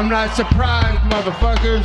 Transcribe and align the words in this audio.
I'm 0.00 0.08
not 0.08 0.34
surprised, 0.34 0.98
motherfuckers. 1.10 1.84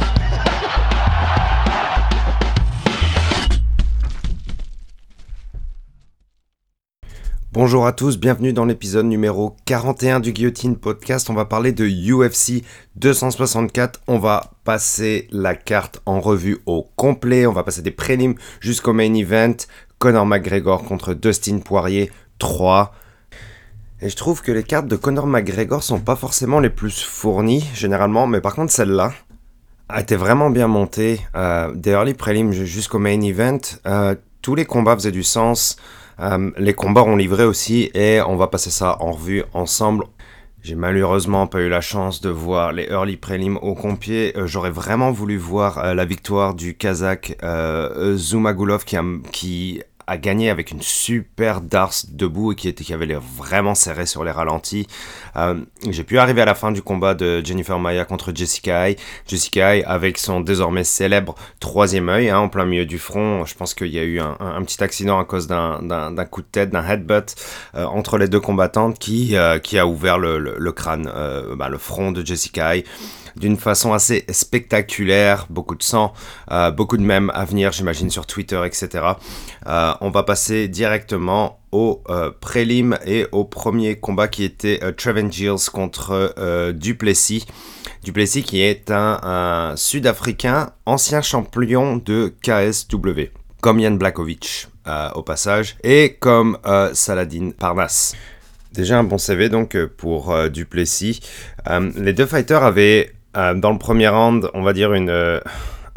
Bonjour 7.51 7.85
à 7.85 7.91
tous, 7.91 8.17
bienvenue 8.17 8.53
dans 8.53 8.63
l'épisode 8.63 9.05
numéro 9.07 9.57
41 9.65 10.21
du 10.21 10.31
Guillotine 10.31 10.77
Podcast. 10.77 11.29
On 11.29 11.33
va 11.33 11.43
parler 11.43 11.73
de 11.73 11.85
UFC 11.85 12.63
264. 12.95 13.99
On 14.07 14.17
va 14.17 14.53
passer 14.63 15.27
la 15.31 15.53
carte 15.53 16.01
en 16.05 16.21
revue 16.21 16.59
au 16.65 16.89
complet. 16.95 17.45
On 17.45 17.51
va 17.51 17.63
passer 17.63 17.81
des 17.81 17.91
prélims 17.91 18.35
jusqu'au 18.61 18.93
main 18.93 19.13
event. 19.13 19.57
Conor 19.99 20.25
McGregor 20.25 20.85
contre 20.85 21.13
Dustin 21.15 21.59
Poirier 21.59 22.09
3. 22.39 22.93
Et 24.01 24.09
je 24.09 24.15
trouve 24.15 24.41
que 24.41 24.51
les 24.51 24.63
cartes 24.63 24.87
de 24.87 24.97
Conor 24.97 25.25
McGregor 25.25 25.81
sont 25.81 25.99
pas 25.99 26.17
forcément 26.17 26.59
les 26.59 26.69
plus 26.69 27.01
fournies 27.01 27.65
généralement, 27.73 28.27
mais 28.27 28.41
par 28.41 28.53
contre 28.53 28.71
celle-là 28.71 29.13
a 29.87 30.01
été 30.01 30.15
vraiment 30.15 30.49
bien 30.49 30.67
montée. 30.67 31.21
Euh, 31.35 31.71
des 31.73 31.91
early 31.91 32.13
prélims 32.13 32.51
jusqu'au 32.51 32.99
main 32.99 33.21
event, 33.21 33.59
euh, 33.85 34.15
tous 34.41 34.55
les 34.55 34.65
combats 34.65 34.95
faisaient 34.95 35.11
du 35.11 35.23
sens. 35.23 35.77
Euh, 36.19 36.51
les 36.57 36.73
combats 36.73 37.03
ont 37.03 37.15
livré 37.15 37.45
aussi 37.45 37.89
et 37.93 38.21
on 38.21 38.35
va 38.35 38.47
passer 38.47 38.69
ça 38.69 38.97
en 38.99 39.11
revue 39.11 39.43
ensemble. 39.53 40.05
J'ai 40.61 40.75
malheureusement 40.75 41.45
pas 41.45 41.61
eu 41.61 41.69
la 41.69 41.81
chance 41.81 42.21
de 42.21 42.29
voir 42.29 42.73
les 42.73 42.85
early 42.85 43.17
prélims 43.17 43.57
au 43.61 43.75
complet. 43.75 44.33
Euh, 44.35 44.47
j'aurais 44.47 44.71
vraiment 44.71 45.11
voulu 45.11 45.37
voir 45.37 45.93
la 45.93 46.05
victoire 46.05 46.53
du 46.53 46.75
Kazakh 46.75 47.37
Zumagulov 48.15 48.83
qui, 48.83 48.97
a, 48.97 49.03
qui 49.31 49.81
a 50.07 50.17
gagné 50.17 50.49
avec 50.49 50.71
une 50.71 50.81
super 50.81 51.61
Dars 51.61 51.93
debout 52.09 52.51
et 52.51 52.55
qui, 52.55 52.67
était, 52.67 52.83
qui 52.83 52.93
avait 52.93 53.05
l'air 53.05 53.21
vraiment 53.21 53.75
serré 53.75 54.05
sur 54.05 54.23
les 54.23 54.31
ralentis. 54.31 54.87
Euh, 55.35 55.55
j'ai 55.89 56.03
pu 56.03 56.17
arriver 56.17 56.41
à 56.41 56.45
la 56.45 56.55
fin 56.55 56.71
du 56.71 56.81
combat 56.81 57.13
de 57.13 57.43
Jennifer 57.43 57.79
Maya 57.79 58.05
contre 58.05 58.31
Jessica 58.33 58.87
Ay. 58.87 58.97
Jessica 59.27 59.75
Ay 59.75 59.83
avec 59.83 60.17
son 60.17 60.41
désormais 60.41 60.83
célèbre 60.83 61.35
troisième 61.59 62.09
œil 62.09 62.29
hein, 62.29 62.39
en 62.39 62.49
plein 62.49 62.65
milieu 62.65 62.85
du 62.85 62.99
front. 62.99 63.45
Je 63.45 63.55
pense 63.55 63.73
qu'il 63.73 63.93
y 63.93 63.99
a 63.99 64.03
eu 64.03 64.19
un, 64.19 64.63
petit 64.63 64.83
accident 64.83 65.19
à 65.19 65.25
cause 65.25 65.47
d'un 65.47 66.25
coup 66.29 66.41
de 66.41 66.47
tête, 66.47 66.69
d'un 66.69 66.87
headbutt 66.87 67.35
euh, 67.75 67.85
entre 67.85 68.17
les 68.17 68.27
deux 68.27 68.39
combattantes 68.39 68.99
qui, 68.99 69.35
euh, 69.35 69.59
qui 69.59 69.77
a 69.77 69.87
ouvert 69.87 70.17
le, 70.17 70.37
le, 70.39 70.71
crâne, 70.71 71.11
bah, 71.55 71.69
le 71.69 71.77
front 71.77 72.11
de 72.11 72.25
Jessica 72.25 72.75
Ay 72.75 72.83
d'une 73.35 73.57
façon 73.57 73.93
assez 73.93 74.25
spectaculaire, 74.29 75.47
beaucoup 75.49 75.75
de 75.75 75.83
sang, 75.83 76.13
euh, 76.51 76.71
beaucoup 76.71 76.97
de 76.97 77.03
mèmes 77.03 77.31
à 77.33 77.45
venir, 77.45 77.71
j'imagine, 77.71 78.09
sur 78.09 78.25
Twitter, 78.25 78.61
etc. 78.65 79.05
Euh, 79.67 79.93
on 80.01 80.09
va 80.09 80.23
passer 80.23 80.67
directement 80.67 81.59
au 81.75 82.01
euh, 82.09 82.31
prélim 82.39 82.97
et 83.05 83.27
au 83.33 83.43
premier 83.43 83.97
combat 83.97 84.29
qui 84.29 84.45
était 84.45 84.79
euh, 84.81 84.93
contre 85.73 86.33
euh, 86.37 86.71
Duplessis. 86.71 87.45
Duplessis 88.01 88.43
qui 88.43 88.61
est 88.61 88.91
un, 88.91 89.19
un 89.23 89.75
Sud-Africain, 89.75 90.71
ancien 90.85 91.21
champion 91.21 91.97
de 91.97 92.33
KSW, 92.41 93.31
comme 93.59 93.81
Jan 93.81 93.91
Blakovic 93.91 94.69
au 95.15 95.23
passage, 95.23 95.77
et 95.83 96.15
comme 96.19 96.59
Saladin 96.93 97.49
Parnas. 97.49 98.13
Déjà 98.71 98.99
un 98.99 99.03
bon 99.03 99.17
CV 99.17 99.49
donc 99.49 99.75
pour 99.97 100.35
Duplessis. 100.49 101.21
Les 101.95 102.13
deux 102.13 102.27
fighters 102.27 102.63
avaient 102.63 103.14
dans 103.35 103.71
le 103.71 103.77
premier 103.77 104.07
round, 104.07 104.49
on 104.53 104.63
va 104.63 104.73
dire 104.73 104.93
une, 104.93 105.09
euh, 105.09 105.39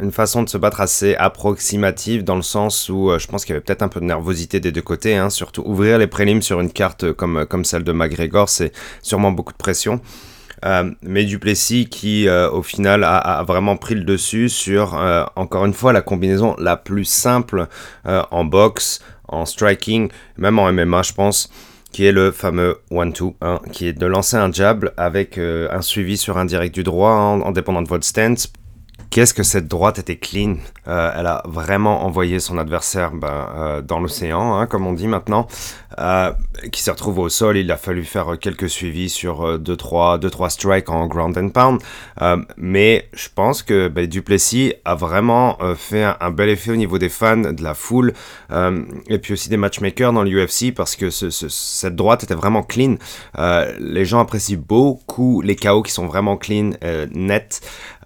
une 0.01 0.11
façon 0.11 0.43
de 0.43 0.49
se 0.49 0.57
battre 0.57 0.81
assez 0.81 1.15
approximative 1.15 2.23
dans 2.23 2.35
le 2.35 2.41
sens 2.41 2.89
où 2.89 3.09
euh, 3.11 3.19
je 3.19 3.27
pense 3.27 3.45
qu'il 3.45 3.53
y 3.53 3.55
avait 3.55 3.63
peut-être 3.63 3.81
un 3.81 3.87
peu 3.87 3.99
de 3.99 4.05
nervosité 4.05 4.59
des 4.59 4.71
deux 4.71 4.81
côtés. 4.81 5.15
Hein, 5.15 5.29
surtout 5.29 5.63
ouvrir 5.65 5.97
les 5.97 6.07
prélims 6.07 6.41
sur 6.41 6.59
une 6.59 6.71
carte 6.71 7.11
comme, 7.13 7.45
comme 7.45 7.65
celle 7.65 7.83
de 7.83 7.91
McGregor, 7.91 8.49
c'est 8.49 8.71
sûrement 9.01 9.31
beaucoup 9.31 9.53
de 9.53 9.57
pression. 9.57 10.01
Euh, 10.65 10.91
mais 11.01 11.23
Duplessis 11.23 11.87
qui 11.87 12.27
euh, 12.27 12.49
au 12.51 12.63
final 12.63 13.03
a, 13.03 13.17
a, 13.17 13.43
vraiment 13.43 13.77
pris 13.77 13.95
le 13.95 14.03
dessus 14.03 14.49
sur 14.49 14.95
euh, 14.95 15.23
encore 15.37 15.65
une 15.65 15.73
fois 15.73 15.93
la 15.93 16.01
combinaison 16.01 16.55
la 16.57 16.75
plus 16.75 17.05
simple 17.05 17.67
en 18.05 18.43
boxe, 18.43 19.01
en 19.27 19.45
striking, 19.45 20.09
même 20.37 20.59
en 20.59 20.71
MMA 20.71 21.03
je 21.03 21.13
pense 21.13 21.49
qui 21.91 22.05
est 22.05 22.11
le 22.11 22.31
fameux 22.31 22.77
one-two, 22.91 23.35
hein, 23.41 23.59
qui 23.71 23.87
est 23.87 23.93
de 23.93 24.05
lancer 24.05 24.37
un 24.37 24.51
jab 24.51 24.91
avec 24.97 25.37
euh, 25.37 25.67
un 25.71 25.81
suivi 25.81 26.17
sur 26.17 26.37
un 26.37 26.45
direct 26.45 26.73
du 26.73 26.83
droit 26.83 27.11
en, 27.11 27.41
en 27.41 27.51
dépendant 27.51 27.81
de 27.81 27.87
votre 27.87 28.05
stance. 28.05 28.51
Qu'est-ce 29.11 29.33
que 29.33 29.41
cette 29.41 29.67
droite 29.67 29.97
était 29.97 30.17
clean? 30.17 30.57
Euh, 30.87 31.11
Elle 31.15 31.25
a 31.25 31.41
vraiment 31.45 32.05
envoyé 32.05 32.39
son 32.39 32.59
adversaire 32.59 33.11
ben, 33.11 33.47
euh, 33.55 33.81
dans 33.81 33.99
l'océan, 33.99 34.55
hein, 34.55 34.67
comme 34.67 34.85
on 34.85 34.93
dit 34.93 35.07
maintenant, 35.07 35.47
euh, 35.97 36.31
qui 36.71 36.83
se 36.83 36.91
retrouve 36.91 37.17
au 37.17 37.29
sol. 37.29 37.57
Il 37.57 37.71
a 37.71 37.77
fallu 37.77 38.03
faire 38.03 38.37
quelques 38.39 38.69
suivis 38.69 39.09
sur 39.09 39.57
2-3 39.57 40.23
euh, 40.23 40.49
strikes 40.49 40.89
en 40.89 41.07
ground 41.07 41.35
and 41.39 41.49
pound. 41.49 41.81
Mais 42.57 43.09
je 43.13 43.29
pense 43.33 43.63
que 43.63 43.87
ben, 43.87 44.05
Duplessis 44.05 44.75
a 44.85 44.93
vraiment 44.93 45.57
fait 45.75 46.03
un, 46.03 46.29
bel 46.29 46.49
effet 46.49 46.71
au 46.71 46.75
niveau 46.75 46.99
des 46.99 47.09
fans, 47.09 47.37
de 47.37 47.63
la 47.63 47.73
foule, 47.73 48.13
et 48.51 49.17
puis 49.17 49.33
aussi 49.33 49.49
des 49.49 49.57
matchmakers 49.57 50.13
dans 50.13 50.23
l'UFC, 50.23 50.71
parce 50.75 50.95
que 50.95 51.09
ce, 51.09 51.29
ce, 51.29 51.49
cette 51.49 51.95
droite 51.95 52.23
était 52.23 52.35
vraiment 52.35 52.61
clean. 52.61 52.95
les 53.79 54.05
gens 54.05 54.19
apprécient 54.19 54.59
beaucoup 54.59 55.41
les 55.41 55.55
KO 55.55 55.81
qui 55.81 55.91
sont 55.91 56.05
vraiment 56.05 56.37
clean, 56.37 56.71
net. 57.11 57.61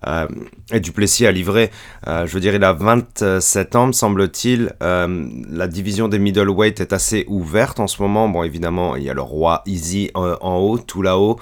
Euh, 0.07 0.27
et 0.71 0.79
Duplessis 0.79 1.25
a 1.25 1.31
livré, 1.31 1.71
euh, 2.07 2.25
je 2.25 2.33
veux 2.33 2.39
dire, 2.39 2.55
il 2.55 2.63
a 2.63 2.73
27 2.73 3.75
ans, 3.75 3.87
me 3.87 3.91
semble-t-il. 3.91 4.73
Euh, 4.81 5.27
la 5.49 5.67
division 5.67 6.07
des 6.07 6.19
middleweight 6.19 6.79
est 6.79 6.93
assez 6.93 7.25
ouverte 7.27 7.79
en 7.79 7.87
ce 7.87 8.01
moment. 8.01 8.27
Bon, 8.29 8.43
évidemment, 8.43 8.95
il 8.95 9.03
y 9.03 9.09
a 9.09 9.13
le 9.13 9.21
roi 9.21 9.61
Easy 9.65 10.11
en, 10.15 10.57
haut, 10.57 10.77
tout 10.77 11.01
là-haut. 11.01 11.39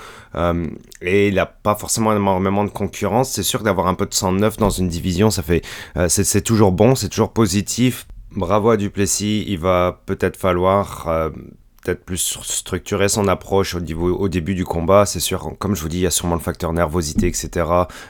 et 1.01 1.27
il 1.27 1.35
n'a 1.35 1.45
pas 1.45 1.75
forcément 1.75 2.11
énormément 2.13 2.63
de 2.63 2.69
concurrence. 2.69 3.31
C'est 3.31 3.43
sûr 3.43 3.63
d'avoir 3.63 3.87
un 3.87 3.93
peu 3.93 4.05
de 4.05 4.13
sang 4.13 4.31
neuf 4.31 4.57
dans 4.57 4.69
une 4.69 4.87
division, 4.87 5.29
ça 5.29 5.43
fait, 5.43 5.61
c'est 6.07 6.41
toujours 6.41 6.71
bon, 6.71 6.95
c'est 6.95 7.09
toujours 7.09 7.33
positif. 7.33 8.07
Bravo 8.33 8.69
à 8.69 8.77
Duplessis, 8.77 9.43
il 9.47 9.59
va 9.59 10.01
peut-être 10.05 10.37
falloir 10.37 11.29
peut-être 11.81 12.03
plus 12.03 12.39
structurer 12.43 13.09
son 13.09 13.27
approche 13.27 13.75
au, 13.75 14.29
début 14.29 14.55
du 14.55 14.65
combat. 14.65 15.05
C'est 15.05 15.19
sûr, 15.19 15.53
comme 15.59 15.75
je 15.75 15.81
vous 15.81 15.89
dis, 15.89 15.97
il 15.97 16.03
y 16.03 16.07
a 16.07 16.11
sûrement 16.11 16.35
le 16.35 16.41
facteur 16.41 16.73
nervosité, 16.73 17.27
etc. 17.27 17.65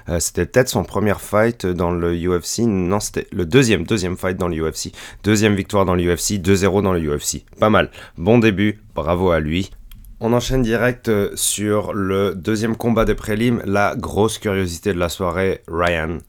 Euh, 0.09 0.20
c'était 0.20 0.46
peut-être 0.46 0.70
son 0.70 0.84
premier 0.84 1.16
fight 1.20 1.66
dans 1.66 1.92
le 1.92 2.14
UFC. 2.14 2.60
Non, 2.60 3.00
c'était 3.00 3.28
le 3.31 3.46
deuxième, 3.46 3.84
deuxième 3.84 4.18
fight 4.18 4.38
dans 4.38 4.48
le 4.48 4.58
UFC. 4.58 4.92
Deuxième 5.24 5.56
victoire 5.56 5.86
dans 5.86 5.96
le 5.96 6.04
UFC, 6.04 6.34
2-0 6.34 6.81
dans 6.81 6.94
le 6.94 7.00
UFC. 7.00 7.46
Pas 7.60 7.70
mal. 7.70 7.90
Bon 8.18 8.40
début, 8.40 8.81
bravo 8.96 9.31
à 9.31 9.40
lui. 9.40 9.72
On 10.20 10.34
enchaîne 10.34 10.62
direct 10.62 11.10
sur 11.36 11.94
le 11.94 12.36
deuxième 12.36 12.76
combat 12.76 13.06
des 13.06 13.16
prélims, 13.16 13.64
la 13.66 13.96
grosse 13.96 14.38
curiosité 14.38 14.94
de 14.94 15.00
la 15.00 15.10
soirée, 15.10 15.64
Ryan 15.68 16.20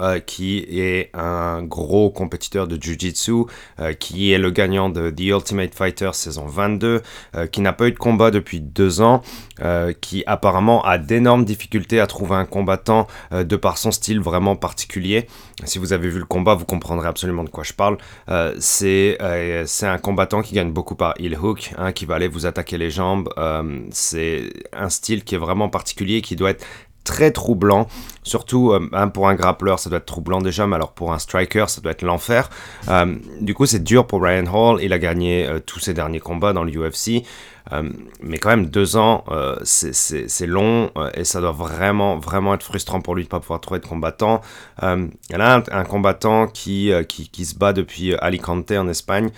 Euh, 0.00 0.20
qui 0.20 0.58
est 0.70 1.10
un 1.14 1.62
gros 1.62 2.10
compétiteur 2.10 2.68
de 2.68 2.80
Jiu-Jitsu, 2.80 3.46
euh, 3.80 3.92
qui 3.92 4.32
est 4.32 4.38
le 4.38 4.50
gagnant 4.50 4.88
de 4.88 5.10
The 5.10 5.20
Ultimate 5.20 5.74
Fighter 5.74 6.10
saison 6.12 6.46
22, 6.46 7.02
euh, 7.34 7.46
qui 7.48 7.60
n'a 7.60 7.72
pas 7.72 7.88
eu 7.88 7.92
de 7.92 7.98
combat 7.98 8.30
depuis 8.30 8.60
deux 8.60 9.00
ans, 9.00 9.22
qui 10.00 10.22
apparemment 10.26 10.84
a 10.84 10.98
d'énormes 10.98 11.44
difficultés 11.44 11.98
à 11.98 12.06
trouver 12.06 12.36
un 12.36 12.44
combattant 12.44 13.08
de 13.32 13.56
par 13.56 13.76
son 13.76 13.90
style 13.90 14.20
vraiment 14.20 14.54
particulier. 14.54 15.26
Si 15.64 15.80
vous 15.80 15.92
avez 15.92 16.08
vu 16.08 16.20
le 16.20 16.24
combat, 16.24 16.54
vous 16.54 16.64
comprendrez 16.64 17.08
absolument 17.08 17.42
de 17.42 17.48
quoi 17.48 17.64
je 17.64 17.72
parle. 17.72 17.98
C'est 18.60 19.18
un 19.20 19.98
combattant 19.98 20.42
qui 20.42 20.54
gagne 20.54 20.70
beaucoup 20.70 20.94
par 20.94 21.14
heel 21.18 21.36
hook, 21.36 21.72
hein, 21.76 21.90
qui 21.90 22.06
va 22.06 22.14
aller 22.14 22.28
vous 22.28 22.46
attaquer 22.46 22.78
les 22.78 22.90
jambes. 22.90 23.28
c'est 23.90 24.52
un 24.72 24.90
style 24.90 25.24
qui 25.24 25.34
est 25.34 25.38
vraiment 25.38 25.68
particulier, 25.68 26.22
qui 26.22 26.36
doit 26.36 26.50
être 26.50 26.64
très 27.08 27.30
troublant, 27.30 27.88
surtout 28.22 28.72
euh, 28.72 28.86
hein, 28.92 29.08
pour 29.08 29.28
un 29.30 29.34
grappleur 29.34 29.78
ça 29.78 29.88
doit 29.88 29.98
être 29.98 30.04
troublant 30.04 30.42
déjà, 30.42 30.66
mais 30.66 30.76
alors 30.76 30.92
pour 30.92 31.14
un 31.14 31.18
striker 31.18 31.64
ça 31.68 31.80
doit 31.80 31.92
être 31.92 32.02
l'enfer. 32.02 32.50
Euh, 32.88 33.16
du 33.40 33.54
coup 33.54 33.64
c'est 33.64 33.82
dur 33.82 34.06
pour 34.06 34.22
Ryan 34.22 34.44
Hall, 34.52 34.82
il 34.82 34.92
a 34.92 34.98
gagné 34.98 35.46
euh, 35.46 35.58
tous 35.58 35.80
ses 35.80 35.94
derniers 35.94 36.20
combats 36.20 36.52
dans 36.52 36.64
l'UFC, 36.64 37.24
mais 38.22 38.38
quand 38.38 38.48
même 38.48 38.66
deux 38.66 38.96
ans 38.96 39.24
c'est 39.62 40.46
long 40.46 40.90
et 41.12 41.24
ça 41.24 41.40
doit 41.40 41.52
vraiment 41.52 42.18
vraiment 42.18 42.54
être 42.54 42.62
frustrant 42.62 43.02
pour 43.02 43.14
lui 43.14 43.24
de 43.24 43.28
pas 43.28 43.40
pouvoir 43.40 43.60
trouver 43.60 43.80
de 43.80 43.86
combattant. 43.86 44.40
il 44.82 45.10
y 45.30 45.34
a 45.34 45.62
un, 45.70 45.84
combattant 45.84 46.46
qui, 46.46 46.90
qui, 47.08 47.44
se 47.44 47.54
bat 47.54 47.74
depuis 47.74 48.14
Alicante 48.14 48.70
en 48.70 48.88
Espagne, 48.88 49.28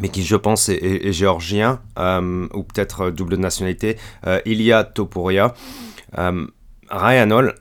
mais 0.00 0.08
qui 0.08 0.24
je 0.24 0.34
pense 0.34 0.68
est, 0.68 1.12
géorgien 1.12 1.80
ou 1.96 2.62
peut-être 2.64 3.10
double 3.10 3.36
nationalité, 3.36 3.98
Ilya 4.46 4.82
Topuria. 4.82 5.54
Ryan 6.90 7.30
Hall 7.30 7.54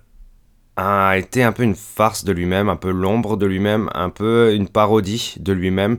a 0.75 1.17
été 1.17 1.43
un 1.43 1.51
peu 1.51 1.63
une 1.63 1.75
farce 1.75 2.23
de 2.23 2.31
lui-même, 2.31 2.69
un 2.69 2.75
peu 2.75 2.91
l'ombre 2.91 3.37
de 3.37 3.45
lui-même, 3.45 3.89
un 3.93 4.09
peu 4.09 4.53
une 4.53 4.67
parodie 4.67 5.35
de 5.39 5.53
lui-même, 5.53 5.97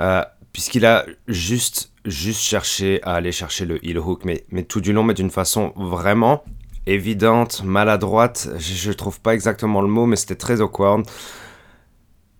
euh, 0.00 0.22
puisqu'il 0.52 0.84
a 0.84 1.06
juste, 1.28 1.92
juste 2.04 2.42
cherché 2.42 3.00
à 3.02 3.14
aller 3.14 3.32
chercher 3.32 3.64
le 3.64 3.84
heel 3.84 3.98
hook, 3.98 4.24
mais, 4.24 4.44
mais 4.50 4.64
tout 4.64 4.80
du 4.80 4.92
long, 4.92 5.02
mais 5.02 5.14
d'une 5.14 5.30
façon 5.30 5.72
vraiment 5.76 6.44
évidente, 6.86 7.62
maladroite, 7.64 8.48
je, 8.58 8.74
je 8.74 8.92
trouve 8.92 9.20
pas 9.20 9.34
exactement 9.34 9.80
le 9.80 9.88
mot, 9.88 10.06
mais 10.06 10.16
c'était 10.16 10.36
très 10.36 10.60
awkward. 10.60 11.06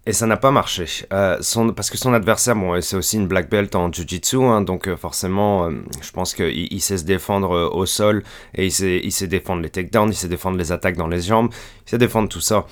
Et 0.06 0.12
ça 0.12 0.26
n'a 0.26 0.36
pas 0.36 0.52
marché. 0.52 0.86
Euh, 1.12 1.38
parce 1.74 1.90
que 1.90 1.98
son 1.98 2.14
adversaire, 2.14 2.54
bon, 2.54 2.80
c'est 2.80 2.96
aussi 2.96 3.16
une 3.16 3.26
black 3.26 3.50
belt 3.50 3.74
en 3.74 3.92
jiu-jitsu, 3.92 4.36
hein, 4.36 4.62
donc 4.62 4.86
euh, 4.86 4.96
forcément, 4.96 5.66
euh, 5.66 5.72
je 6.00 6.12
pense 6.12 6.32
qu'il 6.32 6.72
il 6.72 6.80
sait 6.80 6.98
se 6.98 7.04
défendre 7.04 7.72
au 7.74 7.86
sol 7.86 8.22
et 8.54 8.66
il 8.66 8.72
sait, 8.72 9.00
il 9.02 9.10
sait 9.10 9.26
défendre 9.26 9.62
les 9.62 9.70
takedowns, 9.70 10.10
il 10.10 10.14
sait 10.14 10.28
défendre 10.28 10.58
les 10.58 10.70
attaques 10.70 10.96
dans 10.96 11.08
les 11.08 11.22
jambes, 11.22 11.50
il 11.86 11.90
sait 11.90 11.98
défendre 11.98 12.28
tout 12.28 12.40
ça. 12.40 12.66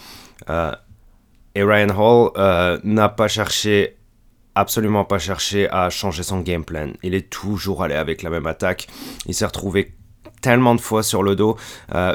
Et 1.57 1.63
Ryan 1.63 1.89
Hall 1.97 2.81
n'a 2.85 3.09
pas 3.09 3.29
cherché, 3.29 3.97
absolument 4.55 5.05
pas 5.05 5.19
cherché 5.19 5.69
à 5.71 5.91
changer 5.91 6.23
son 6.23 6.41
game 6.41 6.65
plan. 6.65 6.93
Il 7.03 7.15
est 7.15 7.31
toujours 7.31 7.83
allé 7.83 7.95
avec 7.95 8.23
la 8.23 8.31
même 8.31 8.47
attaque. 8.47 8.87
Il 9.27 9.35
s'est 9.35 9.47
retrouvé 9.47 9.95
tellement 10.45 10.75
de 10.75 10.81
fois 10.81 11.03
sur 11.03 11.23
le 11.23 11.37
dos. 11.37 11.57
Euh, 11.95 12.15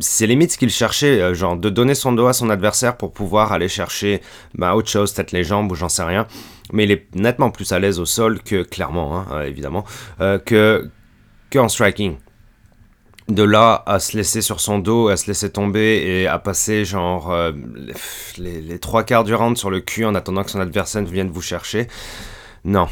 c'est 0.00 0.26
limite 0.26 0.50
ce 0.50 0.58
qu'il 0.58 0.70
cherchait, 0.70 1.20
euh, 1.20 1.34
genre 1.34 1.56
de 1.56 1.70
donner 1.70 1.94
son 1.94 2.10
dos 2.12 2.26
à 2.26 2.32
son 2.32 2.50
adversaire 2.50 2.96
pour 2.96 3.12
pouvoir 3.12 3.52
aller 3.52 3.68
chercher 3.68 4.22
bah, 4.54 4.74
autre 4.74 4.88
chose, 4.88 5.12
peut-être 5.12 5.30
les 5.30 5.44
jambes 5.44 5.70
ou 5.70 5.76
j'en 5.76 5.88
sais 5.88 6.02
rien. 6.02 6.26
Mais 6.72 6.82
il 6.82 6.90
est 6.90 7.06
nettement 7.14 7.52
plus 7.52 7.70
à 7.70 7.78
l'aise 7.78 8.00
au 8.00 8.06
sol 8.06 8.42
que, 8.42 8.64
clairement, 8.64 9.16
hein, 9.16 9.26
euh, 9.30 9.42
évidemment, 9.44 9.84
euh, 10.20 10.40
que, 10.40 10.90
que 11.50 11.60
en 11.60 11.68
striking. 11.68 12.16
De 13.28 13.44
là 13.44 13.84
à 13.86 14.00
se 14.00 14.16
laisser 14.16 14.40
sur 14.40 14.58
son 14.58 14.80
dos, 14.80 15.06
à 15.06 15.16
se 15.16 15.28
laisser 15.28 15.52
tomber 15.52 16.02
et 16.04 16.26
à 16.26 16.40
passer 16.40 16.84
genre 16.84 17.32
les, 18.38 18.60
les 18.60 18.78
trois 18.80 19.04
quarts 19.04 19.22
du 19.22 19.32
round 19.32 19.56
sur 19.56 19.70
le 19.70 19.78
cul 19.78 20.04
en 20.04 20.16
attendant 20.16 20.42
que 20.42 20.50
son 20.50 20.58
adversaire 20.58 21.04
vienne 21.04 21.30
vous 21.30 21.40
chercher. 21.40 21.86
Non, 22.64 22.88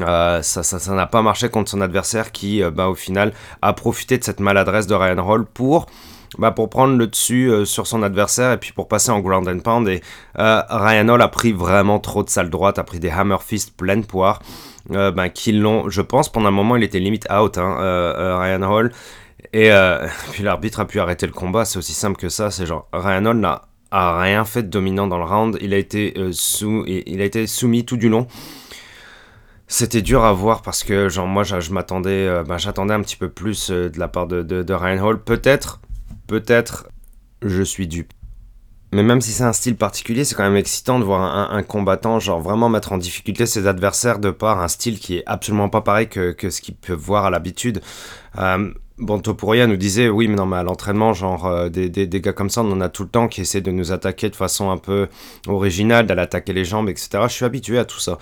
euh, 0.00 0.42
ça, 0.42 0.94
n'a 0.94 1.06
pas 1.06 1.22
marché 1.22 1.48
contre 1.48 1.70
son 1.70 1.80
adversaire 1.80 2.32
qui, 2.32 2.62
euh, 2.62 2.70
bah, 2.70 2.88
au 2.88 2.94
final, 2.94 3.32
a 3.62 3.72
profité 3.72 4.18
de 4.18 4.24
cette 4.24 4.40
maladresse 4.40 4.86
de 4.86 4.94
Ryan 4.94 5.18
Hall 5.26 5.46
pour, 5.46 5.86
bah, 6.38 6.52
pour 6.52 6.70
prendre 6.70 6.96
le 6.96 7.06
dessus 7.08 7.50
euh, 7.50 7.64
sur 7.64 7.86
son 7.86 8.02
adversaire 8.02 8.52
et 8.52 8.56
puis 8.56 8.72
pour 8.72 8.86
passer 8.86 9.10
en 9.10 9.20
ground 9.20 9.48
and 9.48 9.60
pound. 9.60 9.88
Et 9.88 10.00
euh, 10.38 10.62
Ryan 10.68 11.08
Hall 11.08 11.22
a 11.22 11.28
pris 11.28 11.52
vraiment 11.52 11.98
trop 11.98 12.22
de 12.22 12.30
salle 12.30 12.50
droite, 12.50 12.78
a 12.78 12.84
pris 12.84 13.00
des 13.00 13.10
hammer 13.10 13.38
fists 13.44 13.76
pleines 13.76 14.04
poires, 14.04 14.40
euh, 14.92 15.10
bah, 15.10 15.28
qui 15.28 15.52
l'ont, 15.52 15.90
je 15.90 16.02
pense, 16.02 16.30
pendant 16.30 16.48
un 16.48 16.52
moment, 16.52 16.76
il 16.76 16.84
était 16.84 17.00
limite 17.00 17.26
out, 17.32 17.58
hein, 17.58 17.76
Ryan 18.38 18.62
Hall. 18.62 18.92
Et 19.52 19.70
puis 20.32 20.44
l'arbitre 20.44 20.80
a 20.80 20.84
pu 20.84 21.00
arrêter 21.00 21.26
le 21.26 21.32
combat, 21.32 21.64
c'est 21.64 21.78
aussi 21.78 21.94
simple 21.94 22.16
que 22.16 22.28
ça. 22.28 22.50
C'est 22.50 22.66
genre, 22.66 22.86
Ryan 22.92 23.26
Hall 23.26 23.38
n'a 23.38 23.62
rien 23.92 24.44
fait 24.44 24.62
de 24.62 24.68
dominant 24.68 25.08
dans 25.08 25.18
le 25.18 25.24
round. 25.24 25.58
Il 25.60 25.74
a 25.74 25.78
été 25.78 26.14
soumis 26.32 27.84
tout 27.84 27.96
du 27.96 28.08
long. 28.08 28.28
C'était 29.72 30.02
dur 30.02 30.24
à 30.24 30.32
voir 30.32 30.62
parce 30.62 30.82
que 30.82 31.08
genre 31.08 31.28
moi 31.28 31.44
je, 31.44 31.72
m'attendais, 31.72 32.42
ben, 32.44 32.58
j'attendais 32.58 32.92
un 32.92 33.02
petit 33.02 33.14
peu 33.14 33.28
plus 33.28 33.70
euh, 33.70 33.88
de 33.88 34.00
la 34.00 34.08
part 34.08 34.26
de, 34.26 34.42
de, 34.42 34.74
Ryan 34.74 35.06
Hall. 35.06 35.22
Peut-être, 35.22 35.80
peut-être, 36.26 36.88
je 37.40 37.62
suis 37.62 37.86
dupe. 37.86 38.12
Mais 38.92 39.04
même 39.04 39.20
si 39.20 39.30
c'est 39.30 39.44
un 39.44 39.52
style 39.52 39.76
particulier, 39.76 40.24
c'est 40.24 40.34
quand 40.34 40.42
même 40.42 40.56
excitant 40.56 40.98
de 40.98 41.04
voir 41.04 41.52
un, 41.52 41.62
combattant 41.62 42.18
genre 42.18 42.40
vraiment 42.40 42.68
mettre 42.68 42.90
en 42.90 42.98
difficulté 42.98 43.46
ses 43.46 43.68
adversaires 43.68 44.18
de 44.18 44.32
par 44.32 44.60
un 44.60 44.66
style 44.66 44.98
qui 44.98 45.18
est 45.18 45.22
absolument 45.26 45.68
pas 45.68 45.82
pareil 45.82 46.08
que, 46.08 46.34
ce 46.50 46.60
qu'ils 46.60 46.74
peuvent 46.74 46.98
voir 46.98 47.24
à 47.24 47.30
l'habitude. 47.30 47.80
Euh, 48.38 48.72
Bon, 49.00 49.18
Topuria 49.18 49.66
nous 49.66 49.78
disait, 49.78 50.10
oui, 50.10 50.28
mais 50.28 50.34
non, 50.34 50.44
mais 50.44 50.58
à 50.58 50.62
l'entraînement, 50.62 51.14
genre, 51.14 51.46
euh, 51.46 51.70
des, 51.70 51.88
des, 51.88 52.06
des, 52.06 52.20
gars 52.20 52.34
comme 52.34 52.50
ça, 52.50 52.62
on 52.62 52.70
en 52.70 52.82
a 52.82 52.90
tout 52.90 53.04
le 53.04 53.08
temps 53.08 53.28
qui 53.28 53.40
essaient 53.40 53.62
de 53.62 53.70
nous 53.70 53.92
attaquer 53.92 54.28
de 54.28 54.36
façon 54.36 54.70
un 54.70 54.76
peu 54.76 55.08
originale, 55.48 56.04
d'aller 56.06 56.20
attaquer 56.20 56.52
les 56.52 56.66
jambes, 56.66 56.90
etc. 56.90 57.08
Je 57.22 57.32
suis 57.32 57.46
habitué 57.46 57.78
à 57.78 57.86
tout 57.86 57.98
ça. 57.98 58.18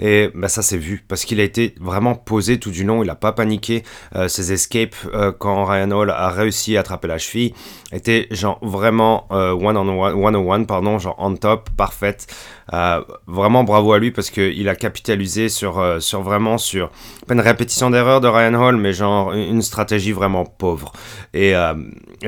Et 0.00 0.30
bah, 0.34 0.48
ça 0.48 0.62
s'est 0.62 0.78
vu, 0.78 1.04
parce 1.06 1.26
qu'il 1.26 1.40
a 1.40 1.42
été 1.42 1.74
vraiment 1.78 2.14
posé 2.14 2.58
tout 2.58 2.70
du 2.70 2.84
long, 2.84 3.02
il 3.02 3.06
n'a 3.06 3.14
pas 3.14 3.32
paniqué. 3.32 3.82
Euh, 4.16 4.28
ses 4.28 4.50
escapes, 4.52 4.96
euh, 5.12 5.30
quand 5.30 5.66
Ryan 5.66 5.90
Hall 5.90 6.10
a 6.10 6.30
réussi 6.30 6.78
à 6.78 6.80
attraper 6.80 7.06
la 7.06 7.18
cheville, 7.18 7.52
étaient 7.92 8.26
genre 8.30 8.58
vraiment 8.62 9.26
euh, 9.30 9.52
one 9.52 9.76
on 9.76 10.02
one, 10.02 10.24
one 10.24 10.36
on 10.36 10.50
one, 10.50 10.66
pardon, 10.66 10.98
genre 10.98 11.16
on 11.18 11.36
top, 11.36 11.68
parfaite. 11.76 12.26
Euh, 12.72 13.02
vraiment 13.26 13.64
bravo 13.64 13.92
à 13.92 13.98
lui 13.98 14.10
parce 14.12 14.30
qu'il 14.30 14.68
a 14.68 14.76
capitalisé 14.76 15.48
sur, 15.48 15.84
sur 16.00 16.22
vraiment 16.22 16.56
sur 16.56 16.90
pas 17.26 17.34
une 17.34 17.40
répétition 17.40 17.90
d'erreur 17.90 18.20
de 18.20 18.28
Ryan 18.28 18.54
Hall, 18.54 18.76
mais 18.76 18.92
genre 18.92 19.32
une 19.32 19.60
stratégie 19.60 20.12
vraiment 20.12 20.46
pauvre. 20.46 20.92
Et, 21.34 21.52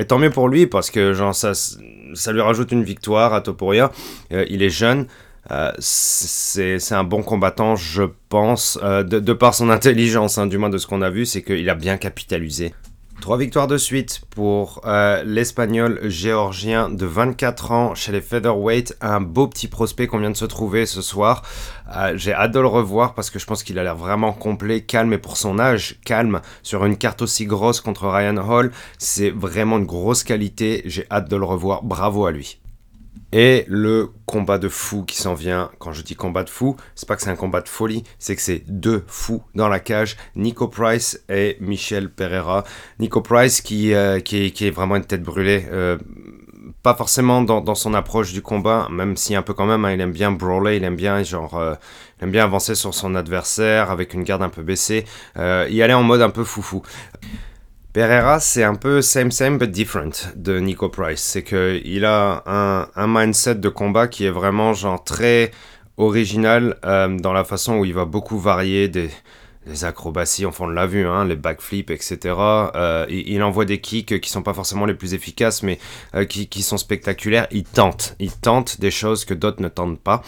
tant 0.07 0.19
mieux 0.19 0.29
pour 0.29 0.49
lui 0.49 0.67
parce 0.67 0.91
que 0.91 1.13
genre 1.13 1.33
ça, 1.33 1.53
ça 1.55 2.31
lui 2.33 2.41
rajoute 2.41 2.71
une 2.71 2.83
victoire 2.83 3.33
à 3.33 3.41
Topuria. 3.41 3.91
il 4.31 4.61
est 4.61 4.69
jeune. 4.69 5.07
Euh, 5.51 5.71
c'est 5.79 6.91
un 6.91 7.03
bon 7.03 7.23
combattant, 7.23 7.75
je 7.75 8.03
pense, 8.29 8.79
euh, 8.81 9.03
de, 9.03 9.33
par 9.33 9.53
son 9.53 9.69
intelligence, 9.69 10.37
hein, 10.37 10.47
du 10.47 10.57
moins 10.57 10.69
de 10.69 10.77
ce 10.77 10.87
qu'on 10.87 11.01
a 11.01 11.09
vu, 11.09 11.25
c'est 11.25 11.41
qu'il 11.41 11.69
a 11.69 11.75
bien 11.75 11.97
capitalisé. 11.97 12.73
Trois 13.21 13.37
victoires 13.37 13.67
de 13.67 13.77
suite 13.77 14.21
pour 14.31 14.81
euh, 14.85 15.23
l'espagnol 15.23 15.99
géorgien 16.09 16.89
de 16.89 17.05
24 17.05 17.71
ans 17.71 17.95
chez 17.95 18.11
les 18.11 18.19
featherweight, 18.19 18.97
un 18.99 19.21
beau 19.21 19.47
petit 19.47 19.69
prospect 19.69 20.07
qu'on 20.07 20.17
vient 20.17 20.31
de 20.31 20.35
se 20.35 20.43
trouver 20.43 20.85
ce 20.85 21.01
soir. 21.01 21.43
J'ai 22.15 22.33
hâte 22.33 22.51
de 22.51 22.59
le 22.59 22.67
revoir 22.67 23.13
parce 23.13 23.29
que 23.29 23.39
je 23.39 23.45
pense 23.45 23.63
qu'il 23.63 23.79
a 23.79 23.83
l'air 23.83 23.95
vraiment 23.95 24.33
complet, 24.33 24.81
calme 24.81 25.13
et 25.13 25.19
pour 25.19 25.37
son 25.37 25.57
âge, 25.59 25.99
calme 26.03 26.41
sur 26.63 26.83
une 26.85 26.97
carte 26.97 27.21
aussi 27.21 27.45
grosse 27.45 27.79
contre 27.79 28.07
Ryan 28.07 28.37
Hall, 28.37 28.71
c'est 28.97 29.29
vraiment 29.29 29.77
une 29.77 29.85
grosse 29.85 30.23
qualité. 30.23 30.81
J'ai 30.85 31.05
hâte 31.09 31.29
de 31.29 31.37
le 31.37 31.45
revoir, 31.45 31.83
bravo 31.83 32.25
à 32.25 32.31
lui. 32.31 32.62
Et 33.31 33.65
le 33.67 34.11
combat 34.27 34.59
de 34.59 34.69
fou 34.69 35.03
qui 35.03 35.17
s'en 35.17 35.33
vient. 35.33 35.71
Quand 35.79 35.91
je 35.91 36.03
dis 36.03 36.15
combat 36.15 36.43
de 36.43 36.51
fou, 36.51 36.75
c'est 36.93 37.07
pas 37.07 37.15
que 37.15 37.23
c'est 37.23 37.31
un 37.31 37.35
combat 37.35 37.61
de 37.61 37.67
folie, 37.67 38.03
c'est 38.19 38.35
que 38.35 38.41
c'est 38.43 38.63
deux 38.67 39.03
fous 39.07 39.41
dans 39.55 39.67
la 39.67 39.79
cage, 39.79 40.17
Nico 40.35 40.67
Price 40.67 41.19
et 41.29 41.57
Michel 41.59 42.11
Pereira. 42.11 42.63
Nico 42.99 43.21
Price 43.21 43.61
qui, 43.61 43.93
euh, 43.95 44.19
est, 44.19 44.69
vraiment 44.69 44.97
une 44.97 45.05
tête 45.05 45.23
brûlée. 45.23 45.65
Euh, 45.71 45.97
pas 46.83 46.93
forcément 46.93 47.41
dans, 47.41 47.75
son 47.75 47.95
approche 47.95 48.33
du 48.33 48.43
combat, 48.43 48.87
même 48.91 49.17
si 49.17 49.35
un 49.35 49.41
peu 49.41 49.55
quand 49.55 49.65
même, 49.65 49.83
hein, 49.85 49.93
il 49.93 50.01
aime 50.01 50.11
bien 50.11 50.31
brawler, 50.31 50.77
il 50.77 50.83
aime 50.83 50.95
bien 50.95 51.23
genre, 51.23 51.57
euh, 51.57 51.73
il 52.19 52.25
aime 52.25 52.31
bien 52.31 52.43
avancer 52.43 52.75
sur 52.75 52.93
son 52.93 53.15
adversaire 53.15 53.89
avec 53.89 54.13
une 54.13 54.23
garde 54.23 54.43
un 54.43 54.49
peu 54.49 54.61
baissée, 54.61 55.05
y 55.37 55.81
aller 55.81 55.93
en 55.93 56.03
mode 56.03 56.21
un 56.21 56.29
peu 56.29 56.43
foufou. 56.43 56.83
Pereira, 57.93 58.39
c'est 58.39 58.63
un 58.63 58.73
peu 58.73 59.03
same 59.03 59.29
same 59.29 59.59
but 59.59 59.69
different 59.69 60.33
de 60.35 60.57
Nico 60.57 60.89
Price. 60.89 61.21
C'est 61.21 61.43
que 61.43 61.79
il 61.85 62.05
a 62.05 62.41
un, 62.47 63.07
mindset 63.07 63.55
de 63.55 63.69
combat 63.69 64.07
qui 64.07 64.25
est 64.25 64.31
vraiment 64.31 64.73
genre 64.73 65.03
très 65.03 65.51
original 65.97 66.75
euh, 66.85 67.15
dans 67.19 67.33
la 67.33 67.43
façon 67.43 67.77
où 67.77 67.85
il 67.85 67.93
va 67.93 68.05
beaucoup 68.05 68.39
varier 68.39 68.87
des, 68.87 69.11
acrobaties, 69.83 70.45
enfin 70.47 70.65
on 70.65 70.69
l'a 70.69 70.87
vu, 70.87 71.07
hein, 71.07 71.23
les 71.23 71.35
backflips, 71.35 71.91
etc. 71.91 72.17
Euh, 72.35 73.05
il, 73.09 73.29
il, 73.29 73.43
envoie 73.43 73.63
des 73.63 73.79
kicks 73.79 74.19
qui 74.19 74.29
sont 74.29 74.41
pas 74.41 74.55
forcément 74.55 74.85
les 74.85 74.95
plus 74.95 75.13
efficaces, 75.13 75.61
mais 75.61 75.77
euh, 76.15 76.25
qui, 76.25 76.47
qui, 76.47 76.63
sont 76.63 76.77
spectaculaires. 76.77 77.45
Il 77.51 77.63
tente, 77.63 78.15
il 78.17 78.31
tente 78.31 78.81
des 78.81 78.91
choses 78.91 79.23
que 79.23 79.35
d'autres 79.35 79.61
ne 79.61 79.69
tentent 79.69 80.01
pas. 80.01 80.23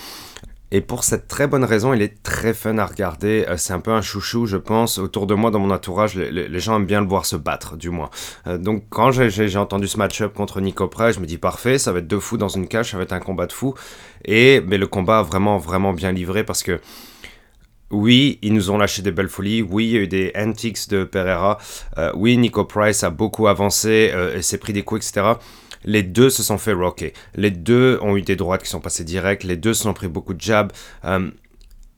Et 0.75 0.81
pour 0.81 1.05
cette 1.05 1.29
très 1.29 1.47
bonne 1.47 1.63
raison, 1.63 1.93
il 1.93 2.01
est 2.01 2.21
très 2.21 2.53
fun 2.53 2.77
à 2.79 2.85
regarder. 2.85 3.45
Euh, 3.47 3.55
c'est 3.55 3.71
un 3.71 3.79
peu 3.79 3.91
un 3.91 4.01
chouchou, 4.01 4.45
je 4.45 4.57
pense. 4.57 4.97
Autour 4.97 5.25
de 5.25 5.33
moi, 5.33 5.49
dans 5.49 5.59
mon 5.59 5.71
entourage, 5.71 6.15
les, 6.15 6.59
gens 6.59 6.75
aiment 6.75 6.85
bien 6.85 6.99
le 6.99 7.07
voir 7.07 7.25
se 7.25 7.37
battre, 7.37 7.77
du 7.77 7.89
moins. 7.89 8.09
Euh, 8.45 8.57
donc 8.57 8.83
quand 8.89 9.11
j'ai 9.11 9.57
entendu 9.57 9.87
ce 9.87 9.95
match-up 9.97 10.33
contre 10.33 10.59
Nico 10.59 10.89
Prey, 10.89 11.13
je 11.13 11.21
me 11.21 11.25
dis 11.25 11.37
parfait, 11.37 11.77
ça 11.77 11.93
va 11.93 11.99
être 11.99 12.07
deux 12.07 12.19
fous 12.19 12.35
dans 12.35 12.49
une 12.49 12.67
cage, 12.67 12.91
ça 12.91 12.97
va 12.97 13.03
être 13.03 13.13
un 13.13 13.21
combat 13.21 13.47
de 13.47 13.53
fous. 13.53 13.73
Et 14.25 14.59
mais 14.67 14.77
le 14.77 14.87
combat 14.87 15.19
a 15.19 15.23
vraiment, 15.23 15.57
vraiment 15.57 15.93
bien 15.93 16.11
livré 16.11 16.43
parce 16.43 16.61
que 16.61 16.81
oui, 17.89 18.37
ils 18.41 18.51
nous 18.51 18.69
ont 18.69 18.77
lâché 18.77 19.01
des 19.01 19.11
belles 19.11 19.29
folies. 19.29 19.61
Oui, 19.61 19.85
il 19.85 19.91
y 19.91 19.97
a 19.97 20.01
eu 20.01 20.07
des 20.09 20.33
antics 20.35 20.89
de 20.89 21.05
Pereira. 21.05 21.57
Euh, 21.97 22.11
oui, 22.15 22.35
Nico 22.35 22.65
Price 22.65 23.01
a 23.05 23.11
beaucoup 23.11 23.47
avancé 23.47 24.11
et 24.35 24.41
s'est 24.41 24.57
pris 24.57 24.73
des 24.73 24.83
coups, 24.83 25.07
etc 25.07 25.35
les 25.85 26.03
deux 26.03 26.29
se 26.29 26.43
sont 26.43 26.57
fait 26.57 26.73
rocker. 26.73 27.13
Les 27.35 27.51
deux 27.51 27.99
ont 28.01 28.17
eu 28.17 28.21
des 28.21 28.35
droites 28.35 28.63
qui 28.63 28.69
sont 28.69 28.81
passées 28.81 29.03
direct. 29.03 29.43
Les 29.43 29.55
deux 29.55 29.73
se 29.73 29.83
sont 29.83 29.93
pris 29.93 30.07
beaucoup 30.07 30.33
de 30.33 30.41
jabs. 30.41 30.71
Euh, 31.05 31.29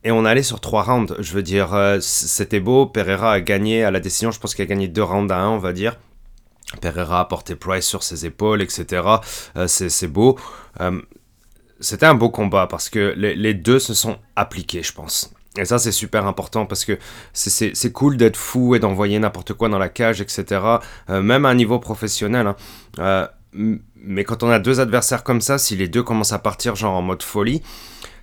et 0.04 0.12
on 0.12 0.24
allait 0.24 0.42
sur 0.42 0.60
trois 0.60 0.82
rounds. 0.82 1.14
Je 1.18 1.32
veux 1.32 1.42
dire, 1.42 1.74
euh, 1.74 1.98
c'était 2.00 2.60
beau. 2.60 2.86
Pereira 2.86 3.32
a 3.32 3.40
gagné 3.40 3.82
à 3.82 3.90
la 3.90 4.00
décision. 4.00 4.30
Je 4.30 4.38
pense 4.38 4.54
qu'il 4.54 4.62
a 4.62 4.66
gagné 4.66 4.88
deux 4.88 5.02
rounds 5.02 5.32
à 5.32 5.38
un, 5.38 5.48
on 5.48 5.58
va 5.58 5.72
dire. 5.72 5.98
Pereira 6.80 7.20
a 7.20 7.24
porté 7.24 7.56
Price 7.56 7.86
sur 7.86 8.02
ses 8.02 8.26
épaules, 8.26 8.60
etc. 8.62 9.02
Euh, 9.56 9.66
c'est 9.66 10.06
beau. 10.06 10.38
c'était 11.80 12.06
un 12.06 12.14
beau 12.14 12.28
combat 12.28 12.66
parce 12.66 12.90
que 12.90 13.14
les, 13.16 13.34
les 13.34 13.54
deux 13.54 13.78
se 13.78 13.94
sont 13.94 14.18
appliqués, 14.36 14.82
je 14.82 14.92
pense. 14.92 15.32
Et 15.56 15.64
ça, 15.64 15.78
c'est 15.78 15.92
super 15.92 16.26
important 16.26 16.66
parce 16.66 16.84
que 16.84 16.98
c'est 17.32 17.92
cool 17.92 18.16
d'être 18.16 18.36
fou 18.36 18.74
et 18.74 18.78
d'envoyer 18.78 19.18
n'importe 19.18 19.54
quoi 19.54 19.68
dans 19.68 19.78
la 19.78 19.88
cage, 19.88 20.20
etc. 20.20 20.60
Même 21.08 21.46
à 21.46 21.48
un 21.48 21.54
niveau 21.54 21.80
professionnel. 21.80 22.46
Hein. 22.46 22.56
Euh, 22.98 23.26
mais 23.52 24.24
quand 24.24 24.42
on 24.42 24.50
a 24.50 24.58
deux 24.58 24.80
adversaires 24.80 25.24
comme 25.24 25.40
ça, 25.40 25.58
si 25.58 25.76
les 25.76 25.88
deux 25.88 26.02
commencent 26.02 26.32
à 26.32 26.38
partir 26.38 26.74
genre 26.74 26.94
en 26.94 27.02
mode 27.02 27.22
folie, 27.22 27.62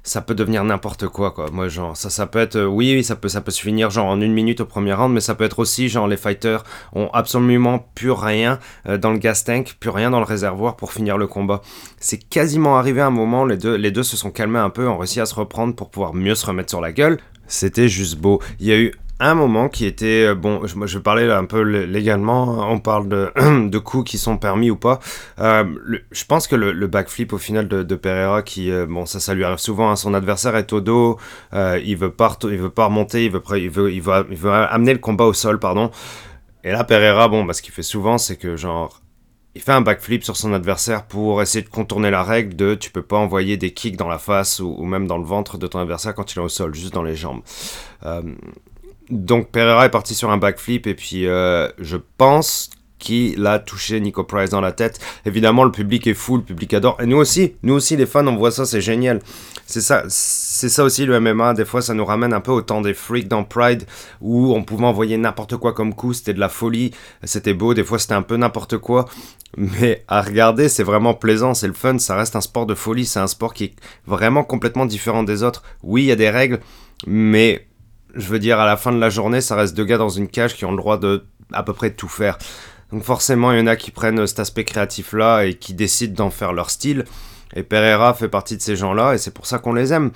ça 0.04 0.22
peut 0.22 0.36
devenir 0.36 0.64
n'importe 0.64 1.08
quoi 1.08 1.32
quoi. 1.32 1.50
Moi 1.52 1.68
genre 1.68 1.98
ça 1.98 2.10
ça 2.10 2.28
peut 2.28 2.40
être 2.40 2.58
euh, 2.58 2.66
oui, 2.66 3.04
ça 3.04 3.16
peut 3.16 3.28
ça 3.28 3.42
peut 3.42 3.52
se 3.52 3.62
finir 3.62 3.90
genre 3.90 4.06
en 4.06 4.22
une 4.22 4.34
minute 4.34 4.62
au 4.62 4.66
premier 4.66 4.94
round, 4.94 5.14
mais 5.14 5.20
ça 5.20 5.34
peut 5.34 5.44
être 5.44 5.60
aussi 5.60 5.90
genre 5.90 6.08
les 6.08 6.18
fighters 6.18 6.64
ont 6.94 7.10
absolument 7.12 7.80
plus 7.96 8.12
rien 8.12 8.60
euh, 8.88 8.98
dans 8.98 9.12
le 9.12 9.18
gas 9.18 9.44
tank, 9.46 9.76
plus 9.80 9.90
rien 9.90 10.12
dans 10.12 10.20
le 10.20 10.26
réservoir 10.26 10.76
pour 10.76 10.94
finir 10.94 11.18
le 11.18 11.28
combat. 11.28 11.62
C'est 12.00 12.20
quasiment 12.20 12.78
arrivé 12.78 13.02
un 13.02 13.10
moment 13.10 13.46
les 13.46 13.58
deux 13.58 13.76
les 13.76 13.92
deux 13.92 14.04
se 14.04 14.16
sont 14.16 14.32
calmés 14.32 14.60
un 14.60 14.70
peu, 14.70 14.88
ont 14.88 14.98
réussi 14.98 15.20
à 15.20 15.26
se 15.26 15.34
reprendre 15.36 15.76
pour 15.76 15.90
pouvoir 15.90 16.14
mieux 16.14 16.36
se 16.36 16.46
remettre 16.46 16.70
sur 16.70 16.82
la 16.82 16.92
gueule. 16.92 17.20
C'était 17.48 17.88
juste 17.88 18.18
beau. 18.18 18.42
Il 18.60 18.68
y 18.68 18.72
a 18.72 18.78
eu 18.78 18.94
un 19.20 19.34
moment 19.34 19.70
qui 19.70 19.86
était 19.86 20.26
euh, 20.28 20.36
bon 20.36 20.66
je, 20.66 20.76
je 20.86 20.98
vais 20.98 21.04
parler 21.04 21.30
un 21.30 21.46
peu 21.46 21.62
légalement 21.62 22.70
on 22.70 22.80
parle 22.80 23.08
de, 23.08 23.32
de 23.70 23.78
coups 23.78 24.12
qui 24.12 24.18
sont 24.18 24.38
permis 24.38 24.70
ou 24.70 24.76
pas 24.76 25.00
euh, 25.40 25.64
je 26.12 26.26
pense 26.26 26.48
que 26.48 26.56
le, 26.56 26.88
backflip 26.88 27.32
au 27.32 27.38
final 27.38 27.68
de, 27.68 27.96
Pereira 27.96 28.44
qui 28.44 28.72
euh, 28.72 28.86
bon 28.86 29.06
ça 29.06 29.20
ça 29.20 29.34
lui 29.34 29.44
arrive 29.44 29.60
souvent 29.60 29.90
hein, 29.90 29.96
son 29.96 30.14
adversaire 30.14 30.56
est 30.58 30.74
au 30.74 30.82
dos 30.82 31.18
il 31.54 31.96
veut 31.96 32.12
pas 32.12 32.38
il 32.44 32.58
veut 32.58 32.70
pas 32.70 32.86
remonter 32.86 33.26
il 33.26 33.32
veut 33.32 33.42
il 33.58 33.70
veut 33.70 33.92
il 33.92 34.02
veut, 34.02 34.52
amener 34.52 34.94
le 34.94 35.00
combat 35.00 35.26
au 35.26 35.34
sol 35.34 35.60
pardon 35.60 35.92
et 36.64 36.72
là 36.72 36.84
Pereira 36.84 37.30
bon 37.30 37.46
bah, 37.46 37.54
ce 37.54 37.62
qu'il 37.62 37.74
fait 37.74 37.84
souvent 37.84 38.18
c'est 38.18 38.36
que 38.36 38.58
genre 38.58 39.02
il 39.56 39.62
fait 39.62 39.72
un 39.72 39.82
backflip 39.82 40.24
sur 40.24 40.36
son 40.36 40.54
adversaire 40.54 41.06
pour 41.06 41.42
essayer 41.42 41.64
de 41.64 41.70
contourner 41.70 42.12
la 42.12 42.24
règle 42.24 42.58
de 42.58 42.76
tu 42.76 42.92
peux 42.92 43.02
pas 43.02 43.18
envoyer 43.18 43.56
des 43.56 43.74
kicks 43.74 43.96
dans 43.96 44.10
la 44.10 44.20
face 44.20 44.60
ou, 44.60 44.84
même 44.84 45.08
dans 45.08 45.18
le 45.18 45.24
ventre 45.24 45.58
de 45.58 45.66
ton 45.66 45.80
adversaire 45.80 46.14
quand 46.14 46.34
il 46.34 46.40
est 46.40 46.42
au 46.42 46.50
sol, 46.50 46.76
juste 46.76 46.94
dans 46.94 47.04
les 47.04 47.16
jambes. 47.16 47.42
Euh, 48.06 48.22
donc 49.10 49.52
Pereira 49.52 49.86
est 49.86 49.90
parti 49.90 50.16
sur 50.16 50.32
un 50.32 50.38
backflip 50.38 50.88
et 50.88 50.96
puis 50.96 51.28
euh, 51.28 51.70
je 51.80 51.98
pense 52.18 52.70
qu'il 53.06 53.46
a 53.46 53.60
touché 53.60 54.00
Nico 54.00 54.24
Price 54.24 54.50
dans 54.50 54.62
la 54.62 54.72
tête. 54.72 55.00
Évidemment, 55.26 55.64
le 55.64 55.72
public 55.72 56.08
est 56.08 56.14
fou, 56.14 56.38
le 56.38 56.44
public 56.44 56.74
adore. 56.74 56.98
Et 57.02 57.06
nous 57.06 57.18
aussi, 57.18 57.56
nous 57.64 57.74
aussi, 57.74 57.96
les 57.96 58.06
fans, 58.06 58.26
on 58.26 58.36
voit 58.36 58.52
ça, 58.52 58.66
c'est 58.66 58.82
génial. 58.82 59.20
C'est 59.66 59.82
ça, 59.82 60.04
c'est 60.08 60.70
ça 60.70 60.84
aussi 60.84 61.06
le 61.06 61.20
MMA. 61.20 61.54
Des 61.54 61.66
fois, 61.66 61.82
ça 61.82 61.94
nous 61.94 62.06
ramène 62.06 62.34
un 62.34 62.40
peu 62.40 62.52
au 62.52 62.62
temps 62.62 62.82
des 62.82 62.94
freaks 62.94 63.28
dans 63.28 63.44
Pride 63.44 63.86
où 64.22 64.54
on 64.56 64.64
pouvait 64.64 64.86
envoyer 64.86 65.18
n'importe 65.18 65.58
quoi 65.58 65.74
comme 65.74 65.94
coup. 65.94 66.14
C'était 66.14 66.34
de 66.34 66.40
la 66.40 66.50
folie, 66.50 66.92
c'était 67.24 67.54
beau. 67.54 67.74
Des 67.74 67.84
fois, 67.84 68.00
c'était 68.00 68.14
un 68.14 68.22
peu 68.22 68.38
n'importe 68.38 68.78
quoi. 68.78 69.06
Mais 69.58 70.04
à 70.08 70.22
regarder, 70.22 70.70
c'est 70.70 70.84
vraiment 70.84 71.14
plaisant, 71.14 71.54
c'est 71.54 71.68
le 71.68 71.74
fun. 71.74 71.98
Ça 72.00 72.16
reste 72.16 72.36
un 72.36 72.42
sport 72.42 72.66
de 72.66 72.76
folie. 72.76 73.06
C'est 73.06 73.20
un 73.20 73.28
sport 73.28 73.54
qui 73.54 73.66
est 73.66 73.74
vraiment 74.08 74.44
complètement 74.44 74.86
différent 74.86 75.24
des 75.24 75.44
autres. 75.44 75.64
Oui, 75.84 76.04
il 76.04 76.08
y 76.08 76.12
a 76.12 76.16
des 76.16 76.30
règles, 76.30 76.60
mais 77.06 77.68
je 78.16 78.28
veux 78.28 78.40
dire, 78.40 78.60
à 78.60 78.66
la 78.66 78.78
fin 78.78 78.92
de 78.92 79.00
la 79.00 79.10
journée, 79.10 79.42
ça 79.42 79.56
reste 79.56 79.76
deux 79.76 79.86
gars 79.86 79.98
dans 79.98 80.10
une 80.10 80.28
cage 80.28 80.56
qui 80.56 80.66
ont 80.66 80.72
le 80.72 80.78
droit 80.78 80.98
de 80.98 81.26
à 81.54 81.64
peu 81.64 81.74
près 81.74 81.92
tout 81.92 82.08
faire. 82.08 82.38
Donc 82.92 83.04
forcément, 83.04 83.52
il 83.52 83.60
y 83.60 83.62
en 83.62 83.68
a 83.68 83.76
qui 83.76 83.92
prennent 83.92 84.26
cet 84.28 84.40
aspect 84.40 84.64
créatif-là 84.64 85.44
et 85.44 85.56
qui 85.56 85.74
décident 85.74 86.14
d'en 86.16 86.30
faire 86.30 86.54
leur 86.54 86.70
style. 86.70 87.06
Et 87.56 87.64
Pereira 87.64 88.14
fait 88.14 88.28
partie 88.28 88.58
de 88.58 88.62
ces 88.62 88.76
gens-là 88.76 89.14
et 89.14 89.18
c'est 89.18 89.34
pour 89.34 89.46
ça 89.46 89.60
qu'on 89.60 89.74
les 89.74 89.94
aime. 89.94 90.12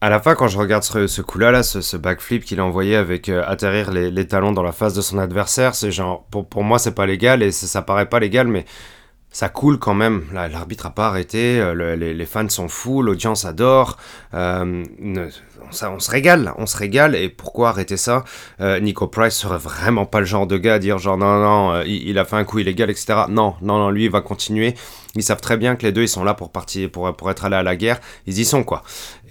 À 0.00 0.10
la 0.10 0.20
fin, 0.20 0.34
quand 0.34 0.46
je 0.46 0.58
regarde 0.58 0.84
ce, 0.84 1.22
coup-là, 1.22 1.50
là, 1.50 1.62
ce, 1.62 1.96
backflip 1.96 2.44
qu'il 2.44 2.60
a 2.60 2.64
envoyé 2.64 2.94
avec 2.94 3.28
euh, 3.28 3.42
atterrir 3.46 3.90
les, 3.90 4.26
talons 4.28 4.52
dans 4.52 4.62
la 4.62 4.70
face 4.70 4.94
de 4.94 5.00
son 5.00 5.18
adversaire, 5.18 5.74
c'est 5.74 5.90
genre, 5.90 6.24
pour, 6.30 6.48
pour 6.48 6.62
moi, 6.62 6.78
c'est 6.78 6.94
pas 6.94 7.04
légal 7.04 7.42
et 7.42 7.50
ça 7.50 7.82
paraît 7.82 8.08
pas 8.08 8.20
légal, 8.20 8.46
mais 8.46 8.64
ça 9.30 9.48
coule 9.48 9.78
quand 9.78 9.94
même. 9.94 10.24
L'arbitre 10.32 10.86
a 10.86 10.90
pas 10.90 11.08
arrêté, 11.08 11.60
euh, 11.60 11.96
les, 11.96 12.26
fans 12.26 12.48
sont 12.48 12.68
fous, 12.68 13.02
l'audience 13.02 13.44
adore. 13.44 13.96
Euh, 14.34 14.84
on, 15.82 16.00
se 16.00 16.10
régale, 16.10 16.52
on 16.56 16.66
se 16.66 16.76
régale. 16.76 17.14
Et 17.14 17.28
pourquoi 17.28 17.68
arrêter 17.70 17.96
ça? 17.96 18.24
Euh, 18.60 18.80
Nico 18.80 19.06
Price 19.06 19.34
serait 19.34 19.58
vraiment 19.58 20.06
pas 20.06 20.20
le 20.20 20.26
genre 20.26 20.46
de 20.46 20.56
gars 20.56 20.74
à 20.74 20.78
dire 20.78 20.98
genre 20.98 21.18
non, 21.18 21.38
non, 21.38 21.82
il, 21.82 22.18
a 22.18 22.24
fait 22.24 22.36
un 22.36 22.44
coup 22.44 22.58
illégal, 22.58 22.90
etc. 22.90 23.24
Non, 23.28 23.54
non, 23.60 23.78
non, 23.78 23.90
lui 23.90 24.04
il 24.04 24.10
va 24.10 24.22
continuer. 24.22 24.74
Ils 25.14 25.22
savent 25.22 25.40
très 25.40 25.56
bien 25.56 25.76
que 25.76 25.84
les 25.84 25.92
deux 25.92 26.02
ils 26.02 26.08
sont 26.08 26.24
là 26.24 26.34
pour 26.34 26.50
partir, 26.50 26.90
pour, 26.90 27.14
pour 27.14 27.30
être 27.30 27.44
allés 27.44 27.56
à 27.56 27.62
la 27.62 27.76
guerre. 27.76 28.00
Ils 28.26 28.38
y 28.38 28.44
sont 28.44 28.64
quoi. 28.64 28.82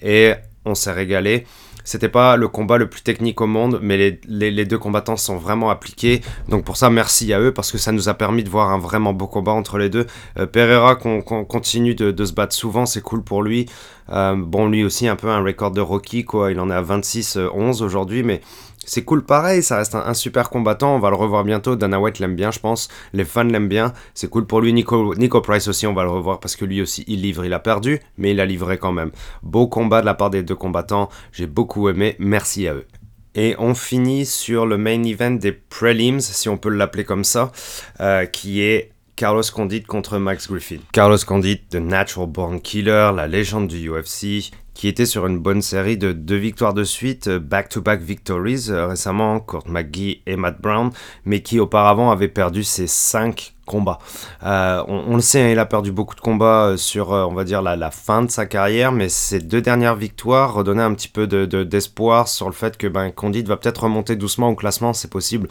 Et 0.02 0.34
on 0.64 0.76
s'est 0.76 0.92
régalé. 0.92 1.46
C'était 1.88 2.10
pas 2.10 2.36
le 2.36 2.50
combat 2.50 2.78
le 2.78 2.90
plus 2.90 3.02
technique 3.02 3.40
au 3.40 3.48
monde, 3.48 3.80
mais 3.82 4.20
les, 4.28 4.66
deux 4.66 4.78
combattants 4.78 5.16
sont 5.16 5.38
vraiment 5.38 5.70
appliqués. 5.70 6.20
Donc 6.50 6.66
pour 6.66 6.76
ça, 6.76 6.90
merci 6.90 7.32
à 7.32 7.40
eux 7.40 7.54
parce 7.54 7.72
que 7.72 7.78
ça 7.78 7.94
nous 7.94 8.10
a 8.10 8.14
permis 8.14 8.44
de 8.44 8.50
voir 8.50 8.72
un 8.72 8.78
vraiment 8.78 9.14
beau 9.14 9.26
combat 9.26 9.54
entre 9.54 9.78
les 9.78 9.88
deux. 9.88 10.06
Euh, 10.38 10.46
Pereira 10.46 10.98
qu'on 10.98 11.22
continue 11.22 11.96
de, 11.96 12.26
se 12.26 12.34
battre 12.34 12.54
souvent, 12.54 12.86
c'est 12.86 13.00
cool 13.00 13.24
pour 13.24 13.42
lui. 13.42 13.68
Euh, 14.10 14.36
bon, 14.36 14.68
lui 14.68 14.84
aussi 14.84 15.08
un 15.08 15.16
peu 15.16 15.30
un 15.30 15.42
record 15.42 15.72
de 15.72 15.80
Rocky, 15.80 16.26
quoi. 16.26 16.52
Il 16.52 16.60
en 16.60 16.70
est 16.70 16.74
à 16.74 16.82
26-11 16.82 17.82
aujourd'hui, 17.82 18.22
mais 18.22 18.42
c'est 18.88 19.04
cool 19.04 19.24
pareil, 19.24 19.62
ça 19.62 19.78
reste 19.78 19.94
un, 19.94 20.14
super 20.14 20.50
combattant, 20.50 20.96
on 20.96 21.00
va 21.00 21.10
le 21.10 21.16
revoir 21.16 21.44
bientôt, 21.44 21.76
Dana 21.76 22.00
White 22.00 22.20
l'aime 22.20 22.36
bien 22.36 22.50
je 22.50 22.60
pense, 22.60 22.88
les 23.14 23.26
fans 23.26 23.44
l'aiment 23.44 23.68
bien, 23.68 23.94
c'est 24.16 24.30
cool 24.30 24.48
pour 24.48 24.62
lui, 24.62 24.74
Nico, 24.74 25.42
Price 25.42 25.68
aussi 25.68 25.86
on 25.86 25.94
va 25.94 26.04
le 26.04 26.10
revoir 26.10 26.40
parce 26.40 26.56
que 26.56 26.66
lui 26.66 26.82
aussi 26.82 27.04
il 27.08 27.22
livre, 27.22 27.46
il 27.46 27.54
a 27.54 27.60
perdu, 27.60 28.00
mais 28.18 28.32
il 28.32 28.40
a 28.40 28.46
livré 28.46 28.78
quand 28.78 28.94
même. 28.94 29.12
Beau 29.44 29.68
combat 29.68 30.02
de 30.02 30.06
la 30.06 30.14
part 30.14 30.30
des 30.30 30.42
deux 30.42 30.56
combattants, 30.56 31.10
j'ai 31.32 31.48
beaucoup 31.48 31.90
aimé, 31.90 32.16
merci 32.18 32.68
à 32.68 32.74
eux. 32.74 32.88
Et 33.36 33.56
on 33.60 33.76
finit 33.76 34.26
sur 34.26 34.66
le 34.66 34.78
main 34.78 35.04
event 35.04 35.32
des 35.32 35.52
prelims, 35.52 36.22
si 36.22 36.50
on 36.50 36.58
peut 36.58 36.70
l'appeler 36.70 37.04
comme 37.04 37.24
ça, 37.24 37.52
euh, 38.00 38.26
qui 38.26 38.62
est 38.62 38.94
Carlos 39.16 39.44
Condit 39.54 39.84
contre 39.84 40.20
Max 40.20 40.48
Griffin. 40.48 40.78
Carlos 40.92 41.18
Condit, 41.26 41.60
The 41.70 41.76
Natural 41.76 42.28
Born 42.28 42.62
Killer, 42.62 43.12
la 43.16 43.28
légende 43.28 43.68
du 43.68 43.90
UFC, 43.90 44.52
qui 44.78 44.88
était 44.88 45.08
sur 45.08 45.26
une 45.26 45.40
bonne 45.40 45.64
série 45.64 45.98
de 45.98 46.12
deux 46.12 46.36
victoires 46.36 46.76
de 46.76 46.84
suite, 46.84 47.30
euh, 47.30 47.40
back-to-back 47.40 48.00
victories 48.00 48.68
euh, 48.70 48.86
récemment, 48.86 49.40
Kurt 49.40 49.68
McGee 49.68 50.22
et 50.28 50.36
Matt 50.36 50.62
Brown, 50.62 50.92
mais 51.26 51.42
qui 51.42 51.60
auparavant 51.60 52.12
avait 52.12 52.28
perdu 52.28 52.64
ses 52.64 52.86
cinq 52.86 53.56
combats. 53.66 53.98
Euh, 54.44 54.84
on, 54.88 55.16
le 55.16 55.22
sait, 55.22 55.42
hein, 55.42 55.50
il 55.50 55.58
a 55.58 55.66
perdu 55.66 55.92
beaucoup 55.92 56.14
de 56.14 56.22
combats 56.22 56.76
sur, 56.78 57.10
on 57.10 57.34
va 57.34 57.44
dire, 57.44 57.64
la, 57.64 57.90
fin 57.90 58.22
de 58.22 58.30
sa 58.30 58.46
carrière, 58.46 58.92
mais 58.92 59.10
ces 59.10 59.40
deux 59.40 59.62
dernières 59.62 59.96
victoires 59.96 60.54
redonnaient 60.54 60.84
un 60.84 60.94
petit 60.94 61.10
peu 61.10 61.26
d'espoir 61.26 62.26
de, 62.26 62.30
sur 62.30 62.46
le 62.46 62.54
fait 62.54 62.78
que 62.78 62.86
ben, 62.86 63.10
Condit 63.10 63.42
va 63.42 63.58
peut-être 63.58 63.84
remonter 63.84 64.16
doucement 64.16 64.50
au 64.50 64.56
classement, 64.56 64.94
c'est 64.94 65.10
possible. 65.10 65.50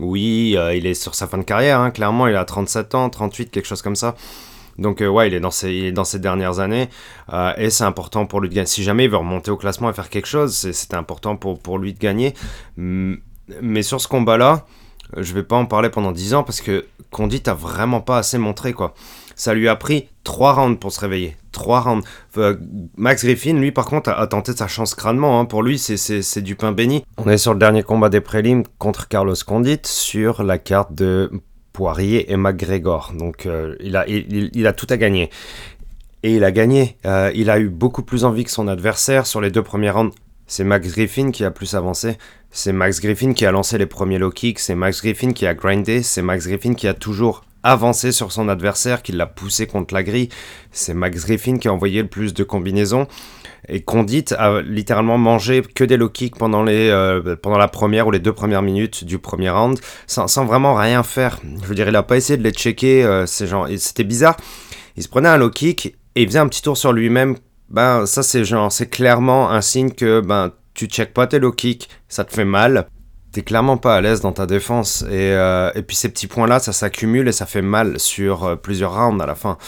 oui, 0.00 0.56
il 0.74 0.86
est 0.86 0.94
sur 0.94 1.14
sa 1.14 1.26
fin 1.26 1.36
de 1.36 1.44
carrière, 1.44 1.78
hein, 1.78 1.90
clairement, 1.90 2.26
il 2.26 2.36
a 2.36 2.44
37 2.46 2.94
ans, 2.94 3.10
38, 3.10 3.50
quelque 3.50 3.66
chose 3.66 3.82
comme 3.82 3.96
ça. 3.96 4.14
Donc 4.78 5.00
euh, 5.00 5.08
ouais, 5.08 5.28
il 5.28 5.34
est 5.34 5.40
dans 5.40 5.50
ses, 5.50 5.92
dans 5.92 6.04
ses 6.04 6.18
dernières 6.18 6.58
années 6.58 6.88
euh, 7.32 7.52
et 7.56 7.70
c'est 7.70 7.84
important 7.84 8.26
pour 8.26 8.40
lui 8.40 8.48
de 8.48 8.54
gagner. 8.54 8.66
Si 8.66 8.82
jamais 8.82 9.04
il 9.04 9.10
veut 9.10 9.16
remonter 9.16 9.50
au 9.50 9.56
classement 9.56 9.90
et 9.90 9.92
faire 9.92 10.08
quelque 10.08 10.28
chose, 10.28 10.54
c'est 10.54 10.94
important 10.94 11.36
pour, 11.36 11.58
pour 11.58 11.78
lui 11.78 11.94
de 11.94 11.98
gagner. 11.98 12.34
Mais 12.76 13.82
sur 13.82 14.00
ce 14.00 14.08
combat-là, 14.08 14.66
je 15.16 15.32
vais 15.34 15.42
pas 15.42 15.56
en 15.56 15.66
parler 15.66 15.90
pendant 15.90 16.12
10 16.12 16.34
ans 16.34 16.42
parce 16.42 16.60
que 16.60 16.86
Condit 17.10 17.42
a 17.46 17.54
vraiment 17.54 18.00
pas 18.00 18.18
assez 18.18 18.38
montré 18.38 18.72
quoi. 18.72 18.94
Ça 19.36 19.54
lui 19.54 19.68
a 19.68 19.76
pris 19.76 20.08
3 20.24 20.52
rounds 20.54 20.78
pour 20.78 20.92
se 20.92 21.00
réveiller. 21.00 21.36
3 21.52 21.80
rounds. 21.80 22.06
Euh, 22.38 22.56
Max 22.96 23.24
Griffin, 23.24 23.54
lui, 23.54 23.72
par 23.72 23.86
contre, 23.86 24.10
a, 24.10 24.26
tenté 24.26 24.52
sa 24.52 24.68
chance 24.68 24.94
crânement. 24.94 25.40
Hein. 25.40 25.44
Pour 25.44 25.62
lui, 25.62 25.78
c'est 25.78 26.42
du 26.42 26.56
pain 26.56 26.72
béni. 26.72 27.04
On 27.16 27.28
est 27.28 27.38
sur 27.38 27.52
le 27.52 27.58
dernier 27.58 27.82
combat 27.82 28.08
des 28.08 28.20
prélims 28.20 28.62
contre 28.78 29.08
Carlos 29.08 29.34
Condit 29.46 29.80
sur 29.84 30.42
la 30.42 30.58
carte 30.58 30.94
de 30.94 31.30
Poirier 31.74 32.32
et 32.32 32.36
McGregor. 32.38 33.12
Donc 33.18 33.44
euh, 33.44 33.76
il, 33.80 33.96
a, 33.96 34.72
tout 34.72 34.86
à 34.88 34.96
gagner. 34.96 35.28
Et 36.22 36.36
il 36.36 36.44
a 36.44 36.52
gagné. 36.52 36.96
Euh, 37.04 37.30
il 37.34 37.50
a 37.50 37.58
eu 37.58 37.68
beaucoup 37.68 38.02
plus 38.02 38.24
envie 38.24 38.44
que 38.44 38.50
son 38.50 38.68
adversaire 38.68 39.26
sur 39.26 39.42
les 39.42 39.50
deux 39.50 39.62
premiers 39.62 39.90
rounds. 39.90 40.14
C'est 40.46 40.64
Max 40.64 40.88
Griffin 40.92 41.30
qui 41.32 41.44
a 41.44 41.50
plus 41.50 41.74
avancé. 41.74 42.16
C'est 42.50 42.72
Max 42.72 43.00
Griffin 43.00 43.32
qui 43.32 43.44
a 43.44 43.50
lancé 43.50 43.76
les 43.76 43.86
premiers 43.86 44.18
low 44.18 44.30
kicks. 44.30 44.60
C'est 44.60 44.76
Max 44.76 45.02
Griffin 45.02 45.32
qui 45.32 45.46
a 45.46 45.54
grindé. 45.54 46.02
C'est 46.02 46.22
Max 46.22 46.46
Griffin 46.46 46.74
qui 46.74 46.86
a 46.86 46.94
toujours 46.94 47.44
avancé 47.64 48.12
sur 48.12 48.30
son 48.30 48.48
adversaire, 48.48 49.02
qui 49.02 49.12
l'a 49.12 49.26
poussé 49.26 49.66
contre 49.66 49.94
la 49.94 50.04
grille. 50.04 50.28
C'est 50.70 50.94
Max 50.94 51.24
Griffin 51.24 51.58
qui 51.58 51.66
a 51.66 51.72
envoyé 51.72 52.02
le 52.02 52.08
plus 52.08 52.34
de 52.34 52.44
combinaisons. 52.44 53.08
Et 53.68 53.82
Condit 53.82 54.26
a 54.36 54.60
littéralement 54.60 55.18
mangé 55.18 55.62
que 55.62 55.84
des 55.84 55.96
low 55.96 56.08
kicks 56.08 56.36
pendant, 56.36 56.62
les, 56.62 56.90
euh, 56.90 57.36
pendant 57.36 57.58
la 57.58 57.68
première 57.68 58.06
ou 58.06 58.10
les 58.10 58.18
deux 58.18 58.32
premières 58.32 58.62
minutes 58.62 59.04
du 59.04 59.18
premier 59.18 59.50
round, 59.50 59.78
sans, 60.06 60.44
vraiment 60.44 60.74
rien 60.74 61.02
faire. 61.02 61.38
Je 61.62 61.66
veux 61.66 61.74
dire, 61.74 61.88
il 61.88 61.96
a 61.96 62.02
pas 62.02 62.16
essayé 62.16 62.36
de 62.36 62.42
les 62.42 62.50
checker, 62.50 63.04
euh, 63.04 63.26
ces 63.26 63.46
gens. 63.46 63.66
C'était 63.76 64.04
bizarre. 64.04 64.36
Il 64.96 65.02
se 65.02 65.08
prenait 65.08 65.28
un 65.28 65.38
low 65.38 65.50
kick 65.50 65.96
et 66.14 66.22
il 66.22 66.28
faisait 66.28 66.38
un 66.38 66.48
petit 66.48 66.62
tour 66.62 66.76
sur 66.76 66.92
lui-même. 66.92 67.36
Ben, 67.70 68.06
ça, 68.06 68.22
c'est 68.22 68.44
genre, 68.44 68.70
c'est 68.70 68.88
clairement 68.88 69.50
un 69.50 69.60
signe 69.60 69.90
que, 69.90 70.20
ben, 70.20 70.52
tu 70.74 70.86
check 70.86 71.14
pas 71.14 71.26
tes 71.26 71.38
low 71.38 71.52
kicks, 71.52 71.88
ça 72.08 72.24
te 72.24 72.34
fait 72.34 72.44
mal. 72.44 72.86
T'es 73.32 73.42
clairement 73.42 73.78
pas 73.78 73.96
à 73.96 74.00
l'aise 74.00 74.20
dans 74.20 74.32
ta 74.32 74.46
défense. 74.46 75.02
Et, 75.10 75.32
euh, 75.32 75.70
et 75.74 75.82
puis 75.82 75.96
ces 75.96 76.08
petits 76.08 76.28
points-là, 76.28 76.60
ça 76.60 76.72
s'accumule 76.72 77.26
et 77.26 77.32
ça 77.32 77.46
fait 77.46 77.62
mal 77.62 77.98
sur 77.98 78.60
plusieurs 78.60 78.94
rounds 78.94 79.20
à 79.20 79.26
la 79.26 79.34
fin. 79.34 79.58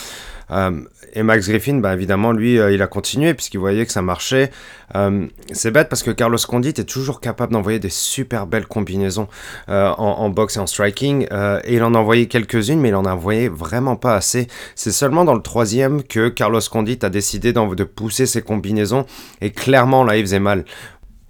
Euh, 0.51 0.83
et 1.13 1.23
Max 1.23 1.49
Griffin, 1.49 1.79
bah, 1.79 1.95
évidemment, 1.95 2.33
lui, 2.33 2.59
euh, 2.59 2.73
il 2.73 2.83
a 2.83 2.87
continué 2.87 3.35
puisqu'il 3.35 3.59
voyait 3.59 3.87
que 3.87 3.93
ça 3.93 4.03
marchait. 4.03 4.51
Euh, 4.95 5.27
c'est 5.53 5.71
bête 5.71 5.89
parce 5.89 6.03
que 6.03 6.11
Carlos 6.11 6.39
Condit 6.47 6.69
est 6.69 6.89
toujours 6.89 7.21
capable 7.21 7.53
d'envoyer 7.53 7.79
des 7.79 7.91
super 7.91 8.47
belles 8.47 8.67
combinaisons 8.67 9.29
en, 9.69 10.29
boxe 10.31 10.57
et 10.57 10.61
en 10.61 10.67
striking. 10.67 11.27
et 11.65 11.75
il 11.75 11.83
en 11.83 11.95
a 11.95 11.99
envoyé 11.99 12.27
quelques-unes, 12.27 12.81
mais 12.81 12.91
il 12.91 12.95
en 12.95 13.05
a 13.05 13.13
envoyé 13.13 13.49
vraiment 13.49 13.97
pas 13.97 14.15
assez. 14.15 14.47
C'est 14.75 14.93
seulement 14.93 15.25
dans 15.25 15.35
le 15.35 15.43
troisième 15.43 16.03
que 16.03 16.29
Carlos 16.29 16.61
Condit 16.71 16.99
a 17.03 17.09
décidé 17.09 17.53
de 17.53 17.85
pousser 17.85 18.27
ses 18.27 18.43
combinaisons. 18.43 19.07
Et 19.41 19.51
clairement, 19.51 20.05
là, 20.05 20.17
il 20.17 20.23
faisait 20.23 20.41
mal. 20.41 20.65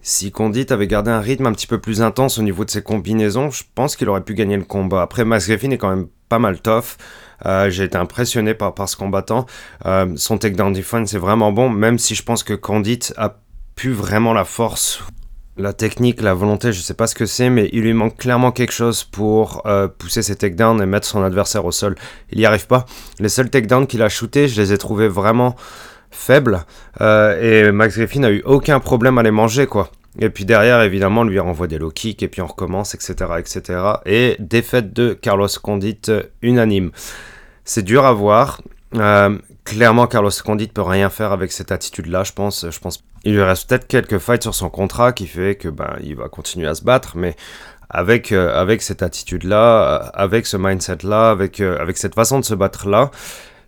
Si 0.03 0.31
Condit 0.31 0.67
avait 0.71 0.87
gardé 0.87 1.11
un 1.11 1.21
rythme 1.21 1.47
un 1.47 1.53
petit 1.53 1.67
peu 1.67 1.81
plus 1.81 2.01
intense 2.01 2.39
au 2.39 2.43
niveau 2.43 2.65
de 2.65 2.71
ses 2.71 2.83
combinaisons, 2.83 3.51
je 3.51 3.65
pense 3.75 3.97
qu'il 3.97 4.09
aurait 4.09 4.23
pu 4.23 4.35
gagner 4.35 4.57
le 4.57 4.65
combat. 4.65 5.03
Après, 5.03 5.25
Max 5.25 5.49
Griffin 5.49 5.71
est 5.71 5.79
quand 5.79 5.91
même 5.91 6.07
pas 6.29 6.39
mal 6.39 6.61
tough. 6.61 6.97
Euh, 7.45 7.71
j'ai 7.71 7.85
été 7.85 7.99
impressionné 7.99 8.55
par, 8.55 8.73
ce 8.89 8.97
combattant. 8.97 9.47
Euh, 9.85 10.13
son 10.17 10.39
takedown 10.39 10.73
defense 10.73 11.11
c'est 11.11 11.19
vraiment 11.19 11.53
bon, 11.53 11.69
même 11.69 11.99
si 11.99 12.15
je 12.15 12.23
pense 12.23 12.43
que 12.43 12.55
Condit 12.55 13.01
a 13.17 13.37
pu 13.75 13.91
vraiment 13.91 14.33
la 14.33 14.45
force 14.45 15.03
la 15.59 15.73
technique, 15.73 16.21
la 16.21 16.35
volonté, 16.35 16.71
je 16.71 16.83
sais 16.83 16.93
pas 16.93 17.07
ce 17.07 17.15
que 17.15 17.25
c'est, 17.25 17.49
mais 17.49 17.71
il 17.73 17.81
lui 17.81 17.95
manque 17.95 18.19
clairement 18.19 18.53
quelque 18.53 18.75
chose 18.75 19.05
pour 19.05 19.63
euh, 19.65 19.89
pousser 19.89 20.21
ses 20.21 20.37
takedowns 20.37 20.83
et 20.83 20.87
mettre 20.87 21.07
son 21.07 21.23
adversaire 21.23 21.65
au 21.65 21.73
sol. 21.73 21.95
Il 22.31 22.37
n'y 22.37 22.45
arrive 22.45 22.67
pas. 22.67 22.85
Les 23.21 23.31
seuls 23.31 23.49
takedowns 23.49 23.87
qu'il 23.87 24.03
a 24.03 24.11
shootés, 24.11 24.49
je 24.49 24.61
les 24.61 24.75
ai 24.75 24.77
trouvés 24.77 25.09
vraiment 25.09 25.57
faibles. 26.11 26.67
et 27.01 27.73
Max 27.73 27.97
Griffin 27.97 28.25
a 28.25 28.31
eu 28.31 28.43
aucun 28.45 28.81
problème 28.81 29.17
à 29.17 29.23
les 29.23 29.31
manger, 29.31 29.67
quoi. 29.67 29.91
Et 30.19 30.31
puis 30.31 30.45
derrière, 30.45 30.81
évidemment, 30.81 31.23
on 31.23 31.25
lui 31.25 31.39
renvoie 31.39 31.67
des 31.67 31.79
low 31.79 31.91
kicks 31.91 32.23
et 32.23 32.29
puis 32.29 32.41
on 32.41 32.47
recommence, 32.47 32.95
etc., 32.95 33.15
etc. 33.39 33.81
Et 34.07 34.37
défaite 34.39 34.93
de 34.93 35.13
Carlos 35.13 35.49
Condit 35.63 36.01
unanime. 36.43 36.91
C'est 37.65 37.83
dur 37.83 38.05
à 38.07 38.13
voir. 38.13 38.63
Euh, 38.95 39.37
clairement, 39.65 40.07
Carlos 40.07 40.31
Condit 40.45 40.69
peut 40.69 40.83
rien 40.83 41.11
faire 41.11 41.33
avec 41.33 41.53
cette 41.53 41.73
attitude-là, 41.73 42.25
je 42.25 42.33
pense. 42.33 42.67
Je 42.71 42.79
pense. 42.79 43.05
Il 43.25 43.35
lui 43.35 43.43
reste 43.43 43.69
peut-être 43.69 43.87
quelques 43.89 44.19
fights 44.19 44.43
sur 44.43 44.55
son 44.55 44.71
contrat 44.71 45.13
qui 45.13 45.27
fait 45.27 45.57
que 45.57 45.69
ben 45.69 45.97
il 46.03 46.17
va 46.17 46.29
continuer 46.29 46.69
à 46.69 46.75
se 46.75 46.85
battre, 46.85 47.17
mais 47.17 47.35
avec 47.91 48.33
euh, 48.33 48.55
avec 48.55 48.83
cette 48.83 49.03
attitude-là, 49.03 50.05
euh, 50.07 50.11
avec 50.15 50.47
ce 50.47 50.57
mindset-là, 50.57 51.31
avec 51.31 51.61
avec 51.61 51.99
cette 51.99 52.15
façon 52.15 52.39
de 52.39 52.45
se 52.45 52.55
battre-là, 52.55 53.11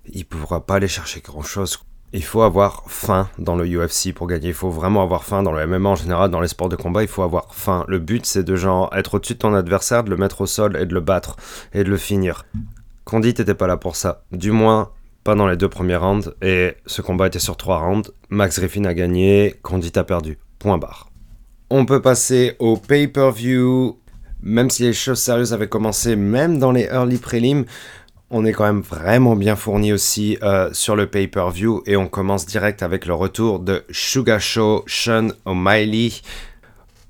il 0.06 0.24
pourra 0.24 0.64
pas 0.64 0.76
aller 0.76 0.88
chercher 0.88 1.20
grand-chose. 1.20 1.80
Il 2.14 2.24
faut 2.24 2.40
avoir 2.40 2.84
faim 2.86 3.28
dans 3.38 3.54
le 3.54 3.66
UFC 3.66 4.14
pour 4.14 4.26
gagner. 4.26 4.48
Il 4.48 4.54
faut 4.54 4.70
vraiment 4.70 5.02
avoir 5.02 5.24
faim 5.24 5.42
dans 5.42 5.52
le 5.52 5.66
MMA 5.66 5.90
en 5.90 5.94
général, 5.94 6.30
dans 6.30 6.40
les 6.40 6.48
sports 6.48 6.70
de 6.70 6.76
combat. 6.76 7.02
Il 7.02 7.08
faut 7.08 7.22
avoir 7.22 7.54
faim. 7.54 7.84
Le 7.86 7.98
but, 7.98 8.24
c'est 8.24 8.44
de 8.44 8.56
genre 8.56 8.90
être 8.94 9.14
au-dessus 9.14 9.34
de 9.34 9.38
ton 9.38 9.52
adversaire, 9.52 10.04
de 10.04 10.10
le 10.10 10.16
mettre 10.16 10.40
au 10.40 10.46
sol 10.46 10.78
et 10.80 10.86
de 10.86 10.94
le 10.94 11.00
battre 11.00 11.36
et 11.74 11.84
de 11.84 11.90
le 11.90 11.98
finir. 11.98 12.46
Condit 13.04 13.28
n'était 13.28 13.54
pas 13.54 13.66
là 13.66 13.76
pour 13.76 13.96
ça. 13.96 14.22
Du 14.32 14.52
moins, 14.52 14.90
pas 15.22 15.34
dans 15.34 15.46
les 15.46 15.56
deux 15.58 15.68
premiers 15.68 15.96
rounds. 15.96 16.34
Et 16.40 16.76
ce 16.86 17.02
combat 17.02 17.26
était 17.26 17.38
sur 17.38 17.58
trois 17.58 17.78
rounds. 17.78 18.10
Max 18.30 18.58
Griffin 18.58 18.84
a 18.84 18.94
gagné, 18.94 19.56
Condit 19.62 19.92
a 19.96 20.04
perdu. 20.04 20.38
Point 20.58 20.78
barre. 20.78 21.10
On 21.68 21.84
peut 21.84 22.00
passer 22.00 22.56
au 22.58 22.78
pay-per-view. 22.78 23.98
Même 24.40 24.70
si 24.70 24.84
les 24.84 24.92
choses 24.92 25.18
sérieuses 25.18 25.52
avaient 25.52 25.68
commencé, 25.68 26.16
même 26.16 26.58
dans 26.58 26.72
les 26.72 26.84
early 26.84 27.18
prelims, 27.18 27.64
on 28.30 28.44
est 28.44 28.52
quand 28.52 28.64
même 28.64 28.82
vraiment 28.82 29.36
bien 29.36 29.56
fourni 29.56 29.92
aussi 29.92 30.38
euh, 30.42 30.70
sur 30.72 30.96
le 30.96 31.06
pay-per-view 31.06 31.82
et 31.86 31.96
on 31.96 32.08
commence 32.08 32.46
direct 32.46 32.82
avec 32.82 33.06
le 33.06 33.14
retour 33.14 33.58
de 33.58 33.84
Sugar 33.90 34.40
Show 34.40 34.84
Sean 34.86 35.28
O'Malley. 35.46 36.10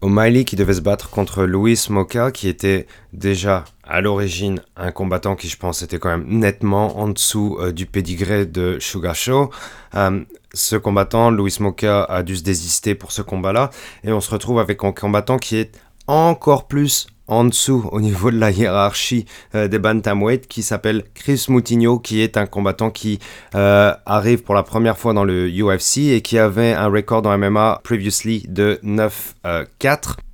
O'Malley 0.00 0.44
qui 0.44 0.54
devait 0.54 0.74
se 0.74 0.80
battre 0.80 1.10
contre 1.10 1.44
Louis 1.44 1.78
Moka 1.90 2.30
qui 2.30 2.48
était 2.48 2.86
déjà 3.12 3.64
à 3.82 4.00
l'origine 4.00 4.60
un 4.76 4.92
combattant 4.92 5.34
qui 5.34 5.48
je 5.48 5.56
pense 5.56 5.82
était 5.82 5.98
quand 5.98 6.10
même 6.10 6.26
nettement 6.28 6.98
en 6.98 7.08
dessous 7.08 7.58
euh, 7.60 7.72
du 7.72 7.86
pédigré 7.86 8.46
de 8.46 8.78
Sugar 8.78 9.16
Show. 9.16 9.50
Euh, 9.96 10.20
ce 10.54 10.76
combattant, 10.76 11.30
Louis 11.30 11.56
Moka, 11.58 12.04
a 12.04 12.22
dû 12.22 12.36
se 12.36 12.42
désister 12.42 12.94
pour 12.94 13.10
ce 13.10 13.22
combat-là 13.22 13.70
et 14.04 14.12
on 14.12 14.20
se 14.20 14.30
retrouve 14.30 14.60
avec 14.60 14.84
un 14.84 14.92
combattant 14.92 15.38
qui 15.38 15.56
est 15.56 15.76
encore 16.06 16.68
plus 16.68 17.08
en 17.28 17.44
dessous 17.44 17.88
au 17.92 18.00
niveau 18.00 18.30
de 18.30 18.38
la 18.38 18.50
hiérarchie 18.50 19.26
euh, 19.54 19.68
des 19.68 19.78
bantamweight 19.78 20.48
qui 20.48 20.62
s'appelle 20.62 21.04
Chris 21.14 21.46
Moutinho 21.48 21.98
qui 21.98 22.20
est 22.20 22.36
un 22.36 22.46
combattant 22.46 22.90
qui 22.90 23.18
euh, 23.54 23.92
arrive 24.06 24.42
pour 24.42 24.54
la 24.54 24.62
première 24.62 24.98
fois 24.98 25.12
dans 25.12 25.24
le 25.24 25.48
UFC 25.48 25.98
et 26.10 26.22
qui 26.22 26.38
avait 26.38 26.72
un 26.72 26.88
record 26.88 27.26
en 27.26 27.38
MMA 27.38 27.80
previously 27.84 28.44
de 28.48 28.80
9-4. 28.82 29.14
Euh, 29.46 29.64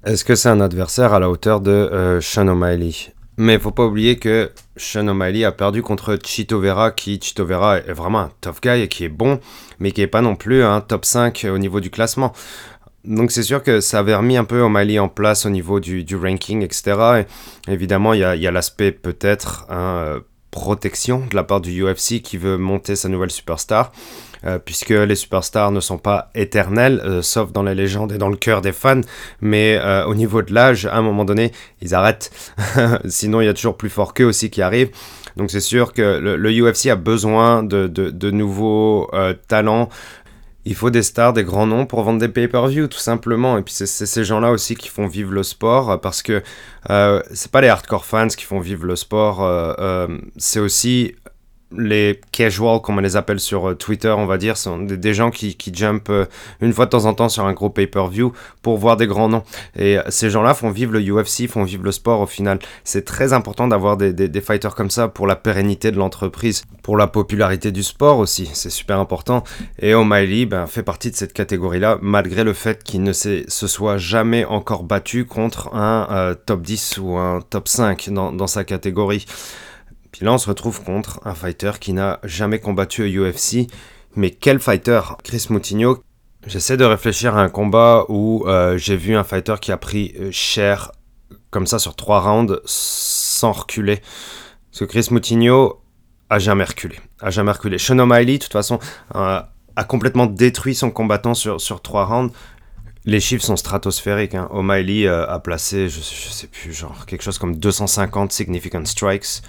Est-ce 0.07 0.25
que 0.25 0.35
c'est 0.35 0.49
un 0.49 0.61
adversaire 0.61 1.13
à 1.13 1.19
la 1.19 1.29
hauteur 1.29 1.61
de 1.61 2.19
Sean 2.21 2.49
O'Malley? 2.49 3.15
Mais 3.37 3.59
faut 3.59 3.73
pas 3.73 3.85
oublier 3.85 4.17
que 4.17 4.53
Sean 4.77 5.09
O'Malley 5.09 5.45
a 5.45 5.51
perdu 5.51 5.83
contre 5.83 6.17
Chito 6.25 6.61
Vera, 6.61 6.93
qui 6.93 7.19
Chito 7.21 7.45
Vera 7.45 7.79
est 7.79 7.93
vraiment 7.93 8.21
un 8.21 8.31
tough 8.41 8.61
guy 8.63 8.83
et 8.83 8.89
qui 8.89 9.05
est 9.05 9.09
bon, 9.09 9.41
mais 9.81 9.91
qui 9.91 10.03
est 10.03 10.07
pas 10.07 10.21
non 10.21 10.37
plus 10.37 10.63
un 10.63 10.81
top 10.81 11.05
5 11.05 11.47
au 11.53 11.59
niveau 11.59 11.81
du 11.81 11.91
classement. 11.91 12.33
Donc 13.05 13.33
c'est 13.33 13.43
sûr 13.43 13.63
que 13.63 13.81
ça 13.81 13.99
avait 13.99 14.15
remis 14.15 14.37
un 14.37 14.45
peu 14.45 14.61
O'Malley 14.63 14.99
en 14.99 15.09
place 15.09 15.45
au 15.45 15.51
niveau 15.51 15.79
du, 15.79 16.17
ranking, 16.17 16.63
etc. 16.63 17.27
Et 17.69 17.73
évidemment, 17.73 18.15
il 18.15 18.21
y 18.21 18.25
a, 18.25 18.51
l'aspect 18.51 18.93
peut-être 18.93 19.67
hein, 19.69 19.77
euh, 19.77 20.21
protection 20.51 21.27
de 21.31 21.37
la 21.37 21.45
part 21.45 21.61
du 21.61 21.85
UFC 21.85 22.23
qui 22.23 22.39
veut 22.39 22.57
monter 22.57 22.97
sa 22.97 23.09
nouvelle 23.09 23.31
superstar. 23.31 23.93
Euh, 24.47 24.59
puisque 24.59 24.91
les 24.91 25.15
superstars 25.15 25.73
ne 25.73 25.81
sont 25.81 25.97
pas 25.97 26.31
éternels, 26.35 27.01
euh, 27.03 27.23
sauf 27.23 27.51
dans 27.51 27.63
la 27.63 27.73
légende 27.73 28.13
et 28.13 28.19
dans 28.19 28.29
le 28.29 28.37
cœur 28.37 28.61
des 28.61 28.73
fans, 28.73 29.01
mais 29.41 29.81
au 30.07 30.15
niveau 30.15 30.43
de 30.43 30.53
l'âge, 30.53 30.85
à 30.85 30.97
un 30.97 31.03
moment 31.03 31.25
donné, 31.25 31.51
ils 31.81 31.95
arrêtent. 31.95 32.31
Sinon, 33.07 33.41
il 33.41 33.47
y 33.47 33.49
a 33.49 33.55
toujours 33.55 33.79
plus 33.79 33.89
fort 33.89 34.13
qu'eux 34.13 34.27
aussi 34.27 34.51
qui 34.51 34.61
arrivent. 34.61 34.91
Donc 35.37 35.51
c'est 35.51 35.61
sûr 35.61 35.95
que 35.95 36.19
le, 36.21 36.51
UFC 36.53 36.89
a 36.89 36.95
besoin 36.95 37.63
de, 37.63 37.87
de 37.87 38.31
nouveaux 38.31 39.11
talents, 39.49 39.89
il 40.65 40.75
faut 40.75 40.91
des 40.91 41.03
stars, 41.03 41.33
des 41.33 41.45
grands 41.45 41.67
noms 41.67 41.87
pour 41.87 42.03
vendre 42.03 42.19
des 42.19 42.29
pay-per-view, 42.29 42.89
tout 42.89 42.99
simplement. 42.99 43.59
Et 43.59 43.63
puis 43.63 43.75
c'est 43.75 43.87
ces 43.87 44.25
gens-là 44.25 44.51
aussi 44.51 44.77
qui 44.77 44.89
font 44.89 45.07
vivre 45.07 45.33
le 45.33 45.43
sport, 45.43 46.01
parce 46.01 46.23
que 46.23 46.43
euh, 46.91 47.23
c'est 47.33 47.51
pas 47.51 47.61
les 47.61 47.69
hardcore 47.69 48.05
fans 48.05 48.29
qui 48.29 48.45
font 48.45 48.61
vivre 48.61 48.87
le 48.87 48.97
sport, 48.97 49.43
euh, 49.43 49.75
euh, 49.79 50.19
c'est 50.37 50.61
aussi 50.61 51.15
les 51.77 52.21
casuals, 52.33 52.81
comme 52.81 52.99
on 52.99 53.01
les 53.01 53.17
appelle 53.17 53.41
sur 53.41 53.71
euh, 53.71 53.75
Twitter, 53.75 54.09
on 54.09 54.27
va 54.27 54.39
dire, 54.39 54.57
sont 54.57 54.79
des, 54.79 55.15
gens 55.15 55.31
qui, 55.31 55.57
qui 55.57 55.75
jumpent 55.75 56.11
euh, 56.11 56.27
une 56.61 56.73
fois 56.73 56.87
de 56.87 56.91
temps 56.91 57.07
en 57.07 57.15
temps 57.15 57.29
sur 57.29 57.45
un 57.45 57.53
gros 57.53 57.71
pay-per-view 57.71 58.33
pour 58.63 58.79
voir 58.79 58.97
des 58.97 59.07
grands 59.07 59.29
noms. 59.29 59.43
Et 59.77 59.99
euh, 59.99 60.03
ces 60.09 60.31
gens-là 60.31 60.55
font 60.55 60.71
vivre 60.71 60.93
le 60.93 61.01
UFC, 61.01 61.49
font 61.49 61.65
vivre 61.65 61.85
le 61.85 61.93
sport 61.93 62.21
au 62.21 62.27
final. 62.27 62.59
C'est 62.85 63.05
très 63.05 63.33
important 63.33 63.67
d'avoir 63.69 63.97
des, 63.97 64.13
des, 64.13 64.41
fighters 64.41 64.75
comme 64.75 64.91
ça 64.91 65.09
pour 65.09 65.27
la 65.27 65.37
pérennité 65.37 65.91
de 65.91 65.97
l'entreprise, 65.97 66.65
pour 66.83 66.97
la 66.97 67.07
popularité 67.07 67.73
du 67.73 67.83
sport 67.83 68.19
aussi, 68.19 68.51
c'est 68.53 68.71
super 68.71 68.99
important. 68.99 69.43
Et 69.79 69.95
O'Malley 69.95 70.47
ben, 70.47 70.67
fait 70.67 70.83
partie 70.83 71.11
de 71.11 71.17
cette 71.17 71.33
catégorie-là, 71.33 71.99
malgré 72.03 72.45
le 72.45 72.53
fait 72.53 72.85
qu'il 72.85 73.03
ne 73.03 73.13
se 73.13 73.45
soit 73.49 73.99
jamais 73.99 74.45
encore 74.45 74.85
battu 74.85 75.25
contre 75.25 75.75
un 75.75 76.35
top 76.47 76.63
10 76.63 76.99
ou 76.99 77.17
un 77.17 77.41
top 77.41 77.69
5 77.69 78.11
dans, 78.11 78.33
dans 78.33 78.47
sa 78.47 78.65
catégorie. 78.65 79.25
Puis 80.15 80.25
là, 80.25 80.33
on 80.33 80.39
se 80.39 80.49
retrouve 80.49 80.81
contre 80.81 81.19
un 81.25 81.35
fighter 81.35 81.73
qui 81.81 81.93
n'a 81.93 82.21
jamais 82.23 82.61
combattu 82.61 83.03
au 83.03 83.25
UFC. 83.25 83.67
Mais 84.15 84.31
quel 84.31 84.61
fighter? 84.61 85.01
Chris 85.25 85.47
Moutinho. 85.51 86.05
J'essaie 86.47 86.77
de 86.77 86.85
réfléchir 86.85 87.37
à 87.37 87.43
un 87.43 87.49
combat 87.49 88.05
où 88.09 88.45
euh, 88.47 88.79
j'ai 88.79 88.97
vu 88.97 89.17
un 89.17 89.25
fighter 89.25 89.57
qui 89.61 89.73
a 89.73 89.77
pris 89.77 90.15
euh, 90.21 90.29
cher 90.31 90.93
comme 91.51 91.67
ça 91.67 91.81
sur 91.81 91.97
trois 91.97 92.21
rounds 92.21 92.61
sans 92.65 93.51
reculer. 93.51 94.03
Parce 94.71 94.81
que 94.81 94.85
Chris 94.85 95.09
Moutinho 95.11 95.81
a 96.31 96.39
jamais 96.39 96.63
reculé. 96.63 97.01
A 97.21 97.31
jamais 97.31 97.51
reculé. 97.51 97.79
Sean 97.79 97.99
O'Malley, 97.99 98.39
de 98.39 98.45
toute 98.45 98.53
façon, 98.53 98.79
euh, 99.17 99.41
a 99.75 99.85
complètement 99.85 100.27
détruit 100.27 100.77
son 100.77 100.93
combattant 100.93 101.35
sur, 101.35 101.61
sur 101.61 101.83
trois 101.83 102.05
rounds. 102.05 102.33
Les 103.05 103.19
chiffres 103.19 103.45
sont 103.45 103.57
stratosphériques. 103.57 104.37
Hein. 104.37 104.47
O'Malley 104.53 105.09
a 105.09 105.41
placé, 105.41 105.89
je, 105.89 105.97
je 105.99 106.31
sais 106.31 106.47
plus, 106.47 106.73
genre 106.73 107.05
quelque 107.05 107.23
chose 107.23 107.39
comme 107.39 107.57
250 107.57 108.31
significant 108.31 108.85
strikes 108.85 109.43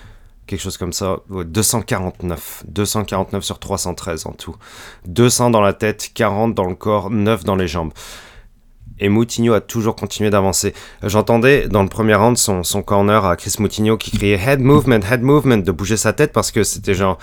quelque 0.47 0.61
chose 0.61 0.77
comme 0.77 0.93
ça, 0.93 1.17
249, 1.29 2.63
249 2.67 3.43
sur 3.43 3.59
313 3.59 4.25
en 4.27 4.31
tout. 4.31 4.55
200 5.07 5.49
dans 5.49 5.61
la 5.61 5.73
tête, 5.73 6.11
40 6.13 6.53
dans 6.53 6.67
le 6.67 6.75
corps, 6.75 7.09
9 7.09 7.43
dans 7.43 7.55
les 7.55 7.67
jambes. 7.67 7.91
Et 8.99 9.09
Moutinho 9.09 9.53
a 9.53 9.61
toujours 9.61 9.95
continué 9.95 10.29
d'avancer. 10.29 10.73
J'entendais 11.03 11.67
dans 11.67 11.83
le 11.83 11.89
premier 11.89 12.15
round 12.15 12.37
son, 12.37 12.63
son 12.63 12.81
corner 12.81 13.25
à 13.25 13.35
Chris 13.35 13.55
Moutinho 13.59 13.97
qui 13.97 14.11
criait 14.11 14.39
head 14.39 14.61
movement, 14.61 15.01
head 15.01 15.21
movement, 15.21 15.57
de 15.57 15.71
bouger 15.71 15.97
sa 15.97 16.13
tête 16.13 16.31
parce 16.31 16.51
que 16.51 16.63
c'était 16.63 16.93
genre. 16.93 17.17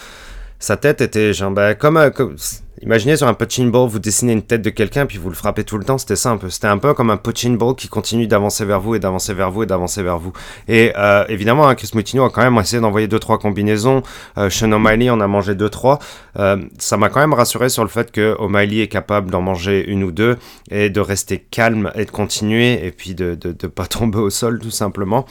Sa 0.59 0.77
tête 0.77 1.01
était 1.01 1.33
genre, 1.33 1.51
bah, 1.51 1.75
comme, 1.75 1.97
euh, 1.97 2.11
comme 2.11 2.37
Imaginez 2.81 3.17
sur 3.17 3.29
un 3.29 3.35
punching 3.35 3.71
ball, 3.71 3.87
vous 3.87 3.99
dessinez 3.99 4.33
une 4.33 4.43
tête 4.43 4.63
de 4.63 4.71
quelqu'un 4.71 5.05
puis 5.05 5.19
vous 5.19 5.29
le 5.29 5.35
frappez 5.35 5.63
tout 5.63 5.77
le 5.77 5.85
temps, 5.85 5.99
c'était 5.99 6.17
simple. 6.17 6.51
C'était 6.51 6.69
un 6.69 6.79
peu 6.79 6.95
comme 6.95 7.11
un 7.11 7.19
punching 7.19 7.59
ball 7.59 7.75
qui 7.75 7.87
continue 7.87 8.27
d'avancer 8.27 8.65
vers 8.65 8.81
vous 8.81 8.95
et 8.95 8.99
d'avancer 8.99 9.35
vers 9.35 9.51
vous 9.51 9.65
et 9.65 9.67
d'avancer 9.67 10.03
vers 10.03 10.19
vous. 10.19 10.33
Et 10.69 10.93
euh, 10.97 11.25
évidemment, 11.29 11.69
hein, 11.69 11.75
Chris 11.75 11.91
Moutinho 11.95 12.25
a 12.25 12.31
quand 12.31 12.43
même 12.43 12.57
essayé 12.57 12.81
d'envoyer 12.81 13.09
2-3 13.09 13.39
combinaisons. 13.39 14.03
Euh, 14.39 14.49
Sean 14.49 14.73
O'Malley 14.73 15.11
en 15.11 15.21
a 15.21 15.27
mangé 15.27 15.55
2-3. 15.55 16.01
Euh, 16.39 16.57
ça 16.79 16.97
m'a 16.97 17.11
quand 17.11 17.21
même 17.21 17.35
rassuré 17.35 17.69
sur 17.69 17.83
le 17.83 17.91
fait 17.91 18.11
que 18.11 18.35
O'Malley 18.39 18.79
est 18.79 18.89
capable 18.89 19.31
d'en 19.31 19.43
manger 19.43 19.85
une 19.87 20.03
ou 20.03 20.11
deux 20.11 20.39
et 20.71 20.89
de 20.89 21.01
rester 21.01 21.39
calme 21.39 21.93
et 21.95 22.07
de 22.07 22.11
continuer 22.11 22.87
et 22.87 22.91
puis 22.91 23.15
de 23.15 23.39
ne 23.45 23.69
pas 23.69 23.87
tomber 23.87 24.19
au 24.19 24.31
sol 24.31 24.59
tout 24.59 24.71
simplement. 24.71 25.27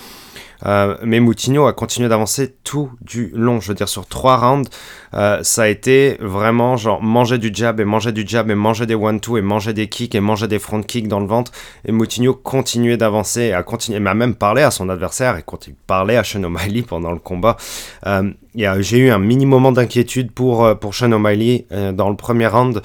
Euh, 0.67 0.95
mais 1.01 1.19
Moutinho 1.19 1.65
a 1.65 1.73
continué 1.73 2.07
d'avancer 2.07 2.53
tout 2.63 2.91
du 3.01 3.31
long. 3.33 3.59
Je 3.59 3.69
veux 3.69 3.73
dire, 3.73 3.89
sur 3.89 4.05
trois 4.05 4.37
rounds, 4.37 4.69
ça 5.11 5.63
a 5.63 5.67
été 5.67 6.17
vraiment 6.19 6.77
genre 6.77 7.01
manger 7.01 7.30
du 7.37 7.51
jab 7.53 7.79
et 7.79 7.85
manger 7.85 8.11
du 8.11 8.23
jab 8.25 8.49
et 8.49 8.55
manger 8.55 8.85
des 8.85 8.95
one-two 8.95 9.37
et 9.37 9.41
manger 9.41 9.73
des 9.73 9.87
kicks 9.87 10.15
et 10.15 10.19
manger 10.19 10.47
des 10.47 10.59
front 10.59 10.81
kicks 10.81 11.07
dans 11.07 11.19
le 11.19 11.27
ventre. 11.27 11.51
Et 11.85 11.91
Moutinho 11.91 12.33
continuait 12.33 12.97
d'avancer, 12.97 13.53
a 13.53 13.63
continué, 13.63 13.99
m'a 13.99 14.13
même 14.13 14.35
parlé 14.35 14.61
à 14.61 14.71
son 14.71 14.89
adversaire 14.89 15.37
et 15.37 15.43
quand 15.45 15.67
il 15.67 15.73
parlait 15.73 16.17
à 16.17 16.23
Sean 16.23 16.43
O'Malley 16.43 16.81
pendant 16.81 17.11
le 17.11 17.19
combat. 17.19 17.57
Euh, 18.07 18.31
j'ai 18.55 18.97
eu 18.97 19.09
un 19.09 19.19
mini 19.19 19.45
moment 19.45 19.71
d'inquiétude 19.71 20.31
pour, 20.31 20.77
pour 20.79 20.95
Sean 20.95 21.11
O'Malley 21.11 21.65
dans 21.93 22.09
le 22.09 22.15
premier 22.15 22.47
round. 22.47 22.81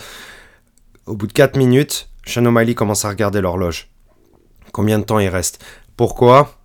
Au 1.07 1.15
bout 1.15 1.27
de 1.27 1.33
4 1.33 1.57
minutes, 1.57 2.09
Sean 2.25 2.45
O'Malley 2.45 2.75
commence 2.75 3.05
à 3.05 3.09
regarder 3.09 3.41
l'horloge. 3.41 3.89
Combien 4.73 4.99
de 4.99 5.05
temps 5.05 5.19
il 5.19 5.29
reste? 5.29 5.65
Pourquoi? 5.97 6.59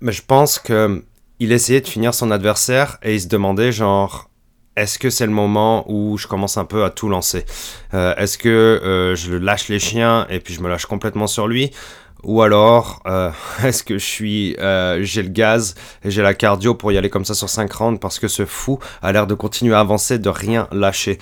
Mais 0.00 0.12
je 0.12 0.22
pense 0.26 0.58
que 0.58 1.04
il 1.38 1.52
essayait 1.52 1.80
de 1.80 1.88
finir 1.88 2.14
son 2.14 2.30
adversaire 2.30 2.98
et 3.02 3.14
il 3.14 3.20
se 3.20 3.26
demandait 3.26 3.72
genre 3.72 4.30
est-ce 4.76 4.98
que 4.98 5.10
c'est 5.10 5.26
le 5.26 5.32
moment 5.32 5.84
où 5.90 6.16
je 6.16 6.26
commence 6.26 6.56
un 6.56 6.64
peu 6.64 6.84
à 6.84 6.90
tout 6.90 7.08
lancer? 7.08 7.44
Euh, 7.94 8.14
Est-ce 8.16 8.38
que 8.38 8.48
euh, 8.48 9.14
je 9.14 9.34
lâche 9.34 9.68
les 9.68 9.78
chiens 9.78 10.26
et 10.30 10.40
puis 10.40 10.54
je 10.54 10.62
me 10.62 10.68
lâche 10.68 10.86
complètement 10.86 11.26
sur 11.26 11.46
lui? 11.46 11.70
Ou 12.22 12.40
alors, 12.40 13.02
euh, 13.06 13.30
est-ce 13.64 13.82
que 13.82 13.98
je 13.98 14.04
suis, 14.04 14.56
j'ai 15.00 15.22
le 15.22 15.28
gaz 15.28 15.74
et 16.04 16.10
j'ai 16.10 16.22
la 16.22 16.34
cardio 16.34 16.74
pour 16.74 16.92
y 16.92 16.96
aller 16.96 17.10
comme 17.10 17.24
ça 17.24 17.34
sur 17.34 17.48
5 17.48 17.72
rounds 17.72 18.00
parce 18.00 18.18
que 18.18 18.28
ce 18.28 18.46
fou 18.46 18.78
a 19.02 19.12
l'air 19.12 19.26
de 19.26 19.34
continuer 19.34 19.74
à 19.74 19.80
avancer, 19.80 20.18
de 20.18 20.28
rien 20.28 20.68
lâcher? 20.72 21.18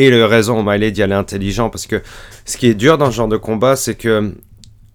Et 0.00 0.10
le 0.10 0.24
raison 0.24 0.60
O'Malley 0.60 0.92
d'y 0.92 1.02
aller 1.02 1.14
intelligent, 1.14 1.70
parce 1.70 1.88
que 1.88 2.00
ce 2.44 2.56
qui 2.56 2.68
est 2.68 2.74
dur 2.74 2.98
dans 2.98 3.10
ce 3.10 3.16
genre 3.16 3.26
de 3.26 3.36
combat, 3.36 3.74
c'est 3.74 3.96
que 3.96 4.32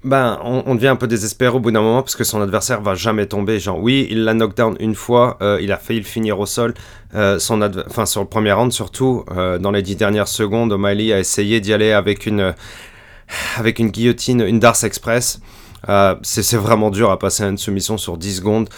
ben, 0.03 0.37
on, 0.43 0.75
devient 0.75 0.89
un 0.89 0.95
peu 0.97 1.07
désespéré 1.07 1.55
au 1.55 1.61
bout 1.61 1.71
d'un 1.71 1.81
moment 1.81 2.01
parce 2.01 2.17
que 2.17 2.25
son 2.25 2.41
adversaire 2.41 2.81
va 2.81 2.93
jamais 2.93 3.25
tomber. 3.25 3.59
Genre, 3.59 3.79
oui, 3.79 4.07
il 4.11 4.25
l'a 4.25 4.33
knockdown 4.33 4.75
une 4.81 4.95
fois, 4.95 5.37
euh, 5.41 5.59
il 5.61 5.71
a 5.71 5.77
failli 5.77 5.99
le 5.99 6.05
finir 6.05 6.39
au 6.39 6.45
sol. 6.45 6.73
Euh, 7.15 7.39
son 7.39 7.61
enfin, 7.61 8.05
sur 8.05 8.21
le 8.21 8.27
premier 8.27 8.51
round 8.51 8.73
surtout, 8.73 9.23
euh, 9.31 9.57
dans 9.59 9.71
les 9.71 9.81
dix 9.81 9.95
dernières 9.95 10.27
secondes, 10.27 10.73
O'Malley 10.73 11.13
a 11.13 11.19
essayé 11.19 11.61
d'y 11.61 11.71
aller 11.71 11.93
avec 11.93 12.25
une, 12.25 12.53
avec 13.57 13.79
une 13.79 13.89
guillotine, 13.89 14.41
une 14.41 14.59
Darce 14.59 14.83
Express. 14.83 15.39
c'est 16.21 16.57
vraiment 16.57 16.89
dur 16.89 17.09
à 17.09 17.17
passer 17.17 17.43
à 17.43 17.47
une 17.47 17.57
soumission 17.57 17.97
sur 17.97 18.17
10 18.17 18.37
secondes. 18.37 18.69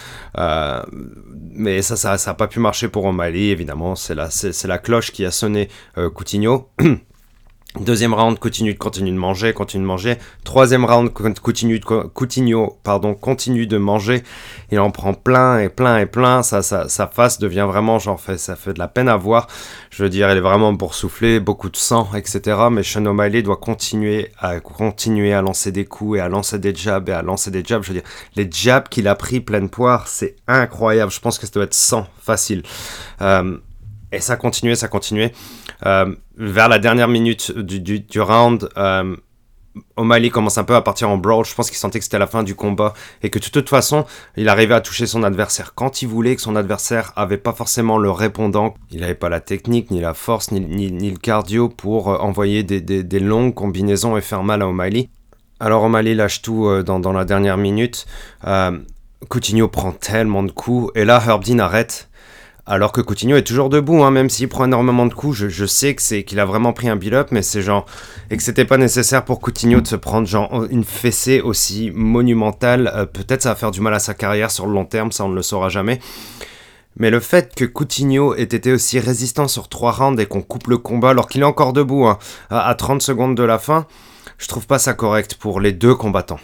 mais 1.56 1.82
ça, 1.82 1.96
ça 1.96 2.30
n'a 2.30 2.34
pas 2.34 2.46
pu 2.46 2.60
marcher 2.60 2.86
pour 2.86 3.04
O'Malley, 3.04 3.48
évidemment. 3.48 3.96
C'est 3.96 4.14
la, 4.14 4.28
la 4.64 4.78
cloche 4.78 5.10
qui 5.10 5.24
a 5.24 5.32
sonné 5.32 5.68
Coutinho. 6.14 6.70
Deuxième 7.80 8.14
round, 8.14 8.38
continue 8.38 8.72
de 8.72 8.78
continue 8.78 9.10
de 9.10 9.16
manger, 9.16 9.52
continue 9.52 9.82
de 9.82 9.86
manger. 9.86 10.16
Troisième 10.44 10.86
round, 10.86 11.12
continue 11.12 11.78
de 11.78 12.82
pardon, 12.82 13.14
continue 13.14 13.66
de 13.66 13.76
manger. 13.76 14.22
Il 14.70 14.80
en 14.80 14.90
prend 14.90 15.12
plein 15.12 15.58
et 15.58 15.68
plein 15.68 15.98
et 15.98 16.06
plein. 16.06 16.42
Sa, 16.42 16.62
sa, 16.62 17.06
face 17.06 17.38
devient 17.38 17.66
vraiment, 17.68 17.98
genre, 17.98 18.18
fait, 18.18 18.38
ça 18.38 18.56
fait 18.56 18.72
de 18.72 18.78
la 18.78 18.88
peine 18.88 19.10
à 19.10 19.16
voir. 19.16 19.46
Je 19.90 20.02
veux 20.02 20.08
dire, 20.08 20.30
elle 20.30 20.38
est 20.38 20.42
vraiment 20.42 20.72
boursouflée, 20.72 21.38
beaucoup 21.38 21.68
de 21.68 21.76
sang, 21.76 22.08
etc. 22.14 22.58
Mais 22.70 22.82
Sean 22.82 23.04
O'Malley 23.04 23.42
doit 23.42 23.58
continuer 23.58 24.30
à 24.38 24.58
continuer 24.60 25.34
à 25.34 25.42
lancer 25.42 25.70
des 25.70 25.84
coups 25.84 26.16
et 26.16 26.20
à 26.20 26.28
lancer 26.28 26.58
des 26.58 26.74
jabs 26.74 27.08
et 27.10 27.12
à 27.12 27.20
lancer 27.20 27.50
des 27.50 27.62
jabs. 27.62 27.82
Je 27.82 27.88
veux 27.88 28.00
dire, 28.00 28.08
les 28.36 28.48
jabs 28.50 28.88
qu'il 28.88 29.06
a 29.06 29.14
pris 29.14 29.40
pleine 29.40 29.68
poire, 29.68 30.08
c'est 30.08 30.36
incroyable. 30.48 31.12
Je 31.12 31.20
pense 31.20 31.38
que 31.38 31.44
ça 31.46 31.52
doit 31.52 31.64
être 31.64 31.74
100 31.74 32.06
facile. 32.22 32.62
Euh, 33.20 33.58
et 34.16 34.20
ça 34.20 34.36
continuait, 34.36 34.74
ça 34.74 34.88
continuait. 34.88 35.32
Euh, 35.84 36.14
vers 36.36 36.68
la 36.68 36.78
dernière 36.78 37.08
minute 37.08 37.52
du, 37.52 38.20
round, 38.20 38.68
euh, 38.76 39.14
O'Malley 39.96 40.30
commence 40.30 40.58
un 40.58 40.64
peu 40.64 40.74
à 40.74 40.82
partir 40.82 41.10
en 41.10 41.18
brawl. 41.18 41.44
Je 41.44 41.54
pense 41.54 41.68
qu'il 41.68 41.78
sentait 41.78 41.98
que 41.98 42.04
c'était 42.04 42.18
la 42.18 42.26
fin 42.26 42.42
du 42.42 42.54
combat 42.54 42.94
et 43.22 43.30
que 43.30 43.38
de 43.38 43.44
toute 43.44 43.68
façon, 43.68 44.04
il 44.36 44.48
arrivait 44.48 44.74
à 44.74 44.80
toucher 44.80 45.06
son 45.06 45.22
adversaire 45.22 45.74
quand 45.74 46.02
il 46.02 46.08
voulait, 46.08 46.34
que 46.34 46.42
son 46.42 46.56
adversaire 46.56 47.12
avait 47.16 47.36
pas 47.36 47.52
forcément 47.52 47.98
le 47.98 48.10
répondant. 48.10 48.74
Il 48.90 49.00
n'avait 49.00 49.14
pas 49.14 49.28
la 49.28 49.40
technique, 49.40 49.90
ni 49.90 50.00
la 50.00 50.14
force, 50.14 50.50
ni, 50.50 51.10
le 51.10 51.18
cardio 51.18 51.68
pour 51.68 52.10
euh, 52.10 52.16
envoyer 52.18 52.62
des, 52.62 53.20
longues 53.20 53.54
combinaisons 53.54 54.16
et 54.16 54.20
faire 54.20 54.42
mal 54.42 54.62
à 54.62 54.68
O'Malley. 54.68 55.10
Alors 55.60 55.84
O'Malley 55.84 56.14
lâche 56.14 56.42
tout 56.42 56.66
euh, 56.66 56.82
dans, 56.82 57.00
dans, 57.00 57.12
la 57.12 57.24
dernière 57.24 57.56
minute. 57.56 58.06
Coutinho 59.28 59.66
prend 59.68 59.92
tellement 59.92 60.42
de 60.42 60.50
coups 60.50 60.92
et 60.94 61.04
là 61.04 61.22
Herb 61.26 61.42
Dean 61.42 61.58
arrête 61.58 62.08
alors 62.66 62.90
que 62.90 63.00
Coutinho 63.00 63.36
est 63.36 63.46
toujours 63.46 63.68
debout, 63.68 64.02
hein, 64.02 64.10
même 64.10 64.28
s'il 64.28 64.48
prend 64.48 64.64
énormément 64.64 65.06
de 65.06 65.14
coups. 65.14 65.36
Je, 65.46 65.66
sais 65.66 65.94
que 65.94 66.02
c'est 66.02 66.24
qu'il 66.24 66.40
a 66.40 66.44
vraiment 66.44 66.72
pris 66.72 66.88
un 66.88 66.96
build-up, 66.96 67.28
mais 67.30 67.42
c'est 67.42 67.62
genre 67.62 67.86
et 68.30 68.36
que 68.36 68.42
c'était 68.42 68.64
pas 68.64 68.76
nécessaire 68.76 69.24
pour 69.24 69.40
Coutinho 69.40 69.80
de 69.80 69.86
se 69.86 69.94
prendre 69.96 70.26
genre 70.26 70.64
une 70.70 70.84
fessée 70.84 71.40
aussi 71.40 71.92
monumentale. 71.94 72.90
Euh, 72.94 73.06
peut-être 73.06 73.42
ça 73.42 73.50
va 73.50 73.54
faire 73.54 73.70
du 73.70 73.80
mal 73.80 73.94
à 73.94 74.00
sa 74.00 74.14
carrière 74.14 74.50
sur 74.50 74.66
le 74.66 74.72
long 74.72 74.84
terme, 74.84 75.12
ça 75.12 75.24
on 75.24 75.28
ne 75.28 75.36
le 75.36 75.42
saura 75.42 75.68
jamais. 75.68 76.00
Mais 76.98 77.10
le 77.10 77.20
fait 77.20 77.54
que 77.54 77.64
Coutinho 77.64 78.34
ait 78.34 78.42
été 78.42 78.72
aussi 78.72 78.98
résistant 78.98 79.48
sur 79.48 79.68
trois 79.68 79.92
rounds 79.92 80.20
et 80.20 80.26
qu'on 80.26 80.42
coupe 80.42 80.66
le 80.66 80.78
combat 80.78 81.10
alors 81.10 81.28
qu'il 81.28 81.42
est 81.42 81.44
encore 81.44 81.72
debout 81.72 82.06
hein, 82.06 82.18
à 82.50 82.74
30 82.74 83.02
secondes 83.02 83.36
de 83.36 83.42
la 83.42 83.58
fin, 83.58 83.86
je 84.38 84.48
trouve 84.48 84.66
pas 84.66 84.78
ça 84.78 84.94
correct 84.94 85.34
pour 85.34 85.60
les 85.60 85.72
deux 85.72 85.94
combattants. 85.94 86.40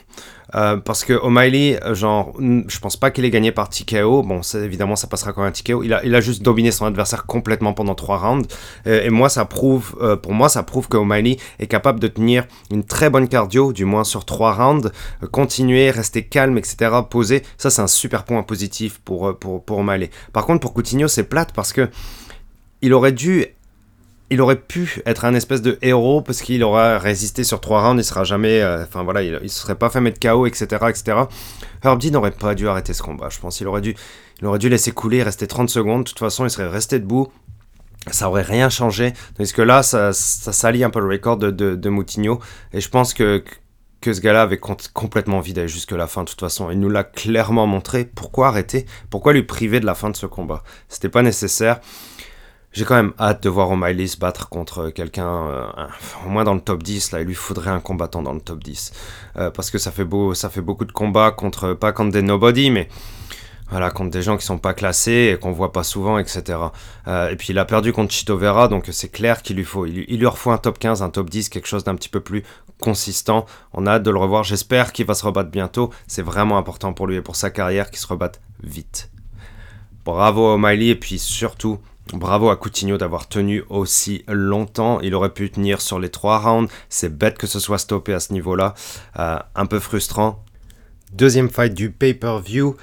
Euh, 0.55 0.77
parce 0.77 1.05
que 1.05 1.13
O'Malley, 1.13 1.81
genre, 1.93 2.35
je 2.39 2.79
pense 2.79 2.97
pas 2.97 3.11
qu'il 3.11 3.25
ait 3.25 3.31
gagné 3.31 3.53
par 3.53 3.69
TKO. 3.69 4.23
Bon, 4.23 4.41
évidemment, 4.55 4.97
ça 4.97 5.07
passera 5.07 5.33
comme 5.33 5.45
un 5.45 5.53
TKO. 5.53 5.83
Il 5.83 5.93
a, 5.95 6.05
il 6.05 6.15
a 6.15 6.21
juste 6.21 6.43
dominé 6.43 6.71
son 6.71 6.87
adversaire 6.87 7.27
complètement 7.27 7.73
pendant 7.73 7.95
trois 7.95 8.19
rounds. 8.19 8.47
Euh, 8.87 9.03
et 9.03 9.11
moi, 9.11 9.29
ça 9.29 9.45
prouve, 9.45 9.97
euh, 10.01 10.17
pour 10.17 10.33
moi, 10.33 10.49
ça 10.49 10.63
prouve 10.63 10.89
que 10.89 10.97
O'Malley 10.97 11.37
est 11.59 11.67
capable 11.67 12.01
de 12.01 12.09
tenir 12.09 12.45
une 12.71 12.85
très 12.85 13.11
bonne 13.11 13.29
cardio, 13.29 13.73
du 13.73 13.85
moins 13.85 14.05
sur 14.05 14.25
trois 14.25 14.53
rounds, 14.53 14.91
continuer, 15.31 15.91
rester 15.91 16.25
calme, 16.25 16.59
etc., 16.59 16.91
poser. 17.09 17.43
Ça, 17.57 17.71
c'est 17.71 17.83
un 17.83 17.87
super 17.87 18.25
point 18.25 18.43
positif 18.43 19.01
pour, 19.05 19.39
pour, 19.39 19.65
pour 19.65 19.79
O'Malley. 19.79 20.11
Par 20.33 20.47
contre, 20.47 20.61
pour 20.61 20.75
Coutinho, 20.75 21.09
c'est 21.09 21.25
plate 21.25 21.53
parce 21.53 21.73
que 21.73 21.89
il 22.83 22.93
aurait 22.93 23.13
dû 23.13 23.47
il 24.33 24.41
aurait 24.41 24.61
pu 24.61 25.03
être 25.05 25.27
un 25.27 25.35
espèce 25.35 25.61
de 25.61 25.79
héros 25.83 26.23
parce 26.23 26.41
qu'il 26.41 26.65
aura 26.65 26.99
résisté 26.99 27.45
sur 27.45 27.61
trois 27.61 27.87
rounds, 27.87 28.03
il 28.03 28.05
sera 28.05 28.25
jamais, 28.25 28.63
euh, 28.63 28.83
enfin 28.83 29.03
voilà, 29.03 29.23
il, 29.23 29.33
ne 29.33 29.47
se 29.47 29.61
serait 29.61 29.75
pas 29.75 29.91
fait 29.91 30.01
mettre 30.01 30.19
KO, 30.19 30.47
etc., 30.47 30.67
etc. 30.89 31.19
Herbie 31.85 32.11
n'aurait 32.11 32.31
pas 32.31 32.55
dû 32.55 32.67
arrêter 32.67 32.95
ce 32.95 33.03
combat, 33.03 33.29
je 33.29 33.39
pense. 33.39 33.61
Il 33.61 33.69
aurait 33.69 33.83
dû, 33.83 33.95
il 34.41 34.47
aurait 34.47 34.59
dû 34.59 34.71
laisser 34.71 34.91
couler, 34.93 35.23
rester 35.23 35.47
30 35.47 35.69
secondes. 35.69 36.05
De 36.05 36.09
toute 36.09 36.19
façon, 36.19 36.47
il 36.47 36.51
serait 36.51 36.67
resté 36.67 36.99
debout. 36.99 37.31
Ça 38.11 38.29
aurait 38.29 38.43
rien 38.43 38.71
changé. 38.71 39.13
Parce 39.37 39.53
que 39.53 39.61
là, 39.61 39.83
ça, 39.83 40.15
ça 40.15 40.53
salit 40.53 40.83
un 40.83 40.91
peu 40.91 41.01
le 41.01 41.09
record 41.09 41.37
de, 41.37 41.51
de, 41.51 41.89
Moutinho. 41.91 42.41
Et 42.73 42.81
je 42.81 42.89
pense 42.89 43.13
que, 43.13 43.45
que 44.01 44.15
ce 44.15 44.21
gars-là 44.23 44.43
avait 44.43 44.59
complètement 44.59 45.41
vidé 45.41 45.69
jusque 45.69 45.93
la 45.93 46.07
fin 46.07 46.25
de 46.25 46.31
toute 46.31 46.41
façon. 46.41 46.71
Il 46.71 46.81
nous 46.81 46.89
l'a 46.89 47.05
clairement 47.05 47.67
montré. 47.67 48.07
Pourquoi 48.07 48.49
arrêter? 48.49 48.87
Pourquoi 49.11 49.35
lui 49.35 49.43
priver 49.43 49.79
de 49.79 49.87
la 49.87 49.95
fin 49.95 50.09
de 50.09 50.17
ce 50.17 50.27
combat? 50.27 50.63
C'était 50.89 51.11
pas 51.11 51.23
nécessaire. 51.23 51.81
J'ai 52.73 52.87
quand 52.87 52.95
même 52.95 53.13
hâte 53.21 53.43
de 53.43 53.51
voir 53.51 53.71
O'Malley 53.71 54.07
se 54.07 54.17
battre 54.17 54.49
contre 54.49 54.89
quelqu'un, 54.89 55.29
euh, 55.29 55.67
au 56.25 56.31
moins 56.31 56.45
dans 56.45 56.55
le 56.55 56.61
top 56.61 56.83
10. 56.83 57.13
Là, 57.13 57.21
il 57.21 57.27
lui 57.27 57.35
faudrait 57.35 57.71
un 57.71 57.81
combattant 57.81 58.23
dans 58.23 58.33
le 58.33 58.41
top 58.41 58.65
10. 58.65 58.93
Euh, 59.37 59.51
parce 59.51 59.71
que 59.71 59.77
ça 59.77 59.91
fait, 59.91 60.07
beau, 60.07 60.33
ça 60.33 60.49
fait 60.49 60.63
beaucoup 60.63 60.87
de 60.87 60.93
combats 60.93 61.33
contre, 61.33 61.75
pas 61.75 61.93
contre 61.93 62.13
des 62.13 62.23
nobody, 62.23 62.71
mais 62.71 62.89
voilà, 63.71 63.91
contre 63.91 64.11
des 64.11 64.23
gens 64.23 64.39
qui 64.39 64.47
sont 64.47 64.59
pas 64.59 64.73
classés 64.73 65.33
et 65.35 65.39
qu'on 65.39 65.53
voit 65.53 65.73
pas 65.73 65.83
souvent, 65.83 66.19
etc. 66.19 66.59
Euh, 67.09 67.29
et 67.29 67.37
puis 67.37 67.49
il 67.51 67.59
a 67.59 67.67
perdu 67.67 67.93
contre 67.93 68.13
Chito 68.13 68.39
Vera, 68.39 68.69
donc 68.69 68.89
c'est 68.91 69.11
clair 69.11 69.43
qu'il 69.43 69.57
lui 69.57 69.65
faut. 69.65 69.85
Il, 69.85 70.07
il, 70.09 70.21
lui 70.21 70.29
faut 70.35 70.51
un 70.51 70.59
top 70.59 70.79
15, 70.79 71.03
un 71.03 71.11
top 71.11 71.29
10, 71.29 71.51
quelque 71.51 71.69
chose 71.69 71.85
d'un 71.85 71.95
petit 71.95 72.09
peu 72.09 72.21
plus 72.21 72.43
consistant. 72.81 73.45
On 73.75 73.87
a 73.87 73.93
hâte 73.93 74.03
de 74.03 74.11
le 74.11 74.19
revoir. 74.19 74.45
J'espère 74.45 74.93
qu'il 74.93 75.05
va 75.05 75.15
se 75.15 75.27
rebattre 75.27 75.51
bientôt. 75.51 75.91
C'est 76.07 76.23
vraiment 76.23 76.57
important 76.57 76.95
pour 76.95 77.07
lui 77.07 77.17
et 77.17 77.23
pour 77.23 77.37
sa 77.37 77.51
carrière 77.51 77.91
qu'il 77.91 77.99
se 77.99 78.07
rebatte 78.07 78.41
vite. 78.63 79.11
Bravo 80.05 80.55
O'Malley 80.55 80.89
et 80.89 80.95
puis 80.97 81.19
surtout 81.19 81.79
Bravo 82.13 82.51
à 82.51 82.57
Coutinho 82.57 82.99
d'avoir 82.99 83.29
tenu 83.29 83.65
aussi 83.71 84.25
longtemps. 84.29 85.01
Il 85.01 85.15
aurait 85.15 85.33
pu 85.33 85.51
tenir 85.51 85.81
sur 85.81 85.99
les 85.99 86.11
trois 86.11 86.39
rounds. 86.39 86.71
C'est 86.89 87.17
bête 87.17 87.39
que 87.39 87.47
ce 87.47 87.59
soit 87.59 87.79
stoppé 87.79 88.13
à 88.13 88.21
ce 88.21 88.33
niveau-là. 88.33 88.75
Euh, 89.19 89.39
un 89.55 89.67
peu 89.67 89.79
frustrant. 89.79 90.45
Deuxième 91.13 91.51
fight 91.51 91.75
du 91.75 91.91
pay-per-view. 91.91 92.77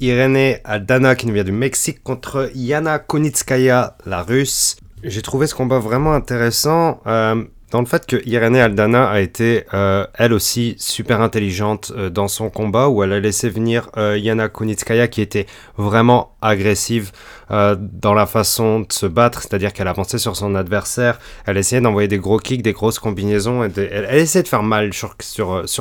Irene 0.00 0.58
Aldana 0.64 1.14
qui 1.14 1.26
nous 1.26 1.34
vient 1.34 1.44
du 1.44 1.52
Mexique 1.52 2.02
contre 2.02 2.50
Yana 2.54 2.98
Konitskaya, 2.98 3.96
la 4.04 4.22
russe. 4.22 4.76
J'ai 5.02 5.22
trouvé 5.22 5.46
ce 5.46 5.54
combat 5.54 5.78
vraiment 5.78 6.12
intéressant. 6.12 7.00
Euh, 7.06 7.44
dans 7.74 7.80
le 7.80 7.86
fait 7.86 8.06
que 8.06 8.22
Irene 8.24 8.54
Aldana 8.54 9.10
a 9.10 9.18
été 9.18 9.64
euh, 9.74 10.06
elle 10.14 10.32
aussi 10.32 10.76
super 10.78 11.20
intelligente 11.20 11.90
euh, 11.96 12.08
dans 12.08 12.28
son 12.28 12.48
combat 12.48 12.88
où 12.88 13.02
elle 13.02 13.12
a 13.12 13.18
laissé 13.18 13.50
venir 13.50 13.90
euh, 13.96 14.16
Yana 14.16 14.48
Kunitskaya 14.48 15.08
qui 15.08 15.20
était 15.20 15.46
vraiment 15.76 16.36
agressive 16.40 17.10
dans 17.50 18.14
la 18.14 18.24
façon 18.24 18.80
de 18.80 18.92
se 18.92 19.04
battre, 19.04 19.42
c'est-à-dire 19.42 19.74
qu'elle 19.74 19.86
avançait 19.86 20.16
sur 20.16 20.34
son 20.34 20.54
adversaire, 20.54 21.18
elle 21.46 21.58
essayait 21.58 21.82
d'envoyer 21.82 22.08
des 22.08 22.16
gros 22.16 22.38
kicks, 22.38 22.62
des 22.62 22.72
grosses 22.72 22.98
combinaisons, 22.98 23.62
elle, 23.62 24.08
essayait 24.14 24.42
de 24.42 24.48
faire 24.48 24.62
mal 24.62 24.94
sur 24.94 25.16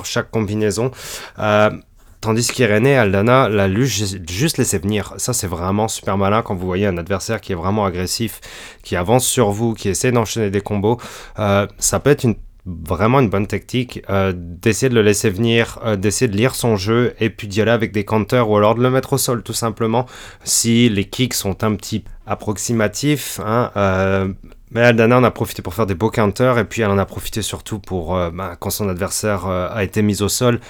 chaque 0.04 0.30
combinaison. 0.30 0.92
Tandis 2.24 2.48
qu'Irénée, 2.48 2.96
Aldana 2.96 3.50
l'a 3.50 3.70
juste 3.70 4.58
laissé 4.58 4.78
venir. 4.78 5.14
Ça, 5.18 5.34
c'est 5.34 5.46
vraiment 5.46 5.90
super 5.90 6.18
malin 6.18 6.42
quand 6.42 6.56
vous 6.56 6.66
voyez 6.66 6.88
un 6.88 6.98
adversaire 6.98 7.42
qui 7.42 7.52
est 7.52 7.56
vraiment 7.56 7.84
agressif, 7.84 8.40
qui 8.82 8.96
avance 8.96 9.28
sur 9.28 9.52
vous, 9.52 9.74
qui 9.74 9.90
essaie 9.90 10.14
d'enchaîner 10.14 10.50
des 10.50 10.62
combos. 10.62 11.02
Euh, 11.38 11.68
ça 11.80 12.00
peut 12.00 12.12
être 12.12 12.26
vraiment 12.66 13.20
une 13.20 13.30
bonne 13.30 13.46
technique 13.46 14.04
euh, 14.10 14.32
d'essayer 14.34 14.88
de 14.88 14.96
le 14.96 15.02
laisser 15.02 15.30
venir, 15.30 15.80
euh, 15.84 15.98
d'essayer 15.98 16.32
de 16.32 16.38
lire 16.38 16.56
son 16.56 16.78
jeu 16.78 17.14
et 17.20 17.30
puis 17.30 17.50
d'y 17.50 17.62
aller 17.62 17.72
avec 17.72 17.92
des 17.92 18.06
counters 18.06 18.50
ou 18.50 18.56
alors 18.56 18.76
de 18.76 18.82
le 18.82 18.90
mettre 18.90 19.12
au 19.12 19.18
sol 19.18 19.44
tout 19.44 19.52
simplement 19.52 20.06
si 20.46 20.88
les 20.88 21.04
kicks 21.04 21.34
sont 21.34 21.62
un 21.66 21.76
petit 21.76 22.06
approximatifs. 22.26 23.42
Hein, 23.46 24.34
mais 24.72 24.82
Aldana 24.82 25.18
en 25.18 25.26
a 25.26 25.32
profité 25.32 25.62
pour 25.62 25.74
faire 25.74 25.88
des 25.88 25.94
beaux 25.94 26.10
counters 26.10 26.58
et 26.58 26.64
puis 26.64 26.84
elle 26.84 26.90
en 26.90 26.98
a 26.98 27.06
profité 27.06 27.42
surtout 27.42 27.80
pour 27.80 28.18
bah, 28.32 28.56
quand 28.58 28.70
son 28.70 28.88
adversaire 28.88 29.46
a 29.46 29.84
été 29.84 30.02
mis 30.02 30.22
au 30.22 30.30
sol 30.30 30.62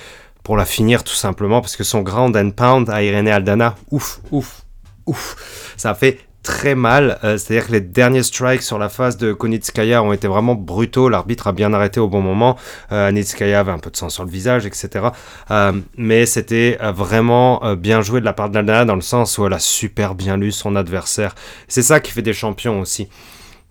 pour 0.44 0.58
la 0.58 0.66
finir 0.66 1.04
tout 1.04 1.14
simplement 1.14 1.62
parce 1.62 1.76
que 1.76 1.84
son 1.84 2.02
ground 2.02 2.36
and 2.36 2.52
pound 2.52 2.90
à 2.90 3.02
Irene 3.02 3.30
Aldana, 3.30 3.76
ouf, 3.92 4.20
ouf, 4.32 4.64
ouf, 5.06 5.74
ça 5.78 5.96
fait 5.96 6.20
très 6.44 6.76
mal. 6.76 7.18
Euh, 7.24 7.38
c'est-à-dire 7.38 7.68
que 7.68 7.72
les 7.72 7.82
derniers 7.82 8.22
strikes 8.22 8.62
sur 8.62 8.78
la 8.78 8.90
face 8.90 9.18
de 9.18 9.34
Konitskaya 9.34 10.04
ont 10.04 10.14
été 10.14 10.28
vraiment 10.28 10.56
brutaux. 10.56 11.10
L'arbitre 11.10 11.48
a 11.48 11.54
bien 11.54 11.74
arrêté 11.74 12.00
au 12.00 12.10
bon 12.10 12.22
moment. 12.22 12.58
Euh, 12.92 13.08
avait 13.08 13.72
un 13.72 13.80
peu 13.80 13.90
de 13.90 13.96
sang 13.96 14.10
sur 14.10 14.26
le 14.26 14.30
visage, 14.30 14.66
etc. 14.66 15.08
Euh, 15.50 15.72
mais 15.98 16.26
c'était 16.26 16.78
euh, 16.82 16.92
vraiment 16.92 17.76
bien 17.76 18.02
joué 18.02 18.20
de 18.20 18.26
la 18.26 18.34
part 18.34 18.50
d'Aldana 18.50 18.86
dans 18.86 18.96
le 18.96 19.02
sens 19.02 19.38
où 19.38 19.46
elle 19.46 19.54
a 19.54 19.60
super 19.60 20.16
bien 20.16 20.38
lu 20.38 20.52
son 20.52 20.76
adversaire. 20.76 21.34
C'est 21.68 21.82
ça 21.82 22.00
qui 22.00 22.12
fait 22.12 22.22
des 22.22 22.34
champions 22.34 22.82
aussi. 22.82 23.08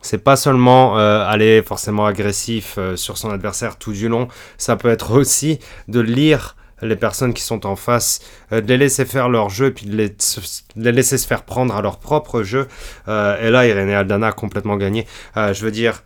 C'est 0.01 0.19
pas 0.19 0.35
seulement 0.35 0.97
aller 0.97 1.63
forcément 1.63 2.07
agressif 2.07 2.77
sur 2.97 3.19
son 3.19 3.31
adversaire 3.31 3.77
tout 3.79 3.93
du 3.93 4.09
long, 4.09 4.27
ça 4.59 4.75
peut 4.75 4.89
être 4.89 5.13
aussi 5.13 5.61
de 5.87 6.01
lire 6.01 6.57
les 6.83 6.97
personnes 6.97 7.33
qui 7.33 7.43
sont 7.43 7.67
en 7.67 7.77
face, 7.77 8.21
de 8.51 8.59
les 8.59 8.77
laisser 8.77 9.05
faire 9.05 9.29
leur 9.29 9.49
jeu, 9.49 9.73
puis 9.73 9.87
de 9.87 9.97
les, 9.97 10.93
laisser 10.93 11.19
se 11.19 11.27
faire 11.27 11.45
prendre 11.45 11.75
à 11.77 11.83
leur 11.83 11.99
propre 11.99 12.43
jeu. 12.43 12.67
et 13.07 13.51
là, 13.51 13.67
Irene 13.67 13.91
Aldana 13.91 14.29
a 14.29 14.33
complètement 14.33 14.77
gagné. 14.77 15.07
je 15.37 15.65
veux 15.65 15.71
dire, 15.71 16.03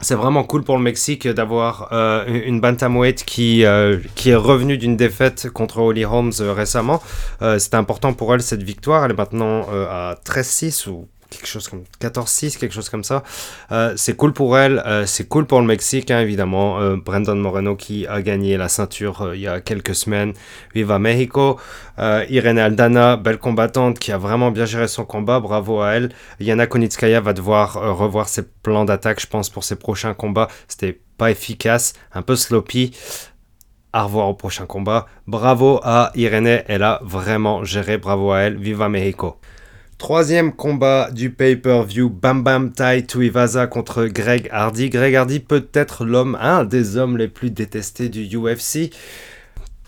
c'est 0.00 0.14
vraiment 0.14 0.44
cool 0.44 0.64
pour 0.64 0.76
le 0.78 0.82
Mexique 0.82 1.28
d'avoir 1.28 1.88
euh, 1.92 2.24
une 2.26 2.60
bantamweight 2.60 3.24
qui, 3.24 3.64
euh, 3.64 3.98
qui 4.14 4.30
est 4.30 4.34
revenue 4.34 4.78
d'une 4.78 4.96
défaite 4.96 5.50
contre 5.50 5.78
Holly 5.78 6.04
Holmes 6.04 6.32
euh, 6.40 6.52
récemment. 6.52 7.02
C'était 7.58 7.76
important 7.76 8.12
pour 8.12 8.34
elle 8.34 8.42
cette 8.42 8.62
victoire. 8.62 9.04
Elle 9.04 9.12
est 9.12 9.18
maintenant 9.18 9.66
à 9.70 10.16
13-6 10.24 10.88
ou 10.88 11.08
quelque 11.30 11.46
chose 11.46 11.68
comme 11.68 11.84
14-6, 12.00 12.58
quelque 12.58 12.72
chose 12.74 12.88
comme 12.88 13.04
ça. 13.04 13.22
Euh, 13.72 13.94
c'est 13.96 14.16
cool 14.16 14.32
pour 14.32 14.58
elle, 14.58 14.82
euh, 14.86 15.06
c'est 15.06 15.28
cool 15.28 15.46
pour 15.46 15.60
le 15.60 15.66
Mexique, 15.66 16.10
hein, 16.10 16.20
évidemment. 16.20 16.80
Euh, 16.80 16.96
Brandon 16.96 17.36
Moreno 17.36 17.76
qui 17.76 18.06
a 18.06 18.20
gagné 18.20 18.56
la 18.56 18.68
ceinture 18.68 19.32
il 19.34 19.40
y 19.40 19.48
a 19.48 19.60
quelques 19.60 19.94
semaines. 19.94 20.32
Viva 20.74 20.98
Mexico. 20.98 21.58
Irene 22.30 22.58
Aldana, 22.58 23.18
belle 23.18 23.36
combattante 23.36 23.98
qui 23.98 24.10
a 24.10 24.16
vraiment 24.16 24.50
bien 24.50 24.64
géré 24.64 24.88
son 24.88 25.04
combat, 25.04 25.38
bravo 25.38 25.82
à 25.82 25.92
elle. 25.92 26.08
Yana 26.40 26.66
Konitskaya 26.66 27.20
va 27.20 27.34
devoir 27.34 27.74
revoir 27.74 28.26
ses 28.26 28.42
plans 28.42 28.86
d'attaque, 28.86 29.20
je 29.20 29.26
pense, 29.26 29.50
pour 29.50 29.64
ses 29.64 29.76
prochains 29.76 30.14
combats. 30.14 30.48
C'était 30.66 30.98
pas 31.18 31.30
efficace, 31.30 31.92
un 32.14 32.22
peu 32.22 32.36
sloppy. 32.36 32.92
À 33.92 34.04
revoir 34.04 34.28
au 34.28 34.34
prochain 34.34 34.66
combat. 34.66 35.06
Bravo 35.26 35.80
à 35.82 36.12
Irene, 36.14 36.62
elle 36.68 36.84
a 36.84 37.00
vraiment 37.02 37.64
géré, 37.64 37.98
bravo 37.98 38.30
à 38.30 38.38
elle. 38.40 38.56
Viva 38.56 38.88
Mexico. 38.88 39.39
Troisième 40.00 40.54
combat 40.54 41.10
du 41.12 41.28
pay-per-view, 41.28 42.08
Bam 42.08 42.42
Bam 42.42 42.72
Tai 42.72 43.04
Tuivasa 43.06 43.66
contre 43.66 44.06
Greg 44.06 44.48
Hardy. 44.50 44.88
Greg 44.88 45.14
Hardy 45.14 45.40
peut-être 45.40 46.06
l'homme, 46.06 46.38
un 46.40 46.64
des 46.64 46.96
hommes 46.96 47.18
les 47.18 47.28
plus 47.28 47.50
détestés 47.50 48.08
du 48.08 48.26
UFC. 48.34 48.94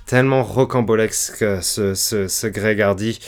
Tellement 0.05 0.42
rocambolesque 0.42 1.62
ce, 1.62 1.94
ce, 1.94 2.46
Greg 2.46 2.83
Hardy. 2.83 3.20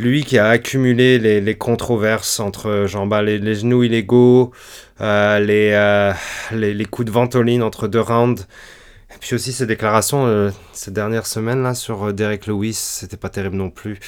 Lui 0.00 0.24
qui 0.24 0.36
a 0.36 0.48
accumulé 0.48 1.20
les, 1.20 1.54
controverses 1.54 2.40
entre 2.40 2.86
genre, 2.88 3.06
bah, 3.06 3.22
les, 3.22 3.54
genoux 3.54 3.84
illégaux, 3.84 4.50
euh, 5.00 5.38
euh, 5.38 6.12
les, 6.50 6.74
les, 6.74 6.84
coups 6.84 7.06
de 7.06 7.12
ventoline 7.12 7.62
entre 7.62 7.86
deux 7.86 8.00
rounds. 8.00 8.44
Et 9.14 9.18
puis 9.20 9.36
aussi 9.36 9.52
ses 9.52 9.66
déclarations 9.66 10.26
euh, 10.26 10.50
ces 10.72 10.90
dernières 10.90 11.28
semaines 11.28 11.62
là 11.62 11.74
sur 11.74 12.12
Derek 12.12 12.48
Lewis, 12.48 12.74
c'était 12.74 13.16
pas 13.16 13.28
terrible 13.28 13.54
non 13.54 13.70
plus 13.70 14.00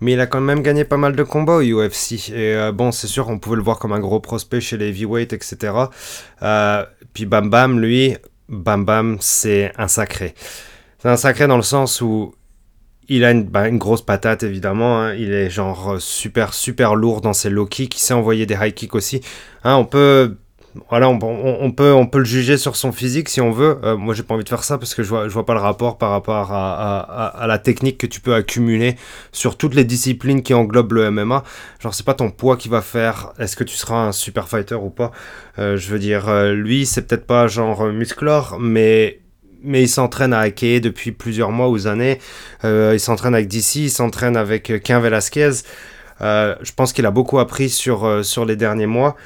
mais 0.00 0.12
il 0.12 0.20
a 0.20 0.26
quand 0.26 0.40
même 0.40 0.62
gagné 0.62 0.84
pas 0.84 0.96
mal 0.96 1.14
de 1.14 1.22
combats 1.22 1.56
au 1.56 1.62
UFC. 1.62 2.30
Et 2.30 2.54
euh, 2.54 2.72
bon, 2.72 2.92
c'est 2.92 3.06
sûr, 3.06 3.28
on 3.28 3.38
pouvait 3.38 3.56
le 3.56 3.62
voir 3.62 3.78
comme 3.78 3.92
un 3.92 4.00
gros 4.00 4.20
prospect 4.20 4.60
chez 4.60 4.76
les 4.76 4.88
heavyweights, 4.88 5.32
etc. 5.32 5.72
Euh, 6.42 6.84
puis 7.12 7.26
Bam 7.26 7.50
Bam, 7.50 7.80
lui, 7.80 8.16
Bam 8.48 8.84
Bam, 8.84 9.18
c'est 9.20 9.72
un 9.76 9.88
sacré. 9.88 10.34
C'est 10.98 11.08
un 11.08 11.16
sacré 11.16 11.46
dans 11.46 11.56
le 11.56 11.62
sens 11.62 12.00
où 12.00 12.34
il 13.08 13.24
a 13.24 13.32
une, 13.32 13.44
bah, 13.44 13.70
grosse 13.70 14.02
patate, 14.02 14.42
évidemment. 14.42 15.00
Hein. 15.00 15.14
Il 15.14 15.32
est 15.32 15.50
genre 15.50 15.96
super, 16.00 16.54
super 16.54 16.94
lourd 16.94 17.20
dans 17.20 17.32
ses 17.32 17.50
low 17.50 17.66
kicks. 17.66 17.96
Il 17.96 18.00
sait 18.00 18.14
envoyer 18.14 18.46
des 18.46 18.54
high 18.54 18.74
kicks 18.74 18.94
aussi. 18.94 19.20
Hein, 19.64 19.74
on 19.74 19.84
peut 19.84 20.36
voilà, 20.88 21.08
on, 21.08 21.18
peut, 21.72 21.92
on 21.92 22.06
peut 22.06 22.18
le 22.18 22.24
juger 22.24 22.56
sur 22.56 22.76
son 22.76 22.92
physique 22.92 23.28
si 23.28 23.40
on 23.40 23.50
veut. 23.50 23.78
Euh, 23.82 23.96
moi, 23.96 24.14
j'ai 24.14 24.22
pas 24.22 24.34
envie 24.34 24.44
de 24.44 24.48
faire 24.48 24.62
ça 24.62 24.78
parce 24.78 24.94
que 24.94 25.02
je 25.02 25.08
vois, 25.08 25.28
je 25.28 25.32
vois 25.32 25.44
pas 25.44 25.54
le 25.54 25.60
rapport 25.60 25.98
par 25.98 26.10
rapport 26.10 26.52
à, 26.52 27.44
la 27.48 27.58
technique 27.58 27.98
que 27.98 28.06
tu 28.06 28.20
peux 28.20 28.34
accumuler 28.34 28.94
sur 29.32 29.56
toutes 29.56 29.74
les 29.74 29.82
disciplines 29.82 30.42
qui 30.42 30.54
englobent 30.54 30.92
le 30.92 31.10
MMA. 31.10 31.42
Genre, 31.80 31.92
c'est 31.92 32.06
pas 32.06 32.14
ton 32.14 32.30
poids 32.30 32.56
qui 32.56 32.68
va 32.68 32.82
faire 32.82 33.32
est-ce 33.40 33.56
que 33.56 33.64
tu 33.64 33.76
seras 33.76 33.96
un 33.96 34.12
super 34.12 34.48
fighter 34.48 34.76
ou 34.76 34.90
pas. 34.90 35.10
Euh, 35.58 35.76
je 35.76 35.90
veux 35.90 35.98
dire, 35.98 36.28
euh, 36.28 36.52
lui, 36.54 36.86
c'est 36.86 37.02
peut-être 37.02 37.26
pas 37.26 37.48
genre 37.48 37.86
musclore, 37.86 38.58
mais 38.60 39.20
mais 39.62 39.82
il 39.82 39.88
s'entraîne 39.88 40.32
à 40.32 40.38
hacker 40.38 40.80
depuis 40.80 41.12
plusieurs 41.12 41.50
mois 41.50 41.68
ou 41.68 41.86
années. 41.86 42.18
il 42.64 43.00
s'entraîne 43.00 43.34
avec 43.34 43.46
DC, 43.48 43.76
il 43.76 43.90
s'entraîne 43.90 44.36
avec 44.36 44.72
Quin 44.82 45.00
Velasquez. 45.00 45.50
je 46.20 46.72
pense 46.74 46.94
qu'il 46.94 47.04
a 47.04 47.10
beaucoup 47.10 47.38
appris 47.40 47.68
sur, 47.68 48.24
sur 48.24 48.46
les 48.46 48.56
derniers 48.56 48.86
mois. 48.86 49.16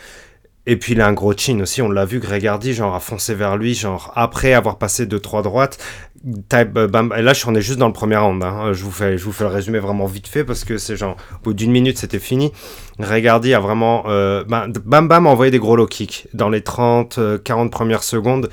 Et 0.67 0.77
puis 0.77 0.95
il 0.95 1.01
a 1.01 1.07
un 1.07 1.13
gros 1.13 1.35
chin 1.37 1.61
aussi, 1.61 1.83
on 1.83 1.91
l'a 1.91 2.07
vu, 2.07 2.21
Greg 2.21 2.51
genre 2.73 2.95
a 2.95 3.01
foncé 3.01 3.35
vers 3.35 3.57
lui, 3.57 3.75
genre 3.75 4.13
après 4.15 4.55
avoir 4.55 4.79
passé 4.79 5.07
2-3 5.07 5.43
droites. 5.43 5.79
Bam, 6.25 7.13
et 7.19 7.21
là, 7.21 7.35
on 7.47 7.55
est 7.55 7.61
juste 7.61 7.79
dans 7.79 7.87
le 7.87 7.93
premier 7.93 8.17
round. 8.17 8.43
Hein. 8.43 8.73
Je, 8.73 8.83
vous 8.83 8.91
fais, 8.91 9.19
je 9.19 9.25
vous 9.27 9.33
fais 9.33 9.45
le 9.45 9.51
résumé 9.51 9.79
vraiment 9.79 10.07
vite 10.07 10.27
fait 10.27 10.43
parce 10.43 10.65
que 10.65 10.79
c'est 10.79 10.97
genre, 10.97 11.17
au 11.35 11.45
bout 11.45 11.53
d'une 11.53 11.71
minute, 11.71 11.99
c'était 11.99 12.19
fini. 12.19 12.51
Greg 12.99 13.27
a 13.29 13.39
vraiment. 13.61 14.05
Euh, 14.07 14.43
ben, 14.45 14.69
bam 14.87 15.07
Bam 15.07 15.27
a 15.27 15.31
envoyé 15.31 15.51
des 15.51 15.59
gros 15.59 15.77
low 15.77 15.87
kicks 15.87 16.29
dans 16.33 16.49
les 16.49 16.63
30, 16.63 17.19
40 17.45 17.67
euh, 17.67 17.71
premières 17.71 18.03
secondes. 18.03 18.49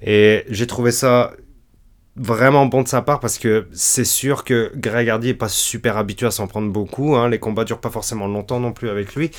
Et 0.00 0.44
j'ai 0.48 0.68
trouvé 0.68 0.92
ça 0.92 1.32
vraiment 2.18 2.66
bon 2.66 2.82
de 2.82 2.88
sa 2.88 3.02
part 3.02 3.20
parce 3.20 3.38
que 3.38 3.66
c'est 3.72 4.04
sûr 4.04 4.44
que 4.44 4.72
Greg 4.74 5.08
Hardy 5.08 5.30
est 5.30 5.34
pas 5.34 5.48
super 5.48 5.96
habitué 5.96 6.26
à 6.26 6.30
s'en 6.30 6.46
prendre 6.46 6.70
beaucoup. 6.70 7.16
Hein. 7.16 7.28
Les 7.28 7.38
combats 7.38 7.64
durent 7.64 7.80
pas 7.80 7.90
forcément 7.90 8.26
longtemps 8.26 8.60
non 8.60 8.72
plus 8.72 8.88
avec 8.88 9.14
lui. 9.14 9.30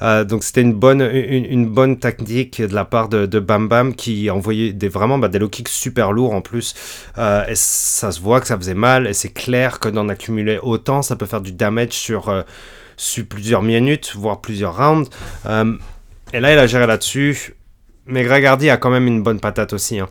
Euh, 0.00 0.24
donc 0.24 0.42
c'était 0.42 0.62
une 0.62 0.72
bonne, 0.72 1.02
une, 1.02 1.66
bonne 1.66 1.98
tactique 1.98 2.60
de 2.60 2.74
la 2.74 2.84
part 2.84 3.08
de, 3.08 3.38
Bam 3.38 3.68
Bam 3.68 3.94
qui 3.94 4.30
envoyait 4.30 4.72
des, 4.72 4.88
vraiment 4.88 5.18
bah, 5.18 5.28
des 5.28 5.38
low 5.38 5.48
kicks 5.48 5.68
super 5.68 6.12
lourds 6.12 6.32
en 6.32 6.40
plus. 6.40 6.74
Euh, 7.18 7.44
et 7.46 7.54
ça 7.54 8.12
se 8.12 8.20
voit 8.20 8.40
que 8.40 8.46
ça 8.46 8.56
faisait 8.56 8.74
mal 8.74 9.06
et 9.06 9.12
c'est 9.12 9.32
clair 9.32 9.78
que 9.78 9.88
d'en 9.88 10.08
accumuler 10.08 10.58
autant, 10.62 11.02
ça 11.02 11.16
peut 11.16 11.26
faire 11.26 11.40
du 11.40 11.52
damage 11.52 11.92
sur, 11.92 12.28
euh, 12.28 12.42
sur 12.96 13.26
plusieurs 13.26 13.62
minutes, 13.62 14.14
voire 14.16 14.40
plusieurs 14.40 14.76
rounds. 14.76 15.10
et 15.44 16.40
là, 16.40 16.52
il 16.52 16.58
a 16.58 16.66
géré 16.66 16.86
là-dessus. 16.86 17.54
Mais 18.06 18.24
Greg 18.24 18.44
Hardy 18.44 18.68
a 18.68 18.78
quand 18.78 18.90
même 18.90 19.06
une 19.06 19.22
bonne 19.22 19.38
patate 19.38 19.72
aussi. 19.72 20.00
Hein. 20.00 20.08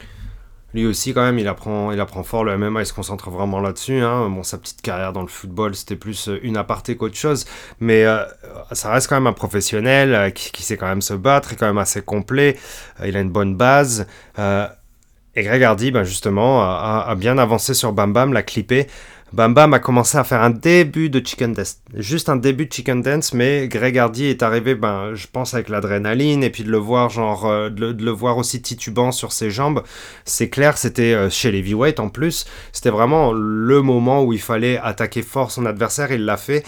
Lui 0.74 0.86
aussi, 0.86 1.14
quand 1.14 1.24
même, 1.24 1.38
il 1.38 1.48
apprend, 1.48 1.92
il 1.92 2.00
apprend 2.00 2.24
fort 2.24 2.44
le 2.44 2.58
MMA, 2.58 2.82
il 2.82 2.86
se 2.86 2.94
concentre 2.94 3.30
vraiment 3.30 3.60
là-dessus. 3.60 4.00
Hein. 4.00 4.30
Bon, 4.30 4.44
sa 4.44 4.58
petite 4.58 4.82
carrière 4.82 5.12
dans 5.12 5.22
le 5.22 5.28
football, 5.28 5.76
c'était 5.76 5.96
plus 5.96 6.30
euh, 6.30 6.40
une 6.44 6.58
aparté 6.58 6.96
qu'autre 6.96 7.18
chose. 7.18 7.46
Mais 7.80 8.06
euh, 8.06 8.24
ça 8.72 8.92
reste 8.92 9.08
quand 9.08 9.16
même 9.16 9.28
un 9.28 9.34
professionnel 9.34 10.16
euh, 10.16 10.30
qui, 10.30 10.64
sait 10.64 10.78
quand 10.78 10.88
même 10.88 11.02
se 11.02 11.14
battre, 11.14 11.54
est 11.54 11.56
quand 11.56 11.68
même 11.68 11.78
assez 11.78 12.02
complet. 12.02 12.58
il 13.06 13.18
a 13.18 13.20
une 13.20 13.32
bonne 13.32 13.56
base. 13.56 14.08
et 14.38 15.44
Greg 15.44 15.64
Hardy, 15.64 15.92
ben 15.92 16.04
justement, 16.04 16.64
a, 16.64 17.06
a, 17.08 17.16
bien 17.16 17.38
avancé 17.38 17.74
sur 17.74 17.92
Bam 17.94 18.14
Bam, 18.14 18.34
l'a 18.34 18.44
clippé. 18.44 18.88
Bam 19.34 19.54
Bam 19.54 19.74
a 19.74 19.80
commencé 19.80 20.18
à 20.18 20.26
faire 20.26 20.42
un 20.42 20.50
début 20.50 21.10
de 21.10 21.26
Chicken 21.26 21.54
Dance. 21.54 21.78
Juste 21.96 22.28
un 22.28 22.36
début 22.36 22.66
de 22.66 22.74
Chicken 22.74 23.02
Dance, 23.02 23.34
mais 23.34 23.70
Greg 23.70 23.98
Hardy 23.98 24.26
est 24.26 24.44
arrivé, 24.44 24.76
ben, 24.76 25.16
je 25.16 25.26
pense, 25.32 25.54
avec 25.54 25.70
l'adrénaline, 25.70 26.44
et 26.44 26.50
puis 26.50 26.66
de 26.66 26.70
le 26.70 26.78
voir, 26.78 27.10
genre, 27.10 27.46
euh, 27.46 27.70
de, 27.70 27.96
le, 27.98 28.12
voir 28.12 28.38
aussi 28.38 28.62
titubant 28.62 29.14
sur 29.14 29.32
ses 29.32 29.50
jambes. 29.50 29.84
C'est 30.26 30.50
clair, 30.50 30.78
c'était 30.78 31.14
euh, 31.14 31.30
chez 31.30 31.50
les 31.50 31.62
en 32.00 32.10
plus. 32.10 32.46
C'était 32.74 32.90
vraiment 32.90 33.32
le 33.32 33.82
moment 33.82 34.22
où 34.22 34.34
il 34.34 34.42
fallait 34.42 34.78
attaquer 34.78 35.22
fort 35.22 35.50
son 35.50 35.66
adversaire, 35.66 36.12
il 36.12 36.26
l'a 36.26 36.36
fait. 36.36 36.66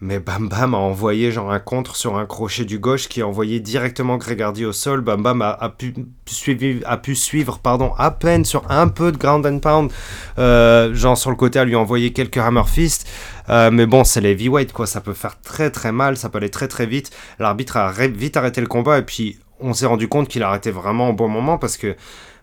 Mais 0.00 0.18
Bam 0.18 0.48
Bam 0.48 0.74
a 0.74 0.78
envoyé 0.78 1.32
genre 1.32 1.50
un 1.50 1.58
contre 1.58 1.96
sur 1.96 2.18
un 2.18 2.26
crochet 2.26 2.66
du 2.66 2.78
gauche 2.78 3.08
qui 3.08 3.22
a 3.22 3.26
envoyé 3.26 3.60
directement 3.60 4.18
Gregardi 4.18 4.66
au 4.66 4.72
sol. 4.72 5.00
Bam 5.00 5.22
Bam 5.22 5.40
a, 5.40 5.68
pu, 5.70 5.94
suivre, 6.26 6.84
a 6.86 6.98
pu 6.98 7.16
suivre 7.16 7.58
pardon, 7.60 7.92
à 7.96 8.10
peine 8.10 8.44
sur 8.44 8.70
un 8.70 8.88
peu 8.88 9.10
de 9.10 9.16
ground 9.16 9.46
and 9.46 9.60
pound. 9.60 9.90
Euh, 10.38 10.94
genre 10.94 11.16
sur 11.16 11.30
le 11.30 11.36
côté 11.36 11.58
à 11.58 11.64
lui 11.64 11.76
envoyer 11.76 12.12
quelques 12.12 12.36
hammer 12.36 12.64
fists. 12.66 13.08
Euh, 13.48 13.70
mais 13.70 13.86
bon, 13.86 14.04
c'est 14.04 14.20
les 14.20 14.32
heavyweight 14.32 14.72
quoi, 14.72 14.86
ça 14.86 15.00
peut 15.00 15.14
faire 15.14 15.40
très 15.40 15.70
très 15.70 15.92
mal, 15.92 16.18
ça 16.18 16.28
peut 16.28 16.38
aller 16.38 16.50
très 16.50 16.68
très 16.68 16.84
vite. 16.84 17.10
L'arbitre 17.38 17.78
a 17.78 17.90
vite 17.92 18.36
arrêté 18.36 18.60
le 18.60 18.66
combat 18.66 18.98
et 18.98 19.02
puis 19.02 19.38
on 19.60 19.72
s'est 19.72 19.86
rendu 19.86 20.08
compte 20.08 20.28
qu'il 20.28 20.42
a 20.42 20.48
arrêté 20.48 20.70
vraiment 20.70 21.08
au 21.08 21.12
bon 21.14 21.28
moment 21.28 21.56
parce 21.56 21.78
que 21.78 21.96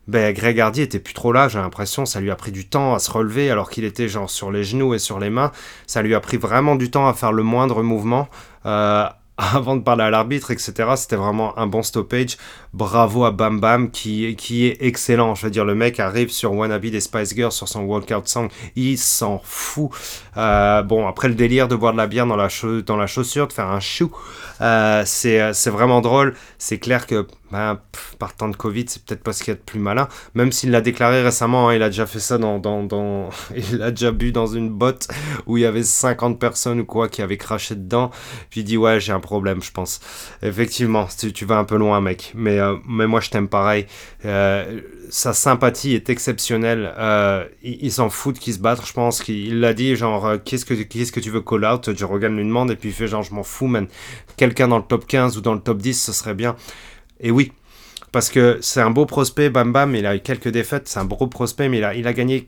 ben, 0.08 0.34
Greg 0.34 0.60
Hardy 0.60 0.82
était 0.82 1.00
plus 1.00 1.14
trop 1.14 1.32
là, 1.32 1.48
j'ai 1.48 1.60
l'impression, 1.60 2.06
ça 2.06 2.20
lui 2.20 2.32
a 2.32 2.36
pris 2.36 2.52
du 2.52 2.68
temps 2.68 2.94
à 2.94 3.00
se 3.00 3.10
relever 3.10 3.50
alors 3.50 3.70
qu'il 3.70 3.84
était 3.86 4.08
genre 4.08 4.30
sur 4.30 4.52
les 4.52 4.64
genoux 4.64 4.94
et 4.94 5.00
sur 5.00 5.20
les 5.20 5.30
mains, 5.30 5.52
ça 5.88 6.02
lui 6.02 6.14
a 6.16 6.20
pris 6.20 6.38
vraiment 6.38 6.76
du 6.76 6.92
temps 6.92 7.08
à 7.08 7.14
faire 7.14 7.32
le 7.32 7.44
moindre 7.44 7.84
mouvement. 7.84 8.28
Euh, 8.66 9.08
avant 9.38 9.76
de 9.76 9.82
parler 9.82 10.04
à 10.04 10.10
l'arbitre, 10.10 10.52
etc. 10.52 10.74
C'était 10.96 11.16
vraiment 11.16 11.58
un 11.58 11.68
bon 11.68 11.82
stoppage. 11.82 12.38
Bravo 12.74 13.26
à 13.26 13.32
Bam 13.32 13.60
Bam 13.60 13.92
qui, 13.92 14.36
qui 14.36 14.66
est 14.66 14.78
excellent. 14.82 15.36
Je 15.36 15.46
veux 15.46 15.52
dire, 15.52 15.66
le 15.66 15.76
mec 15.76 16.00
arrive 16.00 16.32
sur 16.32 16.54
Wannabe 16.54 16.88
des 16.88 17.00
Spice 17.00 17.36
Girls 17.36 17.52
sur 17.52 17.68
son 17.68 17.82
walkout 17.82 18.28
song. 18.28 18.50
Il 18.76 18.98
s'en 18.98 19.40
fout. 19.44 19.92
Euh, 20.38 20.82
bon, 20.82 21.08
après 21.08 21.28
le 21.28 21.36
délire 21.36 21.68
de 21.68 21.76
boire 21.76 21.94
de 21.94 21.98
la 21.98 22.08
bière 22.08 22.26
dans 22.26 22.36
la, 22.36 22.48
dans 22.86 22.98
la 22.98 23.08
chaussure, 23.08 23.48
de 23.48 23.54
faire 23.54 23.68
un 23.68 23.80
chou, 23.80 24.12
euh, 24.62 25.04
c'est 25.06 25.70
vraiment 25.70 26.02
drôle. 26.02 26.34
C'est 26.58 26.80
clair 26.80 27.06
que 27.06 27.28
ben, 27.54 27.80
par 28.18 28.36
temps 28.36 28.50
de 28.50 28.56
Covid, 28.56 28.86
c'est 28.88 29.06
peut-être 29.06 29.22
pas 29.22 29.32
ce 29.32 29.44
qu'il 29.44 29.52
y 29.52 29.56
a 29.56 29.60
de 29.60 29.64
plus 29.64 29.80
malin. 29.80 30.08
Même 30.34 30.52
s'il 30.52 30.72
l'a 30.72 30.82
déclaré 30.82 31.22
récemment, 31.22 31.70
hein, 31.70 31.76
il 31.76 31.84
a 31.84 31.90
déjà 31.90 32.08
fait 32.08 32.20
ça 32.20 32.40
dans, 32.40 32.58
dans, 32.58 32.82
dans, 32.82 33.30
Il 33.56 33.84
a 33.84 33.92
déjà 33.92 34.12
bu 34.12 34.32
dans 34.32 34.48
une 34.48 34.72
botte 34.72 35.08
où 35.46 35.58
il 35.58 35.62
y 35.62 35.66
avait 35.68 35.84
50 35.84 36.40
personnes 36.40 36.80
ou 36.80 36.86
quoi 36.86 37.10
qui 37.10 37.22
avaient 37.22 37.38
craché 37.38 37.76
dedans. 37.76 38.10
Puis 38.50 38.62
il 38.62 38.64
dit 38.64 38.76
Ouais, 38.76 39.00
j'ai 39.00 39.14
un 39.14 39.20
problème, 39.20 39.62
je 39.62 39.72
pense. 39.72 40.00
Effectivement, 40.42 41.08
tu, 41.16 41.32
tu 41.32 41.46
vas 41.46 41.60
un 41.60 41.64
peu 41.64 41.78
loin, 41.78 42.02
mec. 42.02 42.32
Mais, 42.34 42.60
euh, 42.72 42.78
mais 42.88 43.08
moi, 43.08 43.20
je 43.20 43.30
t'aime 43.30 43.48
pareil. 43.48 43.86
Euh, 44.26 44.82
sa 45.10 45.34
sympathie 45.34 45.94
est 45.94 46.10
exceptionnelle. 46.10 46.94
Euh, 46.98 47.46
il, 47.62 47.92
s'en 47.92 48.10
fout 48.10 48.38
qu'il 48.38 48.54
se 48.54 48.60
battre, 48.60 48.86
je 48.86 48.94
pense. 48.94 49.22
qu'il 49.22 49.60
l'a 49.60 49.74
dit 49.74 49.96
genre, 49.96 50.34
qu'est-ce 50.44 50.66
que, 50.66 50.74
qu'est-ce 50.74 51.12
que 51.12 51.20
tu 51.20 51.30
veux 51.30 51.42
call 51.42 51.66
out? 51.66 51.90
Rogan 52.02 52.36
lui 52.36 52.44
demande 52.44 52.72
et 52.72 52.76
puis 52.76 52.90
il 52.90 52.96
fait 52.96 53.08
genre, 53.08 53.24
je 53.24 53.34
m'en 53.34 53.44
fous, 53.44 53.68
man. 53.68 53.88
Quelqu'un 54.38 54.68
dans 54.68 54.78
le 54.78 54.84
top 54.84 55.06
15 55.06 55.38
ou 55.38 55.42
dans 55.42 55.54
le 55.54 55.62
top 55.62 55.78
10, 55.78 55.94
ce 56.02 56.14
serait 56.14 56.36
bien. 56.36 56.56
Et 57.20 57.32
oui, 57.32 57.52
parce 58.12 58.30
que 58.30 58.60
c'est 58.62 58.82
un 58.82 58.92
beau 58.92 59.06
prospect, 59.06 59.50
Bam 59.50 59.72
Bam, 59.72 59.96
il 59.96 60.06
a 60.06 60.16
eu 60.16 60.20
quelques 60.20 60.50
défaites, 60.50 60.88
c'est 60.88 61.00
un 61.00 61.06
beau 61.06 61.28
prospect, 61.28 61.70
mais 61.70 61.80
il 61.80 61.84
a, 61.84 61.96
il 61.96 62.08
a 62.08 62.14
gagné 62.14 62.48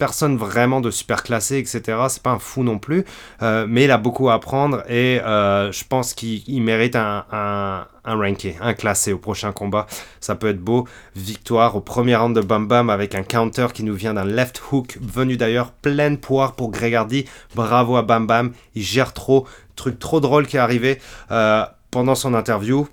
personne 0.00 0.36
vraiment 0.36 0.80
de 0.80 0.90
super 0.90 1.22
classé, 1.22 1.58
etc. 1.58 1.98
C'est 2.08 2.22
pas 2.22 2.30
un 2.30 2.38
fou 2.40 2.64
non 2.64 2.78
plus, 2.78 3.04
euh, 3.42 3.66
mais 3.68 3.84
il 3.84 3.90
a 3.90 3.98
beaucoup 3.98 4.30
à 4.30 4.34
apprendre 4.34 4.82
et 4.90 5.20
euh, 5.20 5.70
je 5.70 5.84
pense 5.84 6.14
qu'il 6.14 6.62
mérite 6.62 6.96
un, 6.96 7.24
un, 7.30 7.86
un 8.04 8.20
un 8.60 8.74
classé 8.74 9.12
au 9.12 9.18
prochain 9.18 9.52
combat. 9.52 9.86
Ça 10.20 10.34
peut 10.34 10.48
être 10.48 10.60
beau. 10.60 10.88
Victoire 11.14 11.76
au 11.76 11.80
premier 11.80 12.16
round 12.16 12.34
de 12.34 12.40
Bam 12.40 12.66
Bam 12.66 12.88
avec 12.90 13.14
un 13.14 13.22
counter 13.22 13.68
qui 13.74 13.84
nous 13.84 13.94
vient 13.94 14.14
d'un 14.14 14.24
left 14.24 14.60
hook 14.72 14.98
venu 15.02 15.36
d'ailleurs 15.36 15.70
pleine 15.70 16.16
poire 16.16 16.54
pour 16.54 16.70
Gregardi. 16.70 17.26
Bravo 17.54 17.96
à 17.96 18.02
Bam 18.02 18.26
Bam, 18.26 18.52
il 18.74 18.82
gère 18.82 19.12
trop. 19.12 19.46
Truc 19.76 19.98
trop 19.98 20.20
drôle 20.20 20.46
qui 20.46 20.56
est 20.56 20.60
arrivé 20.60 20.98
euh, 21.30 21.64
pendant 21.90 22.14
son 22.14 22.34
interview. 22.34 22.88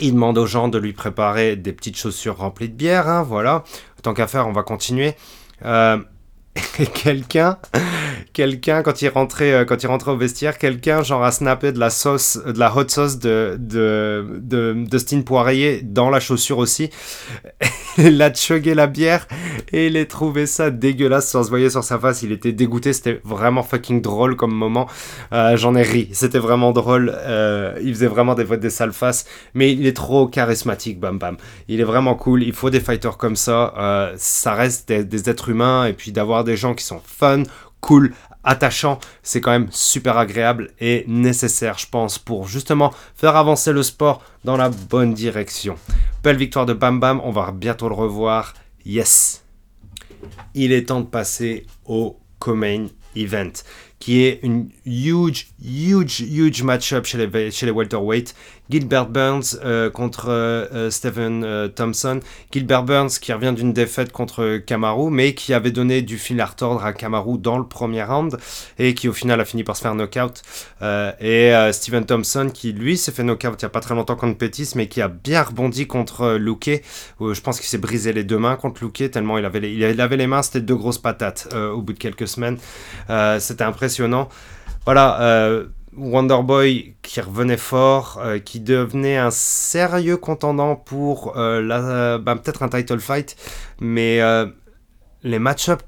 Il 0.00 0.12
demande 0.12 0.38
aux 0.38 0.46
gens 0.46 0.68
de 0.68 0.78
lui 0.78 0.92
préparer 0.92 1.56
des 1.56 1.72
petites 1.72 1.96
chaussures 1.96 2.36
remplies 2.36 2.68
de 2.68 2.74
bière, 2.74 3.08
hein, 3.08 3.22
voilà. 3.22 3.64
Tant 4.02 4.14
qu'à 4.14 4.26
faire, 4.26 4.46
on 4.46 4.52
va 4.52 4.62
continuer. 4.62 5.14
Euh, 5.64 5.98
quelqu'un, 6.94 7.58
quelqu'un 8.32 8.82
quand 8.82 9.02
il 9.02 9.08
rentrait, 9.08 9.52
euh, 9.52 9.64
quand 9.64 9.82
il 9.82 9.86
rentrait 9.86 10.10
au 10.10 10.16
vestiaire, 10.16 10.58
quelqu'un 10.58 11.02
genre 11.02 11.22
a 11.22 11.32
snappé 11.32 11.72
de 11.72 11.78
la 11.78 11.90
sauce, 11.90 12.38
de 12.44 12.58
la 12.58 12.74
hot 12.74 12.88
sauce 12.88 13.18
de 13.18 13.56
de, 13.58 14.40
de 14.40 14.74
Dustin 14.90 15.22
Poirier 15.22 15.82
dans 15.82 16.10
la 16.10 16.20
chaussure 16.20 16.58
aussi. 16.58 16.90
il 17.98 18.20
a 18.22 18.32
chugué 18.32 18.74
la 18.74 18.86
bière 18.86 19.26
et 19.72 19.88
il 19.88 19.96
a 19.96 20.04
trouvé 20.04 20.46
ça 20.46 20.70
dégueulasse. 20.70 21.28
Ça 21.28 21.42
se 21.42 21.48
voyait 21.48 21.70
sur 21.70 21.84
sa 21.84 21.98
face, 21.98 22.22
il 22.22 22.32
était 22.32 22.52
dégoûté. 22.52 22.92
C'était 22.92 23.20
vraiment 23.24 23.62
fucking 23.62 24.00
drôle 24.00 24.36
comme 24.36 24.54
moment. 24.54 24.88
Euh, 25.32 25.56
J'en 25.56 25.74
ai 25.74 25.82
ri. 25.82 26.08
C'était 26.12 26.38
vraiment 26.38 26.72
drôle. 26.72 27.12
Euh, 27.14 27.78
il 27.82 27.94
faisait 27.94 28.06
vraiment 28.06 28.34
des 28.34 28.44
des 28.44 28.70
sales 28.70 28.92
faces, 28.92 29.24
mais 29.54 29.72
il 29.72 29.86
est 29.86 29.96
trop 29.96 30.26
charismatique, 30.26 31.00
Bam 31.00 31.18
Bam. 31.18 31.36
Il 31.68 31.80
est 31.80 31.84
vraiment 31.84 32.14
cool. 32.14 32.42
Il 32.42 32.52
faut 32.52 32.70
des 32.70 32.80
fighters 32.80 33.16
comme 33.16 33.36
ça. 33.36 34.12
Ça 34.16 34.54
reste 34.54 34.88
des, 34.88 35.04
des 35.04 35.30
êtres 35.30 35.48
humains 35.48 35.86
et 35.86 35.92
puis 35.92 36.12
d'avoir 36.12 36.44
des 36.44 36.56
gens 36.56 36.74
qui 36.74 36.84
sont 36.84 37.00
fun, 37.04 37.42
cool, 37.82 38.14
attachants, 38.44 38.98
c'est 39.22 39.42
quand 39.42 39.50
même 39.50 39.68
super 39.70 40.16
agréable 40.16 40.70
et 40.80 41.04
nécessaire, 41.06 41.76
je 41.78 41.86
pense, 41.86 42.18
pour 42.18 42.48
justement 42.48 42.94
faire 43.14 43.36
avancer 43.36 43.72
le 43.72 43.82
sport 43.82 44.22
dans 44.44 44.56
la 44.56 44.70
bonne 44.70 45.12
direction. 45.12 45.76
Belle 46.22 46.36
victoire 46.36 46.64
de 46.64 46.72
Bam 46.72 47.00
Bam, 47.00 47.20
on 47.22 47.30
va 47.32 47.50
bientôt 47.52 47.88
le 47.88 47.94
revoir. 47.94 48.54
Yes. 48.86 49.44
Il 50.54 50.72
est 50.72 50.86
temps 50.86 51.00
de 51.00 51.06
passer 51.06 51.66
au 51.84 52.18
co-main 52.38 52.86
event, 53.16 53.52
qui 53.98 54.22
est 54.22 54.40
une 54.42 54.70
huge, 54.86 55.48
huge, 55.62 56.20
huge 56.20 56.62
match-up 56.62 57.04
chez 57.04 57.26
les, 57.26 57.50
chez 57.50 57.66
les 57.66 57.72
welterweight. 57.72 58.34
Gilbert 58.72 59.08
Burns 59.08 59.58
euh, 59.64 59.90
contre 59.90 60.30
euh, 60.30 60.88
Stephen 60.88 61.44
euh, 61.44 61.68
Thompson. 61.68 62.20
Gilbert 62.50 62.84
Burns 62.84 63.10
qui 63.20 63.30
revient 63.34 63.52
d'une 63.54 63.74
défaite 63.74 64.12
contre 64.12 64.56
Kamaru, 64.56 65.10
mais 65.10 65.34
qui 65.34 65.52
avait 65.52 65.70
donné 65.70 66.00
du 66.00 66.16
fil 66.16 66.40
à 66.40 66.46
retordre 66.46 66.82
à 66.82 66.94
Kamaru 66.94 67.36
dans 67.36 67.58
le 67.58 67.66
premier 67.66 68.02
round 68.02 68.38
et 68.78 68.94
qui 68.94 69.08
au 69.08 69.12
final 69.12 69.42
a 69.42 69.44
fini 69.44 69.62
par 69.62 69.76
se 69.76 69.82
faire 69.82 69.94
knockout. 69.94 70.40
et 71.20 71.52
Stephen 71.72 72.06
Thompson 72.06 72.50
qui 72.52 72.72
lui 72.72 72.96
s'est 72.96 73.12
fait 73.12 73.22
knockout 73.22 73.60
il 73.60 73.64
n'y 73.64 73.66
a 73.66 73.68
pas 73.68 73.80
très 73.80 73.94
longtemps 73.94 74.16
contre 74.16 74.38
Pettis, 74.38 74.70
mais 74.74 74.86
qui 74.86 75.02
a 75.02 75.08
bien 75.08 75.42
rebondi 75.42 75.86
contre 75.86 76.36
Luque. 76.36 76.82
je 77.20 77.40
pense 77.40 77.60
qu'il 77.60 77.68
s'est 77.68 77.78
brisé 77.78 78.14
les 78.14 78.24
deux 78.24 78.38
mains 78.38 78.56
contre 78.56 78.82
Luque 78.82 79.10
tellement 79.10 79.36
il 79.36 79.44
avait 79.44 79.60
les, 79.60 79.72
il 79.72 80.00
avait 80.00 80.16
les 80.16 80.26
mains, 80.26 80.42
c'était 80.42 80.62
deux 80.62 80.76
grosses 80.76 80.98
patates 80.98 81.48
au 81.54 81.82
bout 81.82 81.92
de 81.92 81.98
quelques 81.98 82.28
semaines. 82.28 82.56
c'était 83.38 83.64
impressionnant. 83.64 84.28
Voilà. 84.86 85.66
Wonderboy 85.96 86.94
qui 87.02 87.20
revenait 87.20 87.56
fort, 87.56 88.18
euh, 88.22 88.38
qui 88.38 88.60
devenait 88.60 89.16
un 89.16 89.30
sérieux 89.30 90.16
contendant 90.16 90.76
pour 90.76 91.36
euh, 91.36 91.60
la, 91.60 92.18
bah, 92.18 92.36
peut-être 92.36 92.62
un 92.62 92.68
title 92.68 93.00
fight, 93.00 93.36
mais 93.80 94.20
euh, 94.20 94.46
les 95.22 95.38
match-ups 95.38 95.84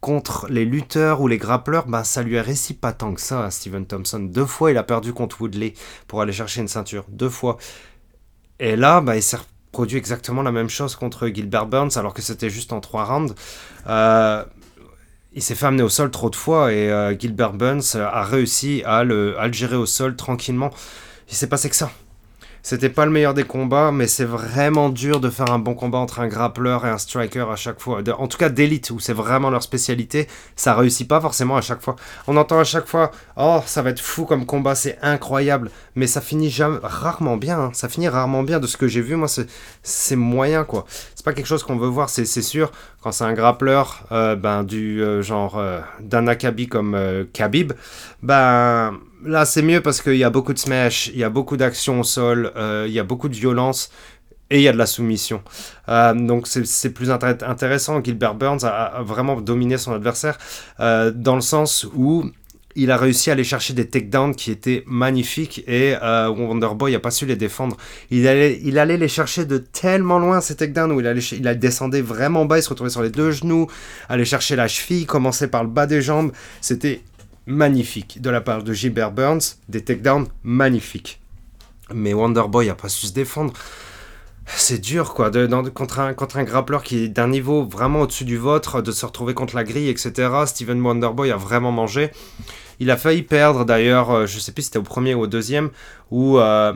contre 0.00 0.46
les 0.50 0.64
lutteurs 0.64 1.20
ou 1.20 1.28
les 1.28 1.38
grappleurs, 1.38 1.86
bah, 1.86 2.04
ça 2.04 2.22
lui 2.22 2.38
réussi 2.38 2.74
pas 2.74 2.92
tant 2.92 3.14
que 3.14 3.20
ça 3.20 3.44
à 3.44 3.50
Steven 3.50 3.86
Thompson. 3.86 4.20
Deux 4.20 4.44
fois, 4.46 4.70
il 4.70 4.78
a 4.78 4.82
perdu 4.82 5.12
contre 5.12 5.40
Woodley 5.40 5.72
pour 6.06 6.20
aller 6.20 6.32
chercher 6.32 6.60
une 6.60 6.68
ceinture. 6.68 7.04
Deux 7.08 7.30
fois. 7.30 7.56
Et 8.60 8.76
là, 8.76 9.00
bah, 9.00 9.16
il 9.16 9.22
s'est 9.22 9.38
produit 9.72 9.98
exactement 9.98 10.42
la 10.42 10.52
même 10.52 10.68
chose 10.68 10.96
contre 10.96 11.28
Gilbert 11.28 11.66
Burns, 11.66 11.96
alors 11.96 12.14
que 12.14 12.22
c'était 12.22 12.50
juste 12.50 12.72
en 12.72 12.80
trois 12.80 13.04
rounds 13.04 13.34
il 15.36 15.42
s'est 15.42 15.54
fait 15.54 15.66
amener 15.66 15.82
au 15.82 15.90
sol 15.90 16.10
trop 16.10 16.30
de 16.30 16.34
fois 16.34 16.72
et 16.72 16.90
euh, 16.90 17.16
Gilbert 17.16 17.52
Burns 17.52 17.94
a 17.94 18.24
réussi 18.24 18.82
à 18.86 19.04
le, 19.04 19.38
à 19.38 19.46
le 19.46 19.52
gérer 19.52 19.76
au 19.76 19.84
sol 19.84 20.16
tranquillement. 20.16 20.70
Il 21.28 21.34
s'est 21.36 21.46
passé 21.46 21.68
que 21.68 21.76
ça. 21.76 21.90
C'était 22.68 22.90
pas 22.90 23.04
le 23.04 23.12
meilleur 23.12 23.32
des 23.32 23.44
combats, 23.44 23.92
mais 23.92 24.08
c'est 24.08 24.24
vraiment 24.24 24.88
dur 24.88 25.20
de 25.20 25.30
faire 25.30 25.52
un 25.52 25.60
bon 25.60 25.74
combat 25.74 25.98
entre 25.98 26.18
un 26.18 26.26
grappleur 26.26 26.84
et 26.84 26.90
un 26.90 26.98
striker 26.98 27.46
à 27.48 27.54
chaque 27.54 27.78
fois. 27.78 28.02
En 28.18 28.26
tout 28.26 28.38
cas, 28.38 28.48
d'élite, 28.48 28.90
où 28.90 28.98
c'est 28.98 29.12
vraiment 29.12 29.50
leur 29.50 29.62
spécialité, 29.62 30.26
ça 30.56 30.74
réussit 30.74 31.06
pas 31.06 31.20
forcément 31.20 31.56
à 31.56 31.60
chaque 31.60 31.80
fois. 31.80 31.94
On 32.26 32.36
entend 32.36 32.58
à 32.58 32.64
chaque 32.64 32.88
fois, 32.88 33.12
oh, 33.36 33.60
ça 33.66 33.82
va 33.82 33.90
être 33.90 34.00
fou 34.00 34.24
comme 34.24 34.46
combat, 34.46 34.74
c'est 34.74 34.98
incroyable, 35.00 35.70
mais 35.94 36.08
ça 36.08 36.20
finit 36.20 36.50
jamais, 36.50 36.78
rarement 36.82 37.36
bien. 37.36 37.56
Hein. 37.56 37.70
Ça 37.72 37.88
finit 37.88 38.08
rarement 38.08 38.42
bien 38.42 38.58
de 38.58 38.66
ce 38.66 38.76
que 38.76 38.88
j'ai 38.88 39.00
vu. 39.00 39.14
Moi, 39.14 39.28
c'est 39.84 40.16
moyen, 40.16 40.64
quoi. 40.64 40.86
C'est 41.14 41.24
pas 41.24 41.34
quelque 41.34 41.46
chose 41.46 41.62
qu'on 41.62 41.76
veut 41.76 41.86
voir, 41.86 42.10
c'est 42.10 42.24
sûr. 42.24 42.72
Quand 43.00 43.12
c'est 43.12 43.22
un 43.22 43.34
grappleur, 43.34 44.02
euh, 44.10 44.34
ben, 44.34 44.64
du 44.64 45.00
euh, 45.04 45.22
genre 45.22 45.56
euh, 45.56 45.78
d'un 46.00 46.26
Akabi 46.26 46.66
comme 46.66 46.98
Khabib, 47.32 47.74
ben 48.24 48.98
là, 49.24 49.44
c'est 49.44 49.62
mieux 49.62 49.80
parce 49.80 50.02
qu'il 50.02 50.16
y 50.16 50.24
a 50.24 50.30
beaucoup 50.30 50.52
de 50.52 50.58
smash, 50.58 51.08
il 51.08 51.18
y 51.18 51.24
a 51.24 51.30
beaucoup 51.30 51.56
d'action 51.56 52.00
au 52.00 52.04
sol, 52.04 52.52
euh, 52.56 52.84
il 52.86 52.92
y 52.92 52.98
a 52.98 53.04
beaucoup 53.04 53.28
de 53.28 53.34
violence 53.34 53.90
et 54.50 54.58
il 54.58 54.62
y 54.62 54.68
a 54.68 54.72
de 54.72 54.78
la 54.78 54.86
soumission. 54.86 55.42
Euh, 55.88 56.14
donc 56.14 56.46
c'est 56.46 56.90
plus 56.90 57.10
intéressant. 57.10 58.02
Gilbert 58.02 58.34
Burns 58.34 58.64
a, 58.64 59.02
vraiment 59.02 59.40
dominé 59.40 59.76
son 59.78 59.92
adversaire 59.92 60.38
euh, 60.80 61.10
dans 61.10 61.34
le 61.34 61.40
sens 61.40 61.86
où 61.94 62.30
il 62.78 62.90
a 62.90 62.98
réussi 62.98 63.30
à 63.30 63.32
aller 63.32 63.42
chercher 63.42 63.72
des 63.72 63.88
takedowns 63.88 64.34
qui 64.34 64.50
étaient 64.50 64.84
magnifiques 64.86 65.64
et 65.66 65.94
Wonderboy 66.02 66.92
n'a 66.92 66.98
pas 66.98 67.10
su 67.10 67.24
les 67.24 67.34
défendre. 67.34 67.74
Il 68.10 68.28
allait, 68.28 68.60
allait 68.78 68.98
les 68.98 69.08
chercher 69.08 69.46
de 69.46 69.56
tellement 69.56 70.18
loin 70.18 70.42
ces 70.42 70.56
takedowns 70.56 70.92
où 70.92 71.00
il, 71.00 71.06
allait, 71.06 71.22
il 71.22 71.58
descendait 71.58 72.02
vraiment 72.02 72.44
bas, 72.44 72.58
il 72.58 72.62
se 72.62 72.68
retrouvait 72.68 72.90
sur 72.90 73.02
les 73.02 73.08
deux 73.08 73.30
genoux, 73.30 73.66
aller 74.10 74.26
chercher 74.26 74.56
la 74.56 74.68
cheville, 74.68 75.06
commencer 75.06 75.48
par 75.48 75.64
le 75.64 75.70
bas 75.70 75.86
des 75.86 76.02
jambes. 76.02 76.32
C'était 76.60 77.00
magnifique 77.46 78.20
de 78.20 78.30
la 78.30 78.40
part 78.40 78.62
de 78.62 78.72
Gilbert 78.72 79.12
Burns, 79.12 79.58
des 79.68 79.82
takedowns 79.82 80.26
magnifiques. 80.42 81.20
Mais 81.94 82.12
Wonderboy 82.12 82.68
a 82.68 82.74
pas 82.74 82.88
su 82.88 83.06
se 83.06 83.12
défendre. 83.12 83.52
C'est 84.46 84.78
dur 84.78 85.14
quoi, 85.14 85.30
de, 85.30 85.46
contre, 85.70 86.00
un, 86.00 86.14
contre 86.14 86.40
grappleur 86.42 86.82
qui 86.82 87.04
est 87.04 87.08
d'un 87.08 87.28
niveau 87.28 87.64
vraiment 87.64 88.02
au-dessus 88.02 88.24
du 88.24 88.36
vôtre, 88.36 88.80
de 88.80 88.92
se 88.92 89.04
retrouver 89.04 89.34
contre 89.34 89.56
la 89.56 89.64
grille, 89.64 89.88
etc. 89.88 90.30
Steven 90.46 90.80
Wonderboy 90.80 91.30
a 91.32 91.36
vraiment 91.36 91.72
mangé. 91.72 92.10
Il 92.78 92.90
a 92.90 92.96
failli 92.96 93.22
perdre 93.22 93.64
d'ailleurs, 93.64 94.10
euh, 94.10 94.26
je 94.26 94.38
sais 94.38 94.52
plus 94.52 94.62
si 94.62 94.66
c'était 94.66 94.78
au 94.78 94.82
premier 94.82 95.14
ou 95.14 95.22
au 95.22 95.26
deuxième, 95.26 95.70
où 96.10 96.38
euh, 96.38 96.72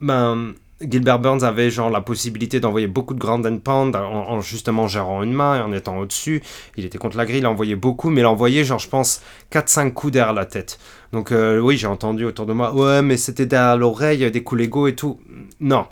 ben, 0.00 0.54
Gilbert 0.88 1.18
Burns 1.18 1.42
avait 1.42 1.70
genre 1.70 1.90
la 1.90 2.00
possibilité 2.00 2.60
d'envoyer 2.60 2.86
beaucoup 2.86 3.14
de 3.14 3.18
ground 3.18 3.46
and 3.46 3.58
pound 3.58 3.96
en, 3.96 4.40
justement 4.40 4.88
gérant 4.88 5.22
une 5.22 5.32
main 5.32 5.56
et 5.56 5.60
en 5.60 5.72
étant 5.72 5.98
au-dessus. 5.98 6.42
Il 6.76 6.84
était 6.84 6.98
contre 6.98 7.16
la 7.16 7.26
grille, 7.26 7.38
il 7.38 7.46
envoyait 7.46 7.76
beaucoup, 7.76 8.10
mais 8.10 8.20
il 8.20 8.26
envoyait 8.26 8.64
genre 8.64 8.78
je 8.78 8.88
pense 8.88 9.22
4-5 9.52 9.92
coups 9.92 10.12
derrière 10.12 10.32
la 10.32 10.46
tête. 10.46 10.78
Donc 11.12 11.32
euh, 11.32 11.58
oui, 11.58 11.76
j'ai 11.76 11.86
entendu 11.86 12.24
autour 12.24 12.46
de 12.46 12.52
moi, 12.52 12.74
ouais 12.74 13.02
mais 13.02 13.16
c'était 13.16 13.46
derrière 13.46 13.76
l'oreille, 13.76 14.30
des 14.30 14.42
coups 14.42 14.60
légaux 14.60 14.86
et 14.86 14.94
tout. 14.94 15.20
Non, 15.60 15.86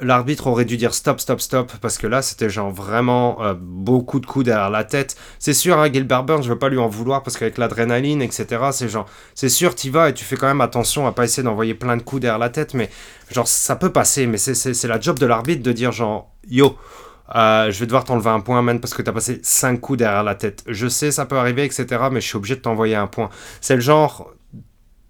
l'arbitre 0.00 0.46
aurait 0.46 0.64
dû 0.64 0.76
dire 0.76 0.94
stop, 0.94 1.20
stop, 1.20 1.40
stop, 1.40 1.72
parce 1.80 1.98
que 1.98 2.06
là, 2.06 2.22
c'était 2.22 2.48
genre 2.48 2.70
vraiment 2.70 3.42
euh, 3.42 3.54
beaucoup 3.58 4.20
de 4.20 4.26
coups 4.26 4.44
derrière 4.44 4.70
la 4.70 4.84
tête. 4.84 5.16
C'est 5.38 5.54
sûr, 5.54 5.78
hein, 5.78 5.90
Gilbert 5.92 6.24
Burns, 6.24 6.42
je 6.42 6.48
veux 6.48 6.58
pas 6.58 6.68
lui 6.68 6.78
en 6.78 6.88
vouloir, 6.88 7.22
parce 7.22 7.36
qu'avec 7.36 7.58
l'adrénaline, 7.58 8.22
etc., 8.22 8.46
c'est 8.72 8.88
genre, 8.88 9.06
c'est 9.34 9.48
sûr, 9.48 9.74
t'y 9.74 9.90
vas 9.90 10.10
et 10.10 10.14
tu 10.14 10.24
fais 10.24 10.36
quand 10.36 10.46
même 10.46 10.60
attention 10.60 11.06
à 11.06 11.12
pas 11.12 11.24
essayer 11.24 11.42
d'envoyer 11.42 11.74
plein 11.74 11.96
de 11.96 12.02
coups 12.02 12.22
derrière 12.22 12.38
la 12.38 12.50
tête, 12.50 12.74
mais 12.74 12.90
genre, 13.30 13.48
ça 13.48 13.76
peut 13.76 13.90
passer, 13.90 14.26
mais 14.26 14.38
c'est 14.38 14.88
la 14.88 15.00
job 15.00 15.18
de 15.18 15.26
l'arbitre 15.26 15.62
de 15.62 15.72
dire 15.72 15.92
genre, 15.92 16.32
yo, 16.48 16.76
euh, 17.34 17.70
je 17.70 17.78
vais 17.78 17.86
devoir 17.86 18.04
t'enlever 18.04 18.30
un 18.30 18.40
point, 18.40 18.62
man, 18.62 18.80
parce 18.80 18.94
que 18.94 19.02
t'as 19.02 19.12
passé 19.12 19.40
5 19.42 19.80
coups 19.80 19.98
derrière 19.98 20.22
la 20.22 20.34
tête. 20.34 20.64
Je 20.66 20.88
sais, 20.88 21.10
ça 21.10 21.26
peut 21.26 21.36
arriver, 21.36 21.64
etc., 21.64 21.86
mais 22.10 22.20
je 22.20 22.26
suis 22.26 22.36
obligé 22.36 22.56
de 22.56 22.60
t'envoyer 22.60 22.94
un 22.94 23.06
point. 23.06 23.28
C'est 23.60 23.74
le 23.74 23.82
genre, 23.82 24.32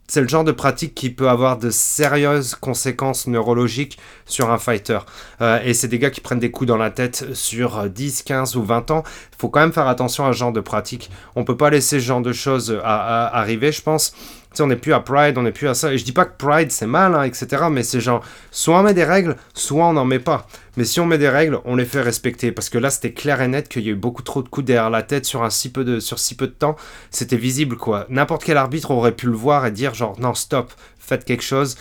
c'est 0.08 0.20
le 0.20 0.28
genre 0.28 0.44
de 0.44 0.52
pratique 0.52 0.94
qui 0.94 1.10
peut 1.10 1.28
avoir 1.28 1.58
de 1.58 1.70
sérieuses 1.70 2.54
conséquences 2.54 3.26
neurologiques 3.26 3.98
sur 4.26 4.50
un 4.50 4.58
fighter. 4.58 4.98
Euh, 5.40 5.60
et 5.64 5.74
c'est 5.74 5.88
des 5.88 5.98
gars 5.98 6.10
qui 6.10 6.20
prennent 6.20 6.38
des 6.38 6.50
coups 6.50 6.66
dans 6.66 6.76
la 6.76 6.90
tête 6.90 7.34
sur 7.34 7.88
10, 7.88 8.22
15 8.22 8.56
ou 8.56 8.64
20 8.64 8.90
ans. 8.90 9.04
Il 9.32 9.38
faut 9.38 9.48
quand 9.48 9.60
même 9.60 9.72
faire 9.72 9.86
attention 9.86 10.26
à 10.26 10.32
ce 10.32 10.38
genre 10.38 10.52
de 10.52 10.60
pratique. 10.60 11.10
On 11.36 11.44
peut 11.44 11.56
pas 11.56 11.70
laisser 11.70 12.00
ce 12.00 12.04
genre 12.04 12.22
de 12.22 12.32
choses 12.32 12.80
arriver, 12.82 13.70
je 13.70 13.82
pense 13.82 14.14
on 14.62 14.66
n'est 14.66 14.76
plus 14.76 14.92
à 14.92 15.00
Pride, 15.00 15.36
on 15.38 15.42
n'est 15.42 15.52
plus 15.52 15.68
à 15.68 15.74
ça. 15.74 15.92
Et 15.92 15.98
je 15.98 16.04
dis 16.04 16.12
pas 16.12 16.24
que 16.24 16.36
Pride 16.36 16.70
c'est 16.70 16.86
mal, 16.86 17.14
hein, 17.14 17.22
etc. 17.22 17.64
Mais 17.70 17.82
c'est 17.82 18.00
genre, 18.00 18.24
soit 18.50 18.78
on 18.78 18.82
met 18.82 18.94
des 18.94 19.04
règles, 19.04 19.36
soit 19.54 19.86
on 19.86 19.92
n'en 19.92 20.04
met 20.04 20.18
pas. 20.18 20.46
Mais 20.76 20.84
si 20.84 21.00
on 21.00 21.06
met 21.06 21.18
des 21.18 21.28
règles, 21.28 21.58
on 21.64 21.76
les 21.76 21.84
fait 21.84 22.00
respecter. 22.00 22.52
Parce 22.52 22.70
que 22.70 22.78
là, 22.78 22.90
c'était 22.90 23.12
clair 23.12 23.42
et 23.42 23.48
net 23.48 23.68
qu'il 23.68 23.82
y 23.82 23.88
a 23.88 23.92
eu 23.92 23.96
beaucoup 23.96 24.22
trop 24.22 24.42
de 24.42 24.48
coups 24.48 24.66
derrière 24.66 24.90
la 24.90 25.02
tête 25.02 25.24
sur, 25.24 25.50
si 25.50 25.72
peu 25.72 25.84
de, 25.84 25.98
sur 26.00 26.18
si 26.18 26.36
peu 26.36 26.46
de 26.46 26.52
temps. 26.52 26.76
C'était 27.10 27.36
visible, 27.36 27.76
quoi. 27.76 28.06
N'importe 28.08 28.44
quel 28.44 28.56
arbitre 28.56 28.90
aurait 28.90 29.12
pu 29.12 29.26
le 29.26 29.32
voir 29.32 29.66
et 29.66 29.70
dire, 29.70 29.94
genre, 29.94 30.18
non, 30.20 30.34
stop, 30.34 30.72
faites 30.98 31.24
quelque 31.24 31.42
chose. 31.42 31.76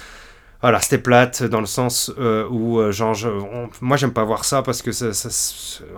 Voilà, 0.62 0.82
c'était 0.82 0.97
plate 0.97 1.43
dans 1.43 1.60
le 1.60 1.68
sens 1.68 2.12
euh, 2.18 2.47
où, 2.49 2.80
euh, 2.80 2.91
genre, 2.91 3.16
moi 3.82 3.95
j'aime 3.97 4.12
pas 4.12 4.24
voir 4.24 4.43
ça 4.43 4.64
parce 4.64 4.82
que, 4.82 4.91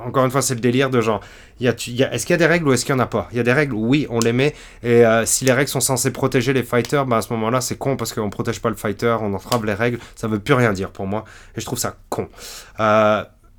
encore 0.05 0.26
une 0.26 0.32
fois, 0.32 0.41
c'est 0.41 0.55
le 0.55 0.60
délire 0.60 0.89
de 0.89 0.99
genre, 0.99 1.22
est-ce 1.62 1.76
qu'il 1.76 1.95
y 1.95 2.34
a 2.34 2.38
des 2.38 2.45
règles 2.45 2.68
ou 2.68 2.74
est-ce 2.74 2.86
qu'il 2.86 2.93
y 2.93 2.97
en 2.97 2.99
a 2.99 3.05
pas? 3.05 3.28
Il 3.32 3.38
y 3.38 3.39
a 3.39 3.43
des 3.43 3.53
règles, 3.53 3.76
oui, 3.76 4.05
on 4.10 4.20
les 4.20 4.34
met. 4.34 4.53
Et 4.84 5.05
euh, 5.05 5.26
si 5.26 5.45
les 5.45 5.53
règles 5.53 5.70
sont 5.70 5.80
censées 5.80 6.12
protéger 6.12 6.53
les 6.53 6.64
fighters, 6.64 7.05
bah, 7.05 7.18
à 7.18 7.22
ce 7.22 7.32
moment-là, 7.34 7.62
c'est 7.62 7.78
con 7.78 7.95
parce 7.95 8.14
qu'on 8.14 8.30
protège 8.30 8.62
pas 8.62 8.70
le 8.70 8.76
fighter, 8.76 9.16
on 9.22 9.34
entrave 9.34 9.66
les 9.66 9.74
règles, 9.74 9.99
ça 10.16 10.28
veut 10.28 10.39
plus 10.39 10.53
rien 10.53 10.74
dire 10.74 10.91
pour 10.91 11.07
moi. 11.07 11.24
Et 11.55 11.62
je 11.62 11.66
trouve 11.66 11.80
ça 11.80 11.95
con. 12.10 12.28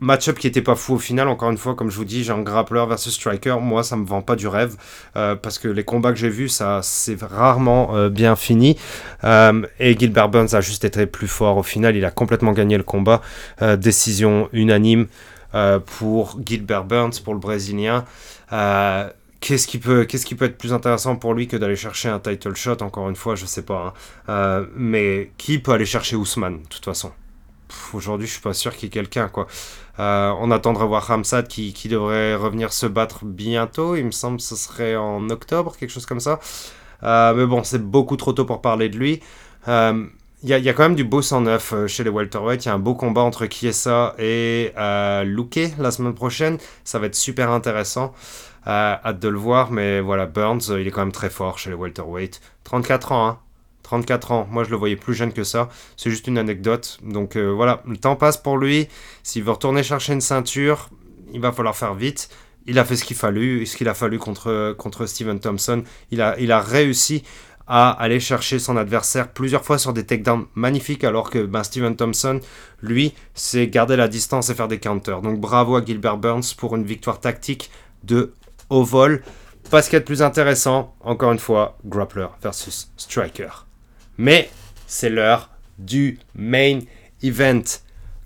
Match-up 0.00 0.38
qui 0.38 0.46
était 0.46 0.62
pas 0.62 0.76
fou 0.76 0.94
au 0.94 0.98
final, 0.98 1.28
encore 1.28 1.50
une 1.50 1.58
fois, 1.58 1.74
comme 1.74 1.90
je 1.90 1.96
vous 1.96 2.06
dis, 2.06 2.24
genre 2.24 2.42
grappler 2.42 2.84
versus 2.88 3.14
striker, 3.14 3.56
moi 3.60 3.82
ça 3.82 3.96
me 3.96 4.06
vend 4.06 4.22
pas 4.22 4.34
du 4.34 4.48
rêve 4.48 4.76
euh, 5.16 5.36
parce 5.36 5.58
que 5.58 5.68
les 5.68 5.84
combats 5.84 6.10
que 6.12 6.18
j'ai 6.18 6.30
vus, 6.30 6.48
ça 6.48 6.80
c'est 6.82 7.20
rarement 7.22 7.94
euh, 7.94 8.08
bien 8.08 8.34
fini. 8.34 8.78
Euh, 9.24 9.62
et 9.78 9.98
Gilbert 9.98 10.30
Burns 10.30 10.54
a 10.54 10.62
juste 10.62 10.84
été 10.84 11.04
plus 11.04 11.28
fort. 11.28 11.58
Au 11.58 11.62
final, 11.62 11.96
il 11.96 12.04
a 12.06 12.10
complètement 12.10 12.52
gagné 12.52 12.78
le 12.78 12.82
combat. 12.82 13.20
Décision 13.78 14.48
unanime 14.52 15.06
pour 15.98 16.38
Gilbert 16.46 16.84
Burns, 16.84 17.20
pour 17.22 17.34
le 17.34 17.40
Brésilien. 17.40 18.04
Qu'est-ce 19.40 19.66
qui, 19.66 19.78
peut, 19.78 20.06
être 20.10 20.58
plus 20.58 20.72
intéressant 20.72 21.16
pour 21.16 21.34
lui 21.34 21.46
que 21.46 21.56
d'aller 21.56 21.76
chercher 21.76 22.08
un 22.08 22.18
title 22.20 22.54
shot? 22.54 22.82
Encore 22.82 23.08
une 23.08 23.16
fois, 23.16 23.34
je 23.34 23.44
sais 23.46 23.62
pas. 23.62 23.94
hein. 24.28 24.66
Mais 24.76 25.30
qui 25.36 25.58
peut 25.58 25.72
aller 25.72 25.86
chercher 25.86 26.16
Ousmane, 26.16 26.62
de 26.62 26.68
toute 26.68 26.84
façon? 26.84 27.12
Aujourd'hui, 27.92 28.26
je 28.26 28.32
suis 28.32 28.40
pas 28.40 28.54
sûr 28.54 28.74
qu'il 28.74 28.84
y 28.84 28.86
ait 28.88 28.90
quelqu'un, 28.90 29.28
quoi. 29.28 29.46
Euh, 29.98 30.32
on 30.40 30.50
attend 30.50 30.72
de 30.72 30.78
revoir 30.78 31.06
Ramsad 31.06 31.46
qui, 31.48 31.72
qui 31.72 31.88
devrait 31.88 32.34
revenir 32.34 32.72
se 32.72 32.86
battre 32.86 33.24
bientôt. 33.24 33.96
Il 33.96 34.06
me 34.06 34.10
semble 34.10 34.38
que 34.38 34.42
ce 34.42 34.56
serait 34.56 34.96
en 34.96 35.28
octobre, 35.30 35.76
quelque 35.78 35.90
chose 35.90 36.06
comme 36.06 36.20
ça. 36.20 36.38
Euh, 37.02 37.34
mais 37.34 37.46
bon, 37.46 37.62
c'est 37.64 37.82
beaucoup 37.82 38.16
trop 38.16 38.32
tôt 38.32 38.44
pour 38.44 38.60
parler 38.62 38.88
de 38.88 38.96
lui. 38.98 39.20
Euh, 39.68 40.06
Il 40.42 40.48
y, 40.48 40.54
a, 40.54 40.58
il 40.58 40.64
y 40.64 40.70
a 40.70 40.72
quand 40.72 40.84
même 40.84 40.94
du 40.94 41.04
beau 41.04 41.20
109 41.22 41.72
euh, 41.74 41.86
chez 41.86 42.02
les 42.02 42.08
welterweight. 42.10 42.64
Il 42.64 42.68
y 42.68 42.70
a 42.70 42.74
un 42.74 42.78
beau 42.78 42.94
combat 42.94 43.20
entre 43.22 43.46
Chiesa 43.46 44.14
et 44.18 44.72
euh, 44.78 45.22
Luque 45.24 45.60
la 45.78 45.90
semaine 45.90 46.14
prochaine. 46.14 46.56
Ça 46.84 46.98
va 46.98 47.06
être 47.06 47.14
super 47.14 47.50
intéressant. 47.50 48.14
Euh, 48.66 48.94
hâte 49.04 49.18
de 49.20 49.28
le 49.28 49.38
voir. 49.38 49.70
Mais 49.70 50.00
voilà, 50.00 50.24
Burns, 50.26 50.70
euh, 50.70 50.80
il 50.80 50.86
est 50.86 50.90
quand 50.90 51.00
même 51.02 51.12
très 51.12 51.30
fort 51.30 51.58
chez 51.58 51.68
les 51.70 51.76
welterweight. 51.76 52.40
34 52.64 53.12
ans, 53.12 53.26
hein. 53.28 53.38
34 53.90 54.30
ans. 54.30 54.48
Moi, 54.48 54.62
je 54.62 54.70
le 54.70 54.76
voyais 54.76 54.94
plus 54.94 55.14
jeune 55.14 55.32
que 55.32 55.42
ça. 55.42 55.68
C'est 55.96 56.10
juste 56.10 56.28
une 56.28 56.38
anecdote. 56.38 56.98
Donc 57.02 57.34
euh, 57.34 57.48
voilà, 57.48 57.82
le 57.86 57.96
temps 57.96 58.14
passe 58.14 58.36
pour 58.36 58.56
lui. 58.56 58.86
S'il 59.24 59.42
veut 59.42 59.50
retourner 59.50 59.82
chercher 59.82 60.12
une 60.12 60.20
ceinture, 60.20 60.90
il 61.32 61.40
va 61.40 61.50
falloir 61.50 61.76
faire 61.76 61.94
vite. 61.94 62.28
Il 62.66 62.78
a 62.78 62.84
fait 62.84 62.94
ce 62.94 63.04
qu'il 63.04 63.16
fallu, 63.16 63.66
ce 63.66 63.76
qu'il 63.76 63.88
a 63.88 63.94
fallu 63.94 64.18
contre, 64.18 64.74
contre 64.78 65.06
Steven 65.06 65.40
Thompson. 65.40 65.82
Il 66.12 66.20
a, 66.22 66.60
réussi 66.60 67.24
à 67.66 67.90
aller 67.90 68.20
chercher 68.20 68.60
son 68.60 68.76
adversaire 68.76 69.32
plusieurs 69.32 69.64
fois 69.64 69.76
sur 69.76 69.92
des 69.92 70.06
takedowns 70.06 70.46
magnifiques, 70.54 71.02
alors 71.02 71.30
que 71.30 71.44
ben, 71.44 71.64
Steven 71.64 71.96
Thompson, 71.96 72.38
lui, 72.82 73.12
c'est 73.34 73.66
garder 73.66 73.96
la 73.96 74.06
distance 74.06 74.50
et 74.50 74.54
faire 74.54 74.68
des 74.68 74.78
counters. 74.78 75.20
Donc 75.20 75.40
bravo 75.40 75.74
à 75.74 75.84
Gilbert 75.84 76.18
Burns 76.18 76.54
pour 76.56 76.76
une 76.76 76.84
victoire 76.84 77.18
tactique 77.18 77.72
de 78.04 78.34
haut 78.68 78.84
vol. 78.84 79.22
Pas 79.68 79.82
ce 79.82 79.88
qu'il 79.88 79.96
y 79.96 79.96
a 79.96 80.00
de 80.00 80.04
plus 80.04 80.22
intéressant, 80.22 80.94
encore 81.00 81.32
une 81.32 81.38
fois, 81.40 81.76
grappler 81.84 82.28
versus 82.40 82.92
striker. 82.96 83.69
Mais 84.20 84.50
c'est 84.86 85.08
l'heure 85.08 85.48
du 85.78 86.18
main 86.34 86.80
event. 87.22 87.62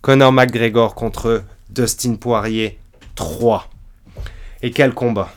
Conor 0.02 0.32
McGregor 0.32 0.96
contre 0.96 1.44
Dustin 1.70 2.16
Poirier 2.16 2.80
3. 3.14 3.70
Et 4.62 4.72
quel 4.72 4.92
combat 4.92 5.32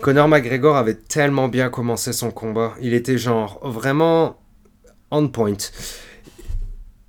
Conor 0.00 0.26
McGregor 0.26 0.78
avait 0.78 0.94
tellement 0.94 1.48
bien 1.48 1.68
commencé 1.68 2.14
son 2.14 2.30
combat. 2.30 2.76
Il 2.80 2.94
était 2.94 3.18
genre 3.18 3.60
vraiment 3.62 4.38
on 5.10 5.28
point. 5.28 5.52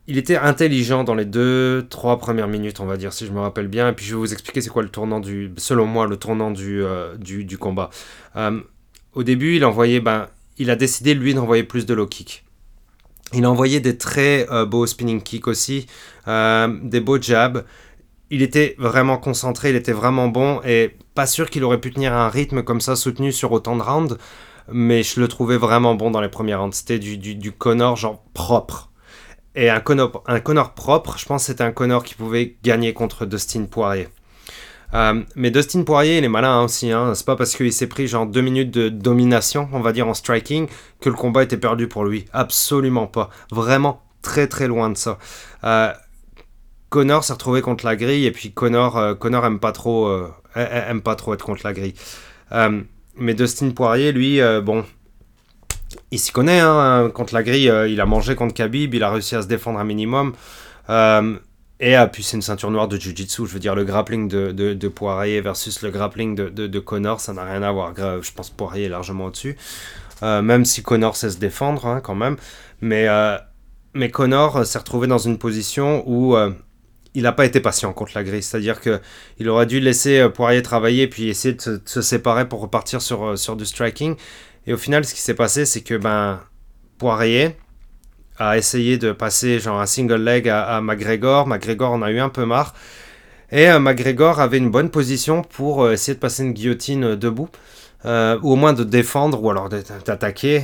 Il 0.08 0.18
était 0.18 0.36
intelligent 0.36 1.06
dans 1.06 1.16
les 1.16 1.24
deux, 1.24 1.88
trois 1.90 2.20
premières 2.20 2.50
minutes, 2.50 2.82
on 2.82 2.86
va 2.86 2.98
dire, 2.98 3.14
si 3.14 3.26
je 3.26 3.32
me 3.32 3.40
rappelle 3.40 3.70
bien. 3.70 3.88
Et 3.88 3.94
puis 3.94 4.06
je 4.06 4.16
vais 4.16 4.20
vous 4.20 4.34
expliquer 4.34 4.60
c'est 4.60 4.70
quoi 4.70 4.84
le 4.84 4.90
tournant 4.90 5.22
du, 5.22 5.54
selon 5.56 5.86
moi, 5.86 6.08
le 6.08 6.18
tournant 6.18 6.52
du, 6.52 6.84
euh, 6.84 7.16
du, 7.16 7.46
du 7.46 7.58
combat. 7.58 7.90
Euh, 8.36 8.60
au 9.14 9.24
début, 9.24 9.56
il 9.56 9.64
envoyait, 9.64 10.02
ben, 10.02 10.28
il 10.58 10.70
a 10.70 10.76
décidé 10.76 11.14
lui 11.14 11.34
d'envoyer 11.34 11.64
plus 11.64 11.86
de 11.86 11.94
low 11.94 12.06
kick. 12.06 12.44
Il 13.34 13.46
a 13.46 13.52
envoyé 13.52 13.80
des 13.80 13.98
très 13.98 14.48
euh, 14.52 14.66
beaux 14.66 14.88
spinning 14.88 15.22
kicks 15.22 15.48
aussi, 15.48 15.86
euh, 16.28 16.68
des 16.82 17.00
beaux 17.00 17.22
jabs. 17.22 17.64
Il 18.32 18.42
était 18.42 18.76
vraiment 18.78 19.18
concentré, 19.18 19.70
il 19.70 19.76
était 19.76 19.92
vraiment 19.92 20.28
bon 20.28 20.62
et 20.64 20.96
pas 21.16 21.26
sûr 21.26 21.50
qu'il 21.50 21.64
aurait 21.64 21.80
pu 21.80 21.92
tenir 21.92 22.14
un 22.14 22.30
rythme 22.30 22.64
comme 22.64 22.82
ça 22.82 22.96
soutenu 22.96 23.32
sur 23.32 23.52
autant 23.52 23.76
de 23.76 23.82
rounds, 23.82 24.18
mais 24.72 25.04
je 25.04 25.20
le 25.20 25.28
trouvais 25.28 25.58
vraiment 25.58 25.96
bon 25.96 26.12
dans 26.12 26.22
les 26.22 26.30
premiers 26.30 26.56
rounds. 26.56 26.76
C'était 26.76 27.00
du, 27.00 27.18
du, 27.18 27.52
Connor 27.52 27.96
genre 27.96 28.24
propre. 28.34 28.92
Et 29.56 29.70
un 29.70 29.80
Connor, 29.80 30.24
un 30.28 30.40
Connor 30.40 30.74
propre, 30.74 31.18
je 31.18 31.26
pense 31.26 31.44
que 31.44 31.48
c'était 31.48 31.64
un 31.64 31.72
Connor 31.72 32.04
qui 32.04 32.16
pouvait 32.16 32.58
gagner 32.64 32.94
contre 32.94 33.26
Dustin 33.26 33.66
Poirier. 33.66 34.08
Euh, 34.94 35.22
mais 35.36 35.52
Dustin 35.52 35.84
Poirier, 35.84 36.18
il 36.18 36.24
est 36.24 36.30
malin 36.30 36.60
hein, 36.60 36.64
aussi. 36.64 36.92
Hein. 36.92 37.14
C'est 37.16 37.26
pas 37.26 37.36
parce 37.36 37.56
qu'il 37.56 37.72
s'est 37.72 37.88
pris 37.88 38.08
genre 38.08 38.26
deux 38.26 38.42
minutes 38.42 38.72
de 38.72 38.90
domination, 38.90 39.70
on 39.74 39.82
va 39.82 39.92
dire 39.92 40.08
en 40.08 40.14
striking, 40.14 40.68
que 41.00 41.10
le 41.10 41.16
combat 41.16 41.44
était 41.44 41.58
perdu 41.58 41.88
pour 41.88 42.06
lui. 42.06 42.26
Absolument 42.34 43.08
pas. 43.08 43.30
Vraiment 43.52 44.02
très 44.22 44.48
très 44.48 44.68
loin 44.68 44.90
de 44.90 44.98
ça. 44.98 45.18
Euh, 45.64 45.92
Connor 46.90 47.24
s'est 47.24 47.34
retrouvé 47.34 47.62
contre 47.62 47.86
la 47.86 47.96
grille 47.96 48.26
et 48.26 48.32
puis 48.32 48.52
Connor, 48.52 48.98
euh, 48.98 49.16
aime 49.44 49.60
pas 49.60 49.72
trop, 49.72 50.08
euh, 50.08 50.32
aime 50.56 51.02
pas 51.02 51.16
trop 51.16 51.34
être 51.34 51.46
contre 51.46 51.62
la 51.64 51.74
grille. 51.74 51.94
Euh, 52.52 52.82
mais 53.16 53.34
Dustin 53.36 53.70
Poirier, 53.72 54.12
lui, 54.12 54.40
bon, 54.64 54.86
il 56.12 56.20
s'y 56.20 56.32
connaît 56.32 56.60
hein, 56.60 57.12
contre 57.14 57.34
la 57.34 57.44
grille. 57.44 57.72
il 57.88 58.02
a 58.02 58.06
mangé 58.06 58.36
contre 58.36 58.54
Khabib, 58.54 58.94
il 58.94 59.04
a 59.04 59.12
réussi 59.12 59.36
à 59.36 59.42
se 59.42 59.48
défendre 59.48 59.80
un 59.80 59.84
minimum. 59.84 60.34
Et 61.80 61.98
euh, 61.98 62.08
puis 62.08 62.24
c'est 62.24 62.36
une 62.36 62.42
ceinture 62.42 62.72
noire 62.72 62.88
de 62.88 62.98
Jiu-Jitsu. 62.98 63.46
Je 63.46 63.54
veux 63.54 63.60
dire, 63.60 63.76
le 63.76 63.86
grappling 63.86 64.28
de, 64.28 64.52
de, 64.52 64.88
Poirier 64.90 65.40
versus 65.40 65.82
le 65.82 65.92
grappling 65.92 66.36
de, 66.36 66.50
de, 66.50 66.80
Connor, 66.80 67.22
ça 67.22 67.34
n'a 67.34 67.44
rien 67.46 67.64
à 67.64 67.72
voir. 67.72 67.94
Je 67.96 68.32
pense 68.34 68.50
Poirier 68.50 68.86
est 68.86 68.90
largement 68.90 69.26
au-dessus. 69.26 69.56
Euh, 70.22 70.42
même 70.42 70.66
si 70.66 70.84
Connor 70.84 71.16
sait 71.16 71.30
se 71.30 71.38
défendre 71.38 71.86
hein, 71.86 72.02
quand 72.02 72.16
même. 72.16 72.36
Mais, 72.82 73.08
euh, 73.08 73.38
mais 73.94 74.10
Connor 74.10 74.58
euh, 74.58 74.64
s'est 74.66 74.80
retrouvé 74.80 75.08
dans 75.08 75.18
une 75.18 75.38
position 75.38 76.04
où 76.06 76.36
il 77.16 77.24
n'a 77.24 77.32
pas 77.32 77.46
été 77.46 77.60
patient 77.60 77.94
contre 77.94 78.12
la 78.16 78.24
grille. 78.24 78.44
C'est-à-dire 78.44 78.82
qu'il 78.82 79.50
aurait 79.50 79.66
dû 79.66 79.80
laisser 79.80 80.28
Poirier 80.30 80.62
travailler 80.62 81.08
puis 81.08 81.30
essayer 81.30 81.54
de 81.54 81.82
se, 81.84 82.02
séparer 82.02 82.48
pour 82.48 82.62
repartir 82.62 83.02
sur, 83.02 83.38
sur 83.38 83.56
du 83.56 83.66
striking. 83.66 84.16
Et 84.68 84.74
au 84.74 84.78
final, 84.78 85.06
ce 85.06 85.14
qui 85.14 85.22
s'est 85.22 85.34
passé, 85.34 85.66
c'est 85.66 85.82
que 85.82 85.96
ben, 85.96 86.42
Poirier 86.98 87.56
a 88.40 88.58
essayé 88.58 88.98
de 88.98 89.12
passer 89.12 89.68
un 89.68 89.86
single 89.86 90.24
leg 90.24 90.50
à, 90.50 90.78
à 90.78 90.82
McGregor. 90.82 91.46
McGregor 91.46 91.92
en 91.92 92.02
a 92.02 92.10
eu 92.10 92.20
un 92.20 92.30
peu 92.30 92.46
marre. 92.46 92.74
Et 93.52 93.70
euh, 93.70 93.80
McGregor 93.80 94.40
avait 94.40 94.58
une 94.58 94.70
bonne 94.70 94.90
position 94.90 95.42
pour 95.42 95.84
euh, 95.84 95.94
essayer 95.94 96.14
de 96.14 96.20
passer 96.20 96.44
une 96.44 96.54
guillotine 96.54 97.04
euh, 97.04 97.16
debout. 97.16 97.50
Euh, 98.06 98.40
ou 98.44 98.54
au 98.54 98.56
moins 98.56 98.72
de 98.72 98.86
défendre 98.86 99.44
ou 99.44 99.50
alors 99.50 99.68
d'attaquer. 99.68 100.64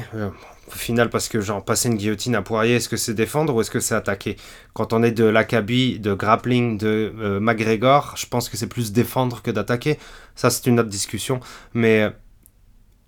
Au 0.67 0.71
final, 0.71 1.09
parce 1.09 1.27
que 1.27 1.41
genre 1.41 1.63
passer 1.63 1.89
une 1.89 1.95
guillotine 1.95 2.33
à 2.35 2.41
Poirier, 2.41 2.75
est-ce 2.75 2.87
que 2.87 2.95
c'est 2.95 3.13
défendre 3.13 3.53
ou 3.53 3.59
est-ce 3.59 3.69
que 3.69 3.81
c'est 3.81 3.93
attaquer? 3.93 4.37
Quand 4.73 4.93
on 4.93 5.03
est 5.03 5.11
de 5.11 5.25
l'acabit, 5.25 5.99
de 5.99 6.13
grappling 6.13 6.77
de 6.77 7.13
McGregor, 7.41 8.13
je 8.15 8.25
pense 8.25 8.47
que 8.47 8.55
c'est 8.55 8.67
plus 8.67 8.93
défendre 8.93 9.41
que 9.41 9.51
d'attaquer. 9.51 9.99
Ça, 10.33 10.49
c'est 10.49 10.65
une 10.67 10.79
autre 10.79 10.87
discussion. 10.87 11.41
Mais 11.73 12.09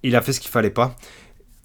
il 0.04 0.14
a 0.18 0.22
fait 0.22 0.34
ce 0.34 0.42
qu'il 0.42 0.52
fallait 0.52 0.70
pas. 0.72 0.94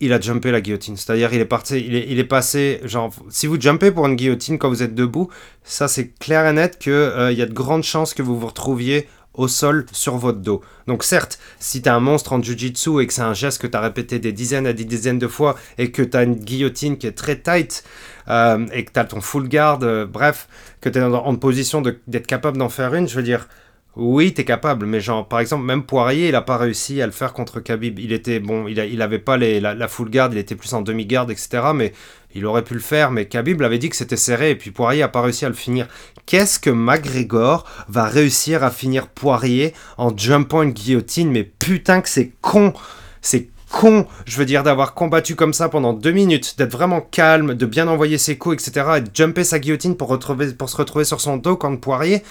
Il 0.04 0.12
a 0.12 0.20
jumpé 0.20 0.50
la 0.50 0.60
guillotine. 0.60 0.96
C'est-à-dire, 0.96 1.32
il 1.32 1.40
est 1.40 1.44
parti, 1.44 1.78
il 1.78 2.18
est, 2.18 2.24
passé, 2.24 2.80
genre, 2.84 3.12
si 3.30 3.46
vous 3.46 3.60
jumpez 3.60 3.92
pour 3.92 4.04
une 4.06 4.16
guillotine 4.16 4.58
quand 4.58 4.68
vous 4.68 4.82
êtes 4.82 4.96
debout, 4.96 5.28
ça 5.62 5.86
c'est 5.86 6.08
clair 6.18 6.44
et 6.44 6.52
net 6.52 6.78
que 6.80 6.90
euh, 6.90 7.30
y 7.30 7.40
a 7.40 7.46
de 7.46 7.52
grandes 7.52 7.84
chances 7.84 8.12
que 8.12 8.20
vous 8.20 8.36
vous 8.36 8.48
retrouviez 8.48 9.06
au 9.34 9.48
sol 9.48 9.86
sur 9.92 10.16
votre 10.16 10.40
dos. 10.40 10.60
Donc 10.86 11.04
certes, 11.04 11.38
si 11.58 11.82
t'es 11.82 11.90
un 11.90 12.00
monstre 12.00 12.32
en 12.32 12.42
jiu-jitsu 12.42 13.00
et 13.00 13.06
que 13.06 13.12
c'est 13.12 13.22
un 13.22 13.32
geste 13.32 13.62
que 13.62 13.68
t'as 13.68 13.80
répété 13.80 14.18
des 14.18 14.32
dizaines 14.32 14.66
à 14.66 14.72
des 14.72 14.84
dizaines 14.84 15.18
de 15.18 15.28
fois 15.28 15.56
et 15.78 15.90
que 15.90 16.02
t'as 16.02 16.24
une 16.24 16.34
guillotine 16.34 16.98
qui 16.98 17.06
est 17.06 17.12
très 17.12 17.40
tight 17.40 17.84
euh, 18.28 18.66
et 18.72 18.84
que 18.84 18.90
t'as 18.92 19.04
ton 19.04 19.20
full 19.20 19.48
guard, 19.48 19.80
euh, 19.82 20.04
bref, 20.04 20.48
que 20.80 20.88
t'es 20.88 21.00
en, 21.00 21.14
en 21.14 21.36
position 21.36 21.80
d'être 21.80 22.26
capable 22.26 22.58
d'en 22.58 22.68
faire 22.68 22.94
une, 22.94 23.08
je 23.08 23.14
veux 23.14 23.22
dire, 23.22 23.48
oui, 23.94 24.32
t'es 24.32 24.44
capable, 24.44 24.86
mais 24.86 25.00
genre, 25.00 25.28
par 25.28 25.40
exemple, 25.40 25.64
même 25.64 25.82
Poirier, 25.82 26.28
il 26.28 26.34
a 26.34 26.40
pas 26.40 26.56
réussi 26.56 27.02
à 27.02 27.06
le 27.06 27.12
faire 27.12 27.34
contre 27.34 27.60
Khabib. 27.60 27.98
Il 27.98 28.12
était 28.12 28.40
bon, 28.40 28.66
il, 28.66 29.02
avait 29.02 29.18
pas 29.18 29.36
la, 29.36 29.88
full 29.88 30.10
guard, 30.10 30.30
il 30.32 30.38
était 30.38 30.54
plus 30.54 30.72
en 30.72 30.80
demi-garde, 30.80 31.30
etc. 31.30 31.60
Mais 31.74 31.92
il 32.34 32.46
aurait 32.46 32.64
pu 32.64 32.72
le 32.72 32.80
faire. 32.80 33.10
Mais 33.10 33.26
Khabib 33.26 33.60
l'avait 33.60 33.76
dit 33.76 33.90
que 33.90 33.96
c'était 33.96 34.16
serré, 34.16 34.50
et 34.50 34.56
puis 34.56 34.70
Poirier 34.70 35.02
a 35.02 35.08
pas 35.08 35.20
réussi 35.20 35.44
à 35.44 35.50
le 35.50 35.54
finir. 35.54 35.88
Qu'est-ce 36.24 36.58
que 36.58 36.70
McGregor 36.70 37.66
va 37.86 38.06
réussir 38.06 38.64
à 38.64 38.70
finir 38.70 39.08
Poirier 39.08 39.74
en 39.98 40.16
jumpant 40.16 40.62
une 40.62 40.72
guillotine? 40.72 41.30
Mais 41.30 41.44
putain 41.44 42.00
que 42.00 42.08
c'est 42.08 42.32
con 42.40 42.72
C'est 43.20 43.48
con, 43.70 44.06
je 44.24 44.38
veux 44.38 44.46
dire, 44.46 44.62
d'avoir 44.62 44.94
combattu 44.94 45.34
comme 45.34 45.52
ça 45.52 45.68
pendant 45.68 45.92
deux 45.92 46.12
minutes, 46.12 46.56
d'être 46.56 46.72
vraiment 46.72 47.02
calme, 47.02 47.54
de 47.54 47.66
bien 47.66 47.88
envoyer 47.88 48.16
ses 48.16 48.38
coups, 48.38 48.54
etc. 48.54 48.86
Et 48.96 49.00
de 49.02 49.10
jumper 49.12 49.44
sa 49.44 49.58
guillotine 49.58 49.98
pour, 49.98 50.18
pour 50.18 50.70
se 50.70 50.76
retrouver 50.78 51.04
sur 51.04 51.20
son 51.20 51.36
dos 51.36 51.56
contre 51.56 51.80
Poirier 51.80 52.22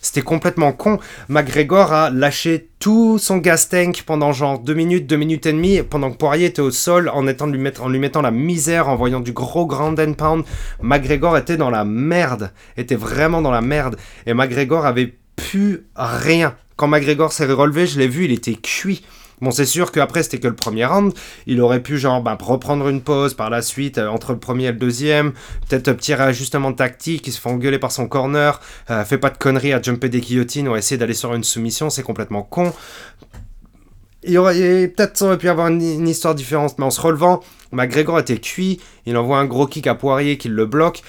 C'était 0.00 0.22
complètement 0.22 0.72
con. 0.72 0.98
McGregor 1.28 1.92
a 1.92 2.10
lâché 2.10 2.70
tout 2.78 3.18
son 3.18 3.36
gas 3.36 3.68
tank 3.70 4.02
pendant 4.06 4.32
genre 4.32 4.58
2 4.58 4.72
minutes, 4.72 5.06
2 5.06 5.16
minutes 5.16 5.46
et 5.46 5.52
demie, 5.52 5.82
pendant 5.82 6.10
que 6.10 6.16
Poirier 6.16 6.46
était 6.46 6.62
au 6.62 6.70
sol 6.70 7.10
en, 7.12 7.26
étant 7.26 7.46
lui 7.46 7.58
mettre, 7.58 7.82
en 7.82 7.88
lui 7.88 7.98
mettant 7.98 8.22
la 8.22 8.30
misère, 8.30 8.88
en 8.88 8.96
voyant 8.96 9.20
du 9.20 9.32
gros 9.32 9.66
ground 9.66 10.00
and 10.00 10.14
pound. 10.14 10.44
McGregor 10.82 11.36
était 11.36 11.58
dans 11.58 11.70
la 11.70 11.84
merde, 11.84 12.52
était 12.76 12.96
vraiment 12.96 13.42
dans 13.42 13.50
la 13.50 13.60
merde. 13.60 13.96
Et 14.26 14.32
McGregor 14.32 14.86
avait 14.86 15.14
plus 15.36 15.86
rien. 15.94 16.56
Quand 16.76 16.88
McGregor 16.88 17.32
s'est 17.32 17.44
relevé, 17.44 17.86
je 17.86 17.98
l'ai 17.98 18.08
vu, 18.08 18.24
il 18.24 18.32
était 18.32 18.54
cuit. 18.54 19.04
Bon, 19.40 19.50
c'est 19.50 19.66
sûr 19.66 19.90
qu'après, 19.90 20.22
c'était 20.22 20.38
que 20.38 20.48
le 20.48 20.54
premier 20.54 20.84
round. 20.84 21.12
Il 21.46 21.60
aurait 21.60 21.82
pu, 21.82 21.98
genre, 21.98 22.22
bah, 22.22 22.36
reprendre 22.40 22.88
une 22.88 23.00
pause 23.00 23.34
par 23.34 23.50
la 23.50 23.62
suite, 23.62 23.98
euh, 23.98 24.08
entre 24.08 24.32
le 24.32 24.38
premier 24.38 24.66
et 24.66 24.72
le 24.72 24.78
deuxième. 24.78 25.32
Peut-être 25.68 25.88
un 25.88 25.94
petit 25.94 26.14
réajustement 26.14 26.72
tactique. 26.72 27.26
Il 27.26 27.32
se 27.32 27.40
fait 27.40 27.48
engueuler 27.48 27.78
par 27.78 27.92
son 27.92 28.06
corner. 28.06 28.60
Euh, 28.90 29.04
fait 29.04 29.18
pas 29.18 29.30
de 29.30 29.38
conneries 29.38 29.72
à 29.72 29.80
jumper 29.80 30.08
des 30.08 30.20
guillotines 30.20 30.68
ou 30.68 30.76
essayer 30.76 30.98
d'aller 30.98 31.14
sur 31.14 31.34
une 31.34 31.44
soumission. 31.44 31.88
C'est 31.88 32.02
complètement 32.02 32.42
con. 32.42 32.72
Il 34.22 34.36
aurait 34.36 34.88
peut-être 34.88 35.16
ça 35.16 35.24
aurait 35.24 35.38
pu 35.38 35.48
avoir 35.48 35.68
une, 35.68 35.80
une, 35.80 36.08
histoire 36.08 36.34
différente, 36.34 36.78
mais 36.78 36.84
en 36.84 36.90
se 36.90 37.00
relevant, 37.00 37.40
McGregor 37.72 38.18
était 38.18 38.38
cuit, 38.38 38.80
il 39.06 39.16
envoie 39.16 39.38
un 39.38 39.44
gros 39.44 39.66
kick 39.66 39.86
à 39.86 39.94
Poirier 39.94 40.38
qui 40.38 40.48
le 40.48 40.66
bloque. 40.66 41.02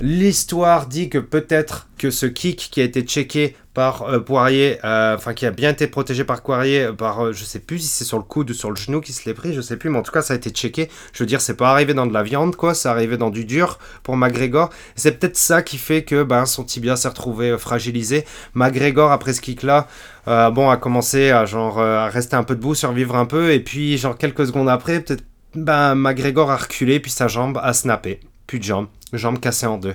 L'histoire 0.00 0.86
dit 0.86 1.08
que 1.08 1.18
peut-être 1.18 1.88
que 1.98 2.10
ce 2.10 2.26
kick 2.26 2.68
qui 2.70 2.80
a 2.80 2.84
été 2.84 3.02
checké 3.02 3.56
par 3.74 4.04
euh, 4.04 4.20
Poirier, 4.20 4.78
euh, 4.84 5.16
enfin 5.16 5.34
qui 5.34 5.44
a 5.44 5.50
bien 5.50 5.70
été 5.70 5.86
protégé 5.86 6.24
par 6.24 6.42
Poirier, 6.42 6.84
euh, 6.84 6.92
par 6.92 7.34
je 7.34 7.44
sais 7.44 7.58
plus 7.58 7.78
si 7.80 7.88
c'est 7.88 8.04
sur 8.04 8.16
le 8.16 8.22
coude 8.24 8.50
ou 8.50 8.54
sur 8.54 8.70
le 8.70 8.76
genou 8.76 9.02
qui 9.02 9.12
se 9.12 9.26
l'est 9.26 9.34
pris, 9.34 9.52
je 9.52 9.60
sais 9.60 9.76
plus, 9.76 9.90
mais 9.90 9.98
en 9.98 10.02
tout 10.02 10.12
cas 10.12 10.22
ça 10.22 10.32
a 10.32 10.36
été 10.36 10.48
checké. 10.48 10.88
Je 11.12 11.22
veux 11.22 11.26
dire, 11.26 11.42
c'est 11.42 11.56
pas 11.56 11.70
arrivé 11.70 11.92
dans 11.92 12.06
de 12.06 12.14
la 12.14 12.22
viande, 12.22 12.56
quoi, 12.56 12.74
c'est 12.74 12.88
arrivé 12.88 13.18
dans 13.18 13.28
du 13.28 13.44
dur 13.44 13.78
pour 14.02 14.16
McGregor. 14.16 14.70
C'est 14.94 15.18
peut-être 15.18 15.36
ça 15.36 15.60
qui 15.60 15.76
fait 15.76 16.04
que 16.04 16.22
ben, 16.22 16.46
son 16.46 16.64
tibia 16.64 16.96
s'est 16.96 17.08
retrouvé 17.08 17.58
fragilisé. 17.58 18.24
McGregor, 18.54 19.12
après 19.12 19.34
ce 19.34 19.42
kick-là, 19.42 19.86
bon, 20.26 20.70
a 20.70 20.78
commencé 20.78 21.30
à, 21.30 21.44
genre, 21.44 21.78
à 21.78 22.08
rester 22.08 22.36
un 22.36 22.44
peu 22.44 22.54
debout, 22.54 22.74
survivre 22.74 23.16
un 23.16 23.26
peu, 23.26 23.52
et 23.52 23.60
puis 23.60 23.98
genre 23.98 24.16
quelques 24.16 24.46
secondes 24.46 24.70
après, 24.70 25.00
peut-être 25.00 25.24
ben, 25.56 25.94
McGregor 25.94 26.50
a 26.50 26.56
reculé, 26.56 27.00
puis 27.00 27.10
sa 27.10 27.28
jambe 27.28 27.58
a 27.62 27.72
snappé. 27.72 28.20
Plus 28.46 28.58
de 28.58 28.64
jambe, 28.64 28.86
jambe 29.12 29.40
cassée 29.40 29.66
en 29.66 29.78
deux. 29.78 29.94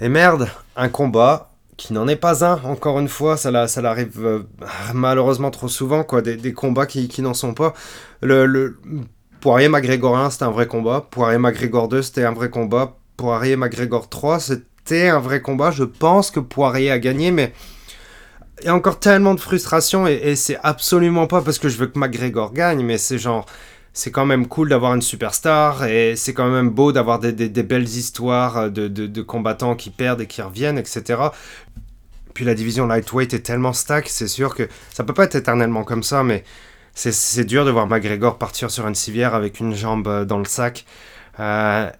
Et 0.00 0.08
merde, 0.08 0.48
un 0.76 0.88
combat 0.88 1.50
qui 1.76 1.92
n'en 1.92 2.06
est 2.08 2.16
pas 2.16 2.44
un, 2.44 2.62
encore 2.64 2.98
une 3.00 3.08
fois, 3.08 3.36
ça, 3.36 3.50
l'arrive 3.50 4.24
euh, 4.24 4.42
malheureusement 4.94 5.50
trop 5.50 5.68
souvent, 5.68 6.04
quoi, 6.04 6.20
des, 6.20 6.52
combats 6.52 6.86
qui, 6.86 7.22
n'en 7.22 7.34
sont 7.34 7.54
pas. 7.54 7.72
Le, 8.20 8.44
le 8.44 8.78
Poirier 9.40 9.68
McGregor 9.68 10.18
1, 10.18 10.30
c'était 10.30 10.44
un 10.44 10.50
vrai 10.50 10.66
combat. 10.66 11.06
Poirier 11.10 11.38
McGregor 11.38 11.88
2, 11.88 12.02
c'était 12.02 12.24
un 12.24 12.32
vrai 12.32 12.50
combat. 12.50 12.96
Poirier 13.16 13.56
McGregor 13.56 14.10
3, 14.10 14.40
c'était 14.40 15.08
un 15.08 15.20
vrai 15.20 15.40
combat. 15.40 15.70
Je 15.70 15.84
pense 15.84 16.30
que 16.30 16.40
Poirier 16.40 16.90
a 16.90 16.98
gagné, 16.98 17.30
mais 17.30 17.54
il 18.60 18.66
y 18.66 18.68
a 18.68 18.74
encore 18.74 19.00
tellement 19.00 19.34
de 19.34 19.40
frustration 19.40 20.06
et, 20.06 20.20
et 20.22 20.36
c'est 20.36 20.58
absolument 20.62 21.26
pas 21.26 21.40
parce 21.40 21.58
que 21.58 21.70
je 21.70 21.78
veux 21.78 21.86
que 21.86 21.98
McGregor 21.98 22.52
gagne, 22.52 22.84
mais 22.84 22.98
c'est 22.98 23.18
genre 23.18 23.46
c'est 23.92 24.10
quand 24.10 24.26
même 24.26 24.46
cool 24.46 24.68
d'avoir 24.68 24.94
une 24.94 25.02
superstar 25.02 25.84
et 25.84 26.14
c'est 26.16 26.32
quand 26.32 26.48
même 26.48 26.70
beau 26.70 26.92
d'avoir 26.92 27.18
des, 27.18 27.32
belles 27.62 27.88
histoires 27.88 28.70
de, 28.70 28.88
de, 28.88 29.22
combattants 29.22 29.74
qui 29.74 29.90
perdent 29.90 30.20
et 30.20 30.26
qui 30.26 30.42
reviennent, 30.42 30.78
etc. 30.78 31.20
Puis 32.34 32.44
la 32.44 32.54
division 32.54 32.86
lightweight 32.86 33.34
est 33.34 33.40
tellement 33.40 33.72
stack, 33.72 34.08
c'est 34.08 34.28
sûr 34.28 34.54
que 34.54 34.68
ça 34.92 35.04
peut 35.04 35.14
pas 35.14 35.24
être 35.24 35.34
éternellement 35.34 35.84
comme 35.84 36.02
ça, 36.02 36.22
mais 36.22 36.44
c'est 36.94 37.44
dur 37.44 37.64
de 37.64 37.70
voir 37.70 37.86
McGregor 37.86 38.38
partir 38.38 38.70
sur 38.70 38.86
une 38.86 38.94
civière 38.94 39.34
avec 39.34 39.60
une 39.60 39.74
jambe 39.74 40.06
euh, 40.08 40.24
dans 40.24 40.38
le 40.38 40.44
sac. 40.44 40.84
Euh, 41.38 41.90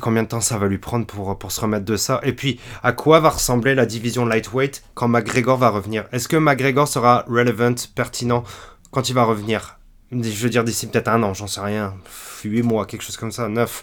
combien 0.00 0.24
de 0.24 0.28
temps 0.28 0.40
ça 0.40 0.58
va 0.58 0.66
lui 0.66 0.78
prendre 0.78 1.06
pour, 1.06 1.38
pour 1.38 1.52
se 1.52 1.60
remettre 1.60 1.84
de 1.84 1.96
ça? 1.96 2.20
Et 2.24 2.32
puis, 2.32 2.58
à 2.82 2.92
quoi 2.92 3.20
va 3.20 3.30
ressembler 3.30 3.74
la 3.74 3.86
division 3.86 4.26
lightweight 4.26 4.82
quand 4.94 5.08
McGregor 5.08 5.56
va 5.56 5.68
revenir? 5.70 6.06
Est-ce 6.12 6.26
que 6.26 6.36
McGregor 6.36 6.88
sera 6.88 7.24
relevant, 7.28 7.74
pertinent 7.94 8.44
quand 8.90 9.08
il 9.08 9.14
va 9.14 9.24
revenir? 9.24 9.79
Je 10.12 10.42
veux 10.42 10.50
dire 10.50 10.64
d'ici 10.64 10.86
peut-être 10.86 11.08
un 11.08 11.22
an, 11.22 11.34
j'en 11.34 11.46
sais 11.46 11.60
rien. 11.60 11.94
8 12.44 12.62
mois, 12.62 12.86
quelque 12.86 13.02
chose 13.02 13.16
comme 13.16 13.32
ça, 13.32 13.48
9. 13.48 13.82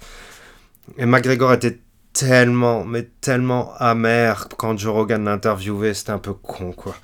Et 0.97 1.05
McGregor 1.05 1.53
était 1.53 1.80
tellement, 2.13 2.84
mais 2.84 3.09
tellement 3.21 3.73
amer 3.78 4.47
quand 4.57 4.78
Joe 4.78 4.93
Rogan 4.93 5.23
l'interviewait, 5.23 5.93
c'était 5.93 6.11
un 6.11 6.19
peu 6.19 6.34
con, 6.34 6.71
quoi. 6.71 6.95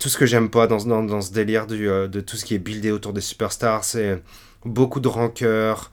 Tout 0.00 0.08
ce 0.08 0.18
que 0.18 0.26
j'aime 0.26 0.50
pas 0.50 0.66
dans, 0.66 0.78
dans, 0.84 1.02
dans, 1.02 1.20
ce 1.20 1.32
délire 1.32 1.66
du, 1.66 1.88
euh, 1.88 2.06
de 2.06 2.20
tout 2.20 2.36
ce 2.36 2.44
qui 2.44 2.54
est 2.54 2.58
buildé 2.58 2.90
autour 2.90 3.12
des 3.12 3.20
superstars, 3.20 3.84
c'est 3.84 4.22
beaucoup 4.64 5.00
de 5.00 5.08
rancœur, 5.08 5.90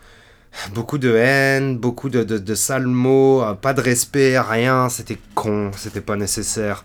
beaucoup 0.74 0.98
de 0.98 1.16
haine, 1.16 1.78
beaucoup 1.78 2.10
de, 2.10 2.24
de, 2.24 2.38
de 2.38 2.56
sales 2.56 2.88
mots, 2.88 3.42
euh, 3.44 3.54
pas 3.54 3.74
de 3.74 3.82
respect, 3.82 4.40
rien, 4.40 4.90
c'était 4.90 5.18
con, 5.36 5.72
c'était 5.76 6.02
pas 6.02 6.18
nécessaire. 6.18 6.84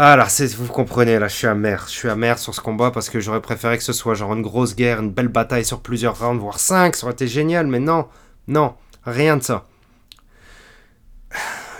Ah 0.00 0.14
là, 0.14 0.28
vous 0.56 0.68
comprenez, 0.68 1.18
là, 1.18 1.26
je 1.26 1.34
suis 1.34 1.48
amer. 1.48 1.86
Je 1.88 1.92
suis 1.92 2.08
amer 2.08 2.38
sur 2.38 2.54
ce 2.54 2.60
combat 2.60 2.92
parce 2.92 3.10
que 3.10 3.18
j'aurais 3.18 3.40
préféré 3.40 3.78
que 3.78 3.82
ce 3.82 3.92
soit 3.92 4.14
genre 4.14 4.32
une 4.32 4.42
grosse 4.42 4.76
guerre, 4.76 5.00
une 5.00 5.10
belle 5.10 5.26
bataille 5.26 5.64
sur 5.64 5.80
plusieurs 5.80 6.16
rounds, 6.16 6.40
voire 6.40 6.60
5, 6.60 6.94
ça 6.94 7.06
aurait 7.06 7.14
été 7.14 7.26
génial, 7.26 7.66
mais 7.66 7.80
non, 7.80 8.06
non, 8.46 8.74
rien 9.04 9.36
de 9.36 9.42
ça. 9.42 9.66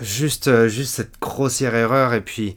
Juste, 0.02 0.48
euh, 0.48 0.66
juste 0.66 0.96
cette 0.96 1.20
grossière 1.20 1.76
erreur, 1.76 2.12
et 2.12 2.20
puis, 2.20 2.56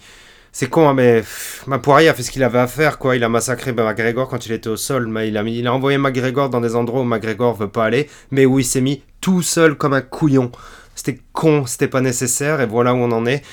c'est 0.51 0.67
con, 0.67 0.89
hein, 0.89 0.95
mais 0.95 1.23
ma 1.67 1.77
Poirier 1.77 2.09
a 2.09 2.15
fait 2.15 2.23
ce 2.23 2.31
qu'il 2.31 2.43
avait 2.43 2.57
à 2.57 2.65
faire, 2.65 2.97
quoi. 2.97 3.15
Il 3.15 3.23
a 3.23 3.29
massacré 3.29 3.71
McGregor 3.71 4.29
quand 4.29 4.47
il 4.47 4.53
était 4.53 4.67
au 4.67 4.77
sol, 4.77 5.05
mais 5.05 5.27
il 5.27 5.37
a, 5.37 5.43
il 5.43 5.67
a 5.67 5.73
envoyé 5.75 5.99
McGregor 5.99 6.49
dans 6.49 6.61
des 6.61 6.75
endroits 6.75 7.01
où 7.01 7.05
McGregor 7.05 7.55
veut 7.55 7.69
pas 7.69 7.85
aller, 7.85 8.09
mais 8.31 8.47
où 8.47 8.57
il 8.57 8.65
s'est 8.65 8.81
mis 8.81 9.03
tout 9.21 9.43
seul 9.43 9.75
comme 9.75 9.93
un 9.93 10.01
couillon. 10.01 10.51
C'était 10.95 11.19
con, 11.33 11.67
c'était 11.67 11.87
pas 11.87 12.01
nécessaire, 12.01 12.61
et 12.61 12.65
voilà 12.65 12.95
où 12.95 12.97
on 12.97 13.11
en 13.11 13.27
est. 13.27 13.43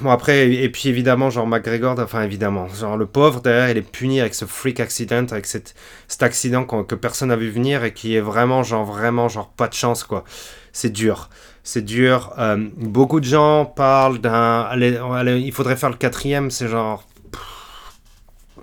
Bon 0.00 0.10
après, 0.10 0.50
et 0.52 0.68
puis 0.70 0.88
évidemment, 0.88 1.30
genre 1.30 1.46
McGregor, 1.46 1.98
enfin 1.98 2.22
évidemment, 2.22 2.68
genre 2.68 2.96
le 2.96 3.06
pauvre 3.06 3.40
derrière, 3.40 3.70
il 3.70 3.76
est 3.78 3.82
puni 3.82 4.20
avec 4.20 4.34
ce 4.34 4.44
freak 4.44 4.80
accident, 4.80 5.26
avec 5.30 5.46
cet 5.46 5.74
accident 6.20 6.64
que 6.64 6.94
personne 6.94 7.28
n'a 7.28 7.36
vu 7.36 7.50
venir 7.50 7.84
et 7.84 7.92
qui 7.92 8.16
est 8.16 8.20
vraiment, 8.20 8.62
genre 8.62 8.84
vraiment, 8.84 9.28
genre 9.28 9.48
pas 9.50 9.68
de 9.68 9.74
chance 9.74 10.04
quoi. 10.04 10.24
C'est 10.72 10.90
dur, 10.90 11.30
c'est 11.62 11.84
dur. 11.84 12.32
Euh, 12.38 12.68
beaucoup 12.76 13.20
de 13.20 13.24
gens 13.24 13.64
parlent 13.64 14.18
d'un, 14.18 14.70
il 14.76 15.52
faudrait 15.52 15.76
faire 15.76 15.90
le 15.90 15.96
quatrième, 15.96 16.50
c'est 16.50 16.68
genre, 16.68 17.04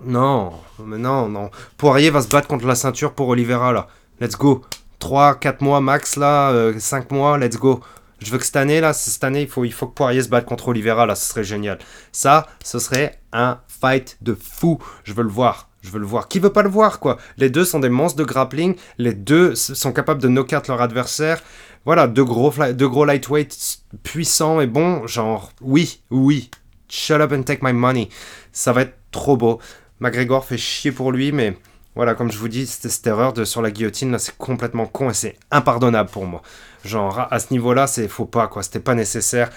non, 0.03 0.53
mais 0.83 0.97
non, 0.97 1.29
non. 1.29 1.49
Poirier 1.77 2.09
va 2.09 2.21
se 2.21 2.27
battre 2.27 2.47
contre 2.47 2.67
la 2.67 2.75
ceinture 2.75 3.13
pour 3.13 3.29
Oliveira 3.29 3.71
là. 3.71 3.87
Let's 4.19 4.37
go. 4.37 4.63
3, 4.99 5.35
4 5.35 5.61
mois 5.61 5.81
max 5.81 6.15
là, 6.15 6.71
5 6.77 7.11
euh, 7.11 7.15
mois, 7.15 7.37
let's 7.37 7.57
go. 7.57 7.81
Je 8.19 8.31
veux 8.31 8.37
que 8.37 8.45
cette 8.45 8.55
année, 8.55 8.81
là, 8.81 8.93
cette 8.93 9.23
année, 9.23 9.41
il 9.41 9.47
faut, 9.47 9.65
il 9.65 9.73
faut 9.73 9.87
que 9.87 9.93
Poirier 9.93 10.23
se 10.23 10.29
batte 10.29 10.45
contre 10.45 10.69
Oliveira, 10.69 11.05
là, 11.05 11.15
ce 11.15 11.29
serait 11.29 11.43
génial. 11.43 11.79
Ça, 12.11 12.47
ce 12.63 12.79
serait 12.79 13.19
un 13.33 13.59
fight 13.67 14.17
de 14.21 14.35
fou. 14.35 14.79
Je 15.03 15.13
veux 15.13 15.23
le 15.23 15.29
voir. 15.29 15.69
Je 15.81 15.91
veux 15.91 15.99
le 15.99 16.05
voir. 16.05 16.27
Qui 16.27 16.39
veut 16.39 16.51
pas 16.51 16.63
le 16.63 16.69
voir, 16.69 16.99
quoi? 16.99 17.17
Les 17.37 17.49
deux 17.49 17.65
sont 17.65 17.79
des 17.79 17.89
monstres 17.89 18.17
de 18.17 18.23
grappling. 18.23 18.75
Les 18.97 19.13
deux 19.13 19.53
sont 19.55 19.91
capables 19.91 20.21
de 20.21 20.27
knock-out 20.27 20.67
leur 20.67 20.81
adversaire. 20.81 21.43
Voilà, 21.85 22.07
deux 22.07 22.23
gros, 22.23 22.51
deux 22.73 22.89
gros 22.89 23.05
lightweight 23.05 23.79
puissants 24.01 24.61
et 24.61 24.67
bons. 24.67 25.05
Genre, 25.05 25.51
oui, 25.61 26.01
oui. 26.09 26.49
Shut 26.89 27.21
up 27.21 27.31
and 27.31 27.43
take 27.43 27.63
my 27.63 27.73
money. 27.73 28.09
Ça 28.51 28.73
va 28.73 28.81
être 28.81 28.97
trop 29.11 29.37
beau. 29.37 29.59
McGregor 29.99 30.45
fait 30.45 30.57
chier 30.57 30.91
pour 30.91 31.11
lui, 31.11 31.31
mais 31.31 31.55
voilà, 31.95 32.15
comme 32.15 32.31
je 32.31 32.37
vous 32.37 32.49
dis, 32.49 32.65
cette 32.67 33.05
erreur 33.07 33.33
de, 33.33 33.45
sur 33.45 33.61
la 33.61 33.71
guillotine, 33.71 34.11
là, 34.11 34.19
c'est 34.19 34.37
complètement 34.37 34.85
con 34.85 35.11
et 35.11 35.13
c'est 35.13 35.37
impardonnable 35.51 36.09
pour 36.09 36.25
moi. 36.25 36.41
Genre, 36.85 37.27
à 37.31 37.39
ce 37.39 37.51
niveau-là, 37.51 37.87
c'est 37.87 38.07
faut 38.07 38.25
pas, 38.25 38.47
quoi. 38.47 38.61
C'était 38.61 38.79
pas 38.79 38.93
nécessaire. 38.93 39.49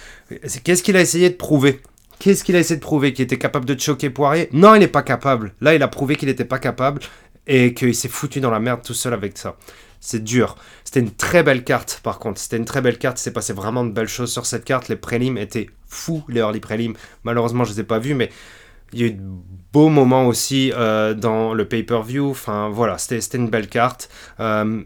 Qu'est-ce 0.64 0.83
qu'il 0.83 0.97
a 0.97 1.01
essayé 1.01 1.29
de 1.29 1.35
prouver? 1.35 1.81
Qu'est-ce 2.18 2.43
qu'il 2.43 2.57
a 2.57 2.59
essayé 2.59 2.76
de 2.76 2.85
prouver? 2.85 3.12
Qu'il 3.12 3.24
était 3.24 3.39
capable 3.39 3.66
de 3.66 3.79
choquer 3.79 4.11
Poirier? 4.11 4.49
Non, 4.53 4.74
il 4.74 4.81
n'est 4.81 4.89
pas 4.89 5.03
capable. 5.03 5.55
Là, 5.61 5.74
il 5.74 5.83
a 5.83 5.89
prouvé 5.89 6.16
qu'il 6.16 6.29
n'était 6.29 6.45
pas 6.47 6.59
capable 6.59 7.03
et 7.47 7.74
qu'il 7.74 7.95
s'est 7.95 8.09
foutu 8.09 8.41
dans 8.41 8.51
la 8.51 8.61
merde 8.61 8.83
tout 8.83 8.95
seul 8.95 9.12
avec 9.12 9.37
ça. 9.37 9.57
C'est 10.01 10.24
dur. 10.24 10.57
C'était 10.85 11.01
une 11.01 11.11
très 11.11 11.43
belle 11.43 11.64
carte, 11.64 12.01
par 12.03 12.18
contre. 12.18 12.41
C'était 12.41 12.57
une 12.57 12.64
très 12.64 12.81
belle 12.81 12.99
carte. 12.99 13.20
Il 13.20 13.22
s'est 13.22 13.33
passé 13.33 13.53
vraiment 13.53 13.85
de 13.85 13.91
belles 13.91 14.09
choses 14.09 14.33
sur 14.33 14.47
cette 14.47 14.64
carte. 14.64 14.89
Les 14.89 14.97
prélims 14.97 15.37
étaient 15.37 15.68
fous, 15.87 16.24
les 16.29 16.41
early 16.41 16.61
prélims. 16.61 16.95
Malheureusement, 17.24 17.64
je 17.64 17.70
ne 17.70 17.74
les 17.74 17.81
ai 17.83 17.85
pas 17.85 17.99
vus, 17.99 18.14
mais 18.14 18.31
il 18.93 19.01
y 19.01 19.05
a 19.05 19.07
eu 19.07 19.12
de 19.12 19.22
beaux 19.72 19.89
moments 19.89 20.26
aussi 20.26 20.72
euh, 20.74 21.14
dans 21.14 21.53
le 21.53 21.68
pay-per-view. 21.68 22.31
Enfin, 22.31 22.70
voilà, 22.70 22.97
c'était 22.97 23.37
une 23.37 23.51
belle 23.51 23.68
carte. 23.68 24.09
Euh, 24.41 24.83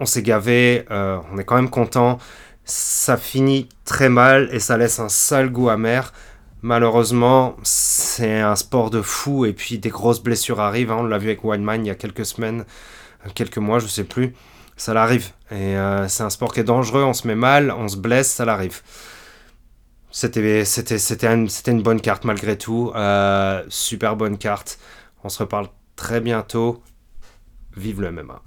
on 0.00 0.06
s'est 0.06 0.22
gavé, 0.22 0.84
euh, 0.90 1.18
on 1.32 1.38
est 1.38 1.44
quand 1.44 1.56
même 1.56 1.70
content. 1.70 2.18
Ça 2.64 3.16
finit 3.16 3.68
très 3.84 4.08
mal 4.08 4.48
et 4.52 4.58
ça 4.58 4.76
laisse 4.76 4.98
un 4.98 5.08
sale 5.08 5.50
goût 5.50 5.68
amer. 5.68 6.12
Malheureusement, 6.62 7.56
c'est 7.62 8.40
un 8.40 8.56
sport 8.56 8.90
de 8.90 9.02
fou 9.02 9.46
et 9.46 9.52
puis 9.52 9.78
des 9.78 9.90
grosses 9.90 10.22
blessures 10.22 10.60
arrivent. 10.60 10.90
Hein. 10.90 10.98
On 11.00 11.04
l'a 11.04 11.18
vu 11.18 11.28
avec 11.28 11.44
Wildman 11.44 11.84
il 11.84 11.88
y 11.88 11.90
a 11.90 11.94
quelques 11.94 12.26
semaines, 12.26 12.64
quelques 13.34 13.58
mois, 13.58 13.78
je 13.78 13.86
sais 13.86 14.04
plus. 14.04 14.34
Ça 14.76 14.92
l'arrive. 14.94 15.30
Et 15.50 15.76
c'est 16.08 16.22
un 16.22 16.28
sport 16.28 16.52
qui 16.52 16.60
est 16.60 16.64
dangereux, 16.64 17.02
on 17.02 17.14
se 17.14 17.26
met 17.26 17.34
mal, 17.34 17.70
on 17.70 17.88
se 17.88 17.96
blesse, 17.96 18.30
ça 18.30 18.44
l'arrive. 18.44 18.82
C'était, 20.16 20.64
une, 21.30 21.82
bonne 21.82 22.00
carte 22.00 22.24
malgré 22.24 22.56
tout. 22.56 22.90
Euh, 22.94 23.62
super 23.68 24.16
bonne 24.16 24.38
carte. 24.38 24.78
On 25.24 25.28
se 25.28 25.40
reparle 25.40 25.68
très 25.94 26.22
bientôt. 26.22 26.82
Vive 27.76 28.00
le 28.00 28.12
MMA. 28.12 28.42